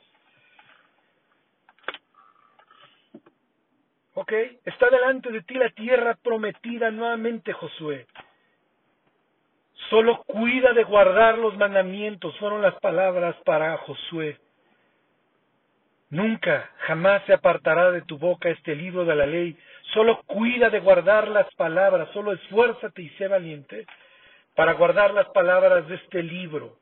¿Ok? 4.12 4.30
Está 4.66 4.90
delante 4.90 5.32
de 5.32 5.40
ti 5.40 5.54
la 5.54 5.70
tierra 5.70 6.18
prometida 6.22 6.90
nuevamente, 6.90 7.54
Josué. 7.54 8.06
Solo 9.88 10.22
cuida 10.24 10.74
de 10.74 10.84
guardar 10.84 11.38
los 11.38 11.56
mandamientos, 11.56 12.36
fueron 12.38 12.60
las 12.60 12.74
palabras 12.80 13.36
para 13.46 13.78
Josué. 13.78 14.38
Nunca, 16.14 16.70
jamás 16.86 17.24
se 17.26 17.32
apartará 17.32 17.90
de 17.90 18.02
tu 18.02 18.18
boca 18.18 18.48
este 18.48 18.76
libro 18.76 19.04
de 19.04 19.16
la 19.16 19.26
ley, 19.26 19.56
Solo 19.92 20.22
cuida 20.22 20.70
de 20.70 20.80
guardar 20.80 21.28
las 21.28 21.52
palabras, 21.54 22.08
solo 22.12 22.32
esfuérzate 22.32 23.02
y 23.02 23.08
sé 23.10 23.28
valiente 23.28 23.84
para 24.54 24.72
guardar 24.74 25.12
las 25.12 25.26
palabras 25.30 25.86
de 25.88 25.96
este 25.96 26.22
libro, 26.22 26.78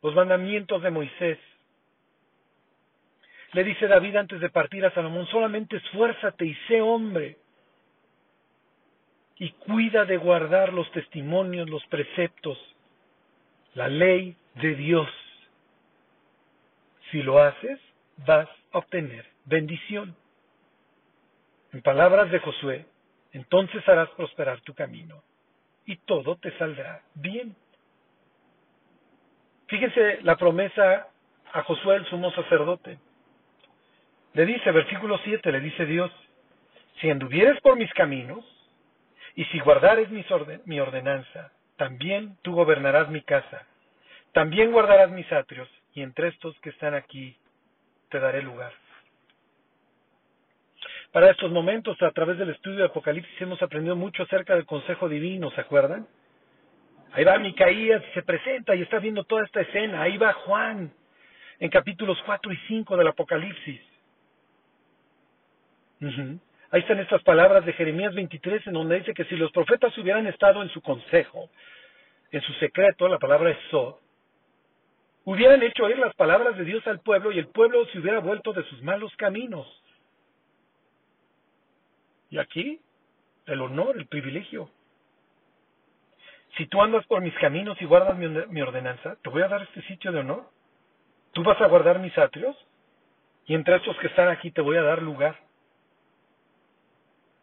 los 0.00 0.14
mandamientos 0.14 0.82
de 0.82 0.90
Moisés. 0.90 1.38
Le 3.52 3.64
dice 3.64 3.86
David 3.86 4.16
antes 4.16 4.40
de 4.40 4.48
partir 4.48 4.86
a 4.86 4.94
Salomón, 4.94 5.26
solamente 5.26 5.76
esfuérzate 5.76 6.46
y 6.46 6.54
sé 6.68 6.80
hombre 6.80 7.36
y 9.38 9.50
cuida 9.50 10.04
de 10.04 10.16
guardar 10.16 10.72
los 10.72 10.90
testimonios, 10.92 11.68
los 11.68 11.84
preceptos, 11.86 12.58
la 13.74 13.88
ley 13.88 14.36
de 14.54 14.74
Dios. 14.74 15.10
Si 17.10 17.22
lo 17.22 17.40
haces, 17.40 17.78
vas 18.18 18.48
a 18.72 18.78
obtener 18.78 19.26
bendición. 19.44 20.16
En 21.72 21.82
palabras 21.82 22.30
de 22.30 22.38
Josué, 22.38 22.86
entonces 23.32 23.86
harás 23.88 24.08
prosperar 24.10 24.60
tu 24.62 24.74
camino 24.74 25.22
y 25.84 25.96
todo 25.96 26.36
te 26.36 26.56
saldrá 26.58 27.02
bien. 27.14 27.54
Fíjense 29.66 30.20
la 30.22 30.36
promesa 30.36 31.08
a 31.52 31.62
Josué, 31.62 31.96
el 31.96 32.06
sumo 32.06 32.30
sacerdote. 32.32 32.98
Le 34.34 34.46
dice, 34.46 34.70
versículo 34.70 35.18
7, 35.24 35.50
le 35.52 35.60
dice 35.60 35.86
Dios, 35.86 36.10
si 37.00 37.10
anduvieres 37.10 37.60
por 37.60 37.76
mis 37.76 37.92
caminos 37.94 38.44
y 39.34 39.44
si 39.46 39.58
guardares 39.60 40.08
mi 40.10 40.80
ordenanza, 40.80 41.52
también 41.76 42.36
tú 42.42 42.54
gobernarás 42.54 43.08
mi 43.10 43.22
casa, 43.22 43.66
también 44.32 44.72
guardarás 44.72 45.10
mis 45.10 45.30
atrios, 45.32 45.68
y 45.94 46.02
entre 46.02 46.28
estos 46.28 46.58
que 46.60 46.70
están 46.70 46.94
aquí 46.94 47.36
daré 48.20 48.42
lugar. 48.42 48.72
Para 51.12 51.30
estos 51.30 51.50
momentos, 51.50 52.00
a 52.02 52.10
través 52.10 52.36
del 52.38 52.50
estudio 52.50 52.78
de 52.78 52.84
Apocalipsis, 52.84 53.40
hemos 53.40 53.62
aprendido 53.62 53.96
mucho 53.96 54.24
acerca 54.24 54.54
del 54.54 54.66
consejo 54.66 55.08
divino, 55.08 55.50
¿se 55.52 55.60
acuerdan? 55.60 56.06
Ahí 57.12 57.24
va 57.24 57.38
Micaías 57.38 58.02
y 58.10 58.12
se 58.12 58.22
presenta 58.22 58.74
y 58.74 58.82
está 58.82 58.98
viendo 58.98 59.24
toda 59.24 59.44
esta 59.44 59.62
escena. 59.62 60.02
Ahí 60.02 60.18
va 60.18 60.34
Juan 60.34 60.92
en 61.58 61.70
capítulos 61.70 62.18
4 62.26 62.52
y 62.52 62.56
5 62.68 62.96
del 62.96 63.06
Apocalipsis. 63.06 63.80
Ahí 66.70 66.80
están 66.82 66.98
estas 66.98 67.22
palabras 67.22 67.64
de 67.64 67.72
Jeremías 67.72 68.14
23 68.14 68.66
en 68.66 68.74
donde 68.74 68.98
dice 68.98 69.14
que 69.14 69.24
si 69.24 69.36
los 69.36 69.50
profetas 69.52 69.96
hubieran 69.96 70.26
estado 70.26 70.62
en 70.62 70.68
su 70.68 70.82
consejo, 70.82 71.48
en 72.30 72.42
su 72.42 72.52
secreto, 72.54 73.08
la 73.08 73.18
palabra 73.18 73.50
es 73.50 73.58
hubieran 75.26 75.62
hecho 75.62 75.84
oír 75.84 75.98
las 75.98 76.14
palabras 76.14 76.56
de 76.56 76.64
Dios 76.64 76.86
al 76.86 77.00
pueblo 77.00 77.32
y 77.32 77.38
el 77.38 77.48
pueblo 77.48 77.84
se 77.86 77.98
hubiera 77.98 78.20
vuelto 78.20 78.52
de 78.52 78.62
sus 78.64 78.80
malos 78.82 79.14
caminos. 79.16 79.66
Y 82.30 82.38
aquí, 82.38 82.80
el 83.46 83.60
honor, 83.60 83.96
el 83.98 84.06
privilegio. 84.06 84.70
Si 86.56 86.66
tú 86.66 86.80
andas 86.80 87.04
por 87.06 87.20
mis 87.22 87.34
caminos 87.34 87.76
y 87.82 87.84
guardas 87.84 88.16
mi, 88.16 88.62
ordenanza, 88.62 89.16
te 89.22 89.28
voy 89.28 89.42
a 89.42 89.48
dar 89.48 89.62
este 89.62 89.82
sitio 89.82 90.12
de 90.12 90.20
honor. 90.20 90.48
Tú 91.32 91.42
vas 91.42 91.60
a 91.60 91.66
guardar 91.66 91.98
mis 91.98 92.16
atrios 92.16 92.56
y 93.46 93.54
entre 93.54 93.76
estos 93.76 93.96
que 93.98 94.06
están 94.06 94.28
aquí 94.28 94.52
te 94.52 94.60
voy 94.60 94.76
a 94.76 94.82
dar 94.82 95.02
lugar. 95.02 95.36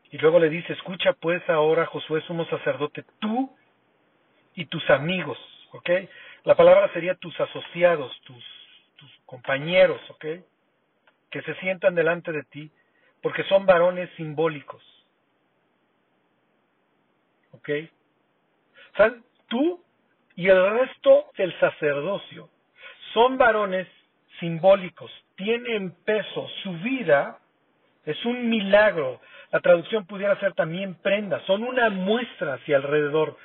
Y 0.10 0.18
luego 0.20 0.40
le 0.40 0.50
dice, 0.50 0.72
escucha 0.72 1.12
pues 1.14 1.48
ahora 1.50 1.86
Josué 1.88 2.22
sumo 2.22 2.46
sacerdote, 2.46 3.04
tú 3.20 3.54
y 4.56 4.66
tus 4.68 4.90
amigos, 4.90 5.38
¿ok? 5.74 5.90
La 6.44 6.56
palabra 6.56 6.92
sería 6.94 7.16
tus 7.16 7.40
asociados, 7.40 8.12
tus, 8.22 8.44
tus 8.98 9.12
compañeros, 9.26 10.02
¿ok? 10.10 10.26
Que 11.30 11.42
se 11.42 11.56
sientan 11.56 11.96
delante 11.96 12.32
de 12.32 12.44
ti 12.44 12.72
porque 13.22 13.44
son 13.46 13.66
varones 13.66 14.10
simbólicos. 14.18 14.84
¿Ok? 17.54 17.70
O 19.00 19.12
tú 19.48 19.84
y 20.36 20.48
el 20.50 20.70
resto 20.72 21.32
del 21.38 21.58
sacerdocio 21.60 22.50
son 23.14 23.38
varones 23.38 23.88
simbólicos, 24.40 25.12
tienen 25.36 25.92
peso, 26.04 26.48
su 26.64 26.74
vida 26.80 27.40
es 28.06 28.24
un 28.26 28.50
milagro. 28.50 29.22
La 29.52 29.62
traducción 29.62 30.06
pudiera 30.06 30.38
ser 30.40 30.54
también 30.54 30.96
prenda, 30.96 31.40
son 31.46 31.64
una 31.64 31.90
muestra 31.90 32.56
hacia 32.56 32.78
alrededor, 32.78 33.38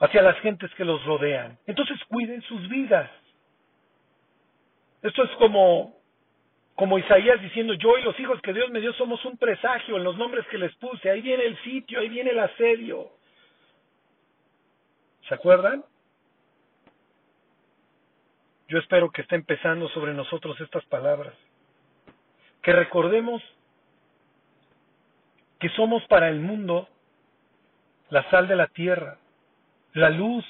hacia 0.00 0.22
las 0.22 0.38
gentes 0.40 0.72
que 0.74 0.84
los 0.84 1.04
rodean. 1.04 1.58
Entonces 1.66 1.98
cuiden 2.08 2.42
sus 2.42 2.68
vidas. 2.68 3.10
Esto 5.02 5.24
es 5.24 5.30
como 5.32 5.96
como 6.76 6.98
Isaías 6.98 7.40
diciendo, 7.40 7.72
yo 7.72 7.96
y 7.96 8.02
los 8.02 8.20
hijos 8.20 8.38
que 8.42 8.52
Dios 8.52 8.70
me 8.70 8.80
dio 8.80 8.92
somos 8.92 9.24
un 9.24 9.38
presagio 9.38 9.96
en 9.96 10.04
los 10.04 10.18
nombres 10.18 10.46
que 10.48 10.58
les 10.58 10.74
puse, 10.76 11.10
ahí 11.10 11.22
viene 11.22 11.44
el 11.44 11.56
sitio, 11.62 11.98
ahí 11.98 12.10
viene 12.10 12.30
el 12.30 12.38
asedio. 12.38 13.12
¿Se 15.26 15.34
acuerdan? 15.34 15.82
Yo 18.68 18.78
espero 18.78 19.10
que 19.10 19.22
esté 19.22 19.36
empezando 19.36 19.88
sobre 19.88 20.12
nosotros 20.12 20.60
estas 20.60 20.84
palabras. 20.84 21.32
Que 22.62 22.72
recordemos 22.72 23.42
que 25.58 25.70
somos 25.70 26.04
para 26.08 26.28
el 26.28 26.40
mundo 26.40 26.88
la 28.10 28.28
sal 28.28 28.48
de 28.48 28.56
la 28.56 28.66
tierra, 28.66 29.18
la 29.96 30.10
luz. 30.10 30.44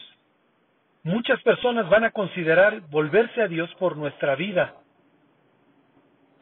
Muchas 1.04 1.40
personas 1.42 1.88
van 1.88 2.02
a 2.04 2.10
considerar 2.10 2.80
volverse 2.90 3.40
a 3.40 3.48
Dios 3.48 3.72
por 3.78 3.96
nuestra 3.96 4.34
vida, 4.34 4.74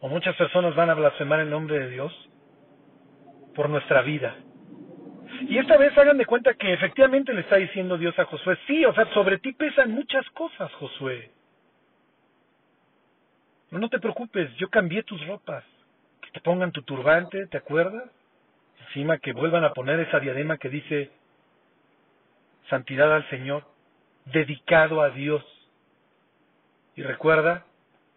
o 0.01 0.09
muchas 0.09 0.35
personas 0.37 0.75
van 0.75 0.89
a 0.89 0.95
blasfemar 0.95 1.41
el 1.41 1.51
nombre 1.51 1.79
de 1.79 1.91
Dios 1.91 2.13
por 3.55 3.69
nuestra 3.69 4.01
vida. 4.01 4.35
Y 5.49 5.59
esta 5.59 5.77
vez 5.77 5.97
hagan 5.99 6.17
de 6.17 6.25
cuenta 6.25 6.55
que 6.55 6.73
efectivamente 6.73 7.35
le 7.35 7.43
está 7.43 7.57
diciendo 7.57 7.99
Dios 7.99 8.19
a 8.19 8.25
Josué, 8.25 8.57
sí, 8.67 8.85
o 8.87 8.95
sea, 8.95 9.05
sobre 9.13 9.39
ti 9.39 9.53
pesan 9.53 9.93
muchas 9.93 10.29
cosas, 10.31 10.73
Josué. 10.75 11.31
No, 13.71 13.79
no 13.81 13.91
te 13.91 13.99
preocupes, 13.99 14.55
yo 14.57 14.71
cambié 14.71 15.03
tus 15.03 15.27
ropas. 15.27 15.65
Que 16.23 16.31
te 16.31 16.41
pongan 16.41 16.73
tu 16.73 16.83
turbante, 16.83 17.47
¿te 17.49 17.59
acuerdas? 17.59 18.09
Encima 18.87 19.19
que 19.19 19.33
vuelvan 19.33 19.65
a 19.65 19.75
poner 19.75 20.01
esa 20.01 20.21
diadema 20.21 20.57
que 20.57 20.71
dice 20.71 21.11
santidad 22.69 23.15
al 23.15 23.29
Señor, 23.31 23.65
dedicado 24.27 25.03
a 25.03 25.11
Dios. 25.11 25.45
Y 26.97 27.03
recuerda 27.03 27.65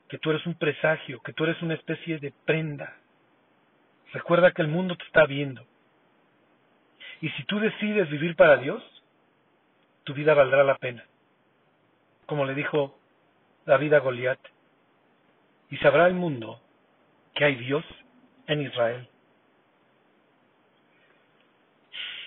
que 0.09 0.17
tú 0.17 0.31
eres 0.31 0.45
un 0.45 0.55
presagio, 0.55 1.21
que 1.21 1.33
tú 1.33 1.43
eres 1.43 1.61
una 1.61 1.73
especie 1.73 2.19
de 2.19 2.33
prenda. 2.45 2.95
Recuerda 4.13 4.51
que 4.51 4.61
el 4.61 4.67
mundo 4.67 4.95
te 4.95 5.03
está 5.03 5.25
viendo. 5.25 5.65
Y 7.21 7.29
si 7.29 7.43
tú 7.45 7.59
decides 7.59 8.09
vivir 8.09 8.35
para 8.35 8.57
Dios, 8.57 8.83
tu 10.03 10.13
vida 10.13 10.33
valdrá 10.33 10.63
la 10.63 10.77
pena. 10.77 11.03
Como 12.25 12.45
le 12.45 12.53
dijo 12.53 12.97
David 13.65 13.93
a 13.93 13.99
Goliat. 13.99 14.39
Y 15.69 15.77
sabrá 15.77 16.07
el 16.07 16.13
mundo 16.13 16.61
que 17.33 17.45
hay 17.45 17.55
Dios 17.55 17.83
en 18.47 18.61
Israel. 18.61 19.09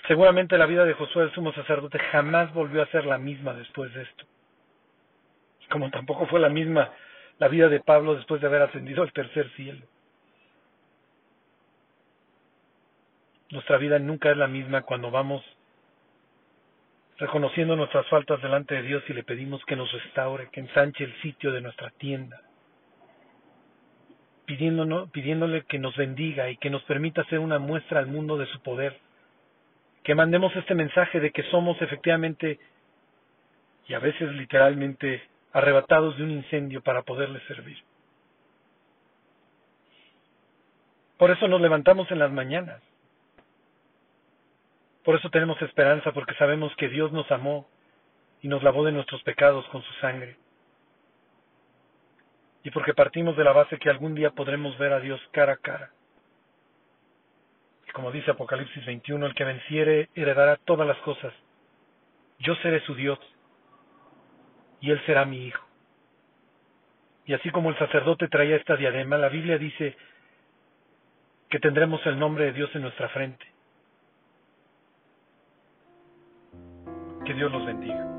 Seguramente 0.08 0.58
la 0.58 0.66
vida 0.66 0.84
de 0.84 0.94
Josué 0.94 1.24
el 1.24 1.32
sumo 1.32 1.52
sacerdote 1.52 1.98
jamás 1.98 2.52
volvió 2.52 2.82
a 2.82 2.86
ser 2.86 3.06
la 3.06 3.18
misma 3.18 3.54
después 3.54 3.92
de 3.94 4.02
esto. 4.02 4.24
Como 5.70 5.90
tampoco 5.90 6.26
fue 6.26 6.40
la 6.40 6.48
misma 6.48 6.90
la 7.38 7.48
vida 7.48 7.68
de 7.68 7.80
Pablo 7.80 8.14
después 8.14 8.40
de 8.40 8.46
haber 8.46 8.62
ascendido 8.62 9.02
al 9.02 9.12
tercer 9.12 9.50
cielo. 9.56 9.86
Nuestra 13.50 13.78
vida 13.78 13.98
nunca 13.98 14.30
es 14.30 14.36
la 14.36 14.46
misma 14.46 14.82
cuando 14.82 15.10
vamos 15.10 15.42
reconociendo 17.18 17.76
nuestras 17.76 18.06
faltas 18.08 18.40
delante 18.42 18.74
de 18.74 18.82
Dios 18.82 19.02
y 19.08 19.14
le 19.14 19.24
pedimos 19.24 19.64
que 19.64 19.76
nos 19.76 19.90
restaure, 19.90 20.48
que 20.50 20.60
ensanche 20.60 21.04
el 21.04 21.14
sitio 21.20 21.50
de 21.50 21.60
nuestra 21.60 21.90
tienda, 21.90 22.40
pidiéndole 24.46 25.62
que 25.62 25.78
nos 25.78 25.96
bendiga 25.96 26.50
y 26.50 26.56
que 26.58 26.70
nos 26.70 26.82
permita 26.84 27.24
ser 27.24 27.38
una 27.38 27.58
muestra 27.58 28.00
al 28.00 28.06
mundo 28.06 28.38
de 28.38 28.46
su 28.46 28.60
poder, 28.62 28.98
que 30.02 30.14
mandemos 30.14 30.54
este 30.56 30.74
mensaje 30.74 31.20
de 31.20 31.30
que 31.30 31.42
somos 31.44 31.80
efectivamente 31.82 32.58
y 33.86 33.94
a 33.94 33.98
veces 33.98 34.30
literalmente 34.32 35.22
arrebatados 35.52 36.16
de 36.16 36.24
un 36.24 36.30
incendio 36.30 36.82
para 36.82 37.02
poderle 37.02 37.40
servir. 37.48 37.78
Por 41.18 41.30
eso 41.30 41.48
nos 41.48 41.60
levantamos 41.60 42.10
en 42.10 42.18
las 42.18 42.32
mañanas, 42.32 42.80
por 45.04 45.16
eso 45.16 45.30
tenemos 45.30 45.60
esperanza, 45.62 46.12
porque 46.12 46.34
sabemos 46.34 46.74
que 46.76 46.88
Dios 46.88 47.10
nos 47.12 47.30
amó 47.30 47.68
y 48.42 48.48
nos 48.48 48.62
lavó 48.62 48.84
de 48.84 48.92
nuestros 48.92 49.22
pecados 49.22 49.66
con 49.68 49.82
su 49.82 49.92
sangre. 49.94 50.36
Y 52.62 52.70
porque 52.70 52.94
partimos 52.94 53.36
de 53.36 53.44
la 53.44 53.52
base 53.52 53.78
que 53.78 53.88
algún 53.88 54.14
día 54.14 54.30
podremos 54.30 54.76
ver 54.78 54.92
a 54.92 55.00
Dios 55.00 55.20
cara 55.32 55.54
a 55.54 55.56
cara. 55.56 55.90
Como 57.92 58.12
dice 58.12 58.30
Apocalipsis 58.30 58.84
21, 58.84 59.26
el 59.26 59.34
que 59.34 59.44
venciere 59.44 60.08
heredará 60.14 60.56
todas 60.56 60.86
las 60.86 60.98
cosas. 60.98 61.32
Yo 62.38 62.54
seré 62.56 62.80
su 62.80 62.94
Dios 62.94 63.18
y 64.80 64.90
él 64.90 65.00
será 65.06 65.24
mi 65.24 65.46
hijo. 65.46 65.64
Y 67.26 67.34
así 67.34 67.50
como 67.50 67.70
el 67.70 67.78
sacerdote 67.78 68.28
traía 68.28 68.56
esta 68.56 68.76
diadema, 68.76 69.18
la 69.18 69.28
Biblia 69.28 69.58
dice 69.58 69.96
que 71.48 71.58
tendremos 71.58 72.04
el 72.06 72.18
nombre 72.18 72.46
de 72.46 72.52
Dios 72.52 72.70
en 72.74 72.82
nuestra 72.82 73.08
frente. 73.10 73.44
Que 77.24 77.34
Dios 77.34 77.52
los 77.52 77.66
bendiga. 77.66 78.09